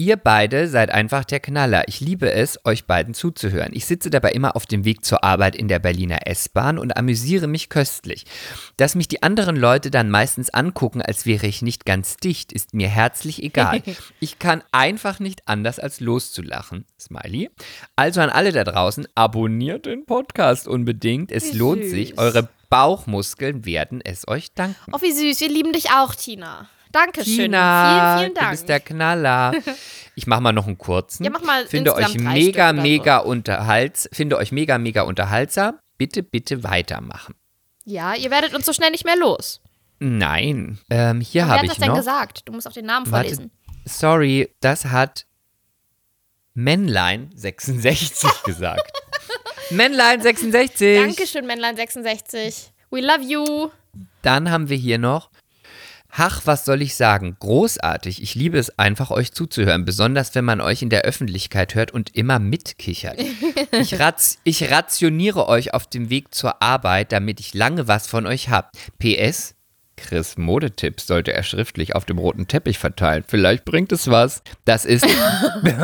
[0.00, 1.86] Ihr beide seid einfach der Knaller.
[1.86, 3.74] Ich liebe es, euch beiden zuzuhören.
[3.74, 7.46] Ich sitze dabei immer auf dem Weg zur Arbeit in der Berliner S-Bahn und amüsiere
[7.46, 8.24] mich köstlich.
[8.78, 12.72] Dass mich die anderen Leute dann meistens angucken, als wäre ich nicht ganz dicht, ist
[12.72, 13.82] mir herzlich egal.
[14.20, 16.86] Ich kann einfach nicht anders als loszulachen.
[16.98, 17.50] Smiley.
[17.94, 21.30] Also an alle da draußen, abonniert den Podcast unbedingt.
[21.30, 21.90] Es Wie lohnt süß.
[21.90, 22.18] sich.
[22.18, 24.92] Eure Bauchmuskeln werden es euch danken.
[24.92, 25.42] Oh, wie süß.
[25.42, 26.70] Wir lieben dich auch, Tina.
[26.92, 27.36] Dankeschön.
[27.36, 28.46] Tina, vielen, vielen Dank.
[28.46, 29.52] du bist der Knaller.
[30.16, 31.24] Ich mache mal noch einen kurzen.
[31.24, 34.06] Ja, mach mal Finde euch mega, mega unterhalts.
[34.12, 35.78] Finde euch mega, mega unterhaltsam.
[35.96, 37.34] Bitte, bitte weitermachen.
[37.86, 39.62] ja, ihr werdet uns so schnell nicht mehr los.
[39.98, 41.96] Nein, ähm, hier Wer habe hat ich das denn noch.
[41.96, 42.42] gesagt?
[42.46, 43.50] Du musst auch den Namen Warte, vorlesen.
[43.86, 45.26] sorry, das hat
[46.54, 48.90] Männlein 66 gesagt.
[49.70, 50.98] Männlein 66.
[50.98, 52.70] Dankeschön, Männlein66.
[52.90, 53.70] We love you.
[54.22, 55.30] Dann haben wir hier noch.
[56.12, 57.36] Ach, was soll ich sagen?
[57.38, 58.22] Großartig.
[58.22, 62.16] Ich liebe es einfach, euch zuzuhören, besonders wenn man euch in der Öffentlichkeit hört und
[62.16, 63.18] immer mitkichert.
[63.72, 68.26] Ich, raz ich rationiere euch auf dem Weg zur Arbeit, damit ich lange was von
[68.26, 68.72] euch hab.
[68.98, 69.54] PS.
[69.96, 73.24] Chris Modetipps sollte er schriftlich auf dem roten Teppich verteilen.
[73.26, 74.42] Vielleicht bringt es was.
[74.64, 75.06] Das ist,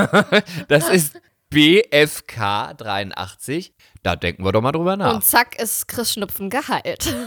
[0.69, 1.21] das ist
[1.51, 3.73] BFK 83.
[4.03, 5.15] Da denken wir doch mal drüber nach.
[5.15, 7.15] Und zack ist Chris Schnupfen geheilt.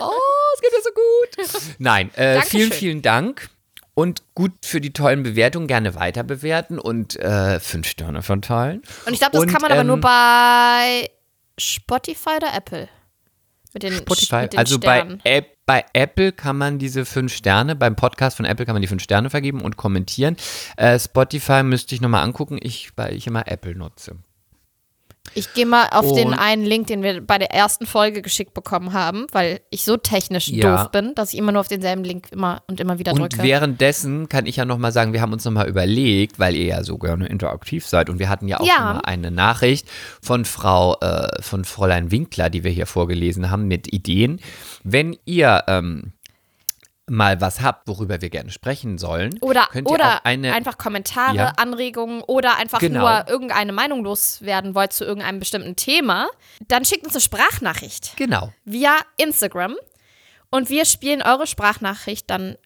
[0.00, 0.10] Oh,
[0.54, 1.74] es geht ja so gut.
[1.78, 3.48] Nein, äh, vielen, vielen Dank.
[3.94, 5.66] Und gut für die tollen Bewertungen.
[5.66, 8.82] Gerne weiter bewerten und äh, fünf Sterne verteilen.
[9.06, 11.10] Und ich glaube, das Und, kann man aber ähm, nur bei
[11.58, 12.88] Spotify oder Apple.
[13.74, 14.42] Mit den, Spotify.
[14.42, 15.18] mit den Also bei.
[15.24, 18.88] App, bei Apple kann man diese fünf Sterne, beim Podcast von Apple kann man die
[18.88, 20.36] fünf Sterne vergeben und kommentieren.
[20.76, 24.16] Äh, Spotify müsste ich nochmal angucken, ich, weil ich immer Apple nutze.
[25.34, 28.52] Ich gehe mal auf den Und- einen Link, den wir bei der ersten Folge geschickt
[28.54, 30.76] bekommen haben, weil ich so technisch Ja.
[30.76, 33.42] doof bin, dass ich immer nur auf denselben Link immer und immer wieder Und drücke.
[33.42, 36.98] währenddessen kann ich ja nochmal sagen, wir haben uns nochmal überlegt, weil ihr ja so
[36.98, 39.00] gerne interaktiv seid und wir hatten ja auch Ja.
[39.04, 39.88] eine Nachricht
[40.20, 44.40] von Frau, äh, von Fräulein Winkler, die wir hier vorgelesen haben mit Ideen.
[44.84, 46.12] Wenn ihr ähm,
[47.08, 50.78] mal was habt, worüber wir gerne sprechen sollen, Oder, könnt ihr oder auch eine, einfach
[50.78, 51.48] Kommentare, Ja.
[51.56, 53.00] Anregungen oder einfach Genau.
[53.00, 56.28] nur irgendeine Meinung loswerden wollt zu irgendeinem bestimmten Thema,
[56.68, 59.74] dann schickt uns eine Sprachnachricht genau, via Instagram
[60.50, 62.56] und wir spielen eure Sprachnachricht dann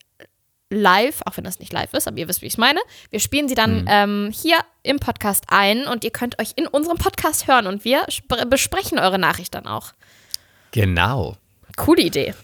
[0.69, 2.81] live, auch wenn das nicht live ist, aber ihr wisst, wie ich es meine.
[3.11, 3.87] Wir spielen sie dann Mhm.
[3.89, 8.03] ähm, hier im Podcast ein und ihr könnt euch in unserem Podcast hören und wir
[8.11, 9.93] sp- besprechen eure Nachricht dann auch.
[10.73, 11.37] genau.
[11.77, 12.35] Coole Idee.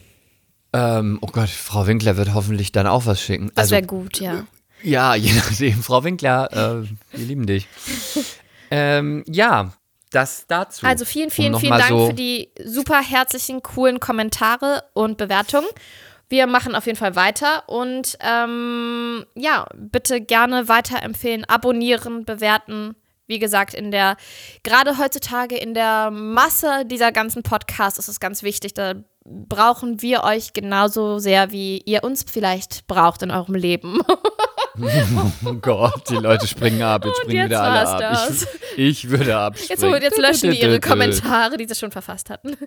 [0.72, 3.50] Ähm, oh Gott, Frau Winkler wird hoffentlich dann auch was schicken.
[3.54, 4.46] Das also, wäre gut, ja.
[4.82, 5.82] Ja, je nachdem.
[5.82, 7.68] Frau Winkler, äh, wir lieben dich.
[8.70, 9.72] ähm, ja,
[10.10, 10.86] das dazu.
[10.86, 15.68] Also vielen, vielen, Um vielen Dank so für die super herzlichen, coolen Kommentare und Bewertungen.
[16.28, 22.96] Wir machen auf jeden Fall weiter und ähm, ja, bitte gerne weiterempfehlen, abonnieren, bewerten.
[23.26, 24.16] Wie gesagt, in der,
[24.62, 28.94] gerade heutzutage in der Masse dieser ganzen Podcasts ist es ganz wichtig, da
[29.24, 34.00] brauchen wir euch genauso sehr, wie ihr uns vielleicht braucht in eurem Leben.
[35.44, 37.04] Oh Gott, die Leute springen ab.
[37.04, 38.30] Jetzt springen jetzt wieder alle ab.
[38.76, 39.92] Ich, ich würde abspringen.
[39.94, 42.56] Jetzt, jetzt löschen die ihre Kommentare, die sie schon verfasst hatten.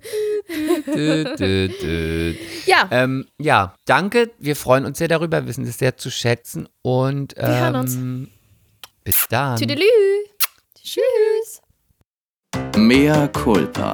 [2.66, 4.32] Ja, Ähm, ja, danke.
[4.40, 6.68] Wir freuen uns sehr darüber, wir wissen es sehr zu schätzen.
[6.82, 7.98] Und ähm, hören uns.
[9.04, 9.58] bis dann.
[9.58, 9.84] Tüdelü.
[10.84, 11.62] Tschüss.
[12.78, 13.94] Mea culpa.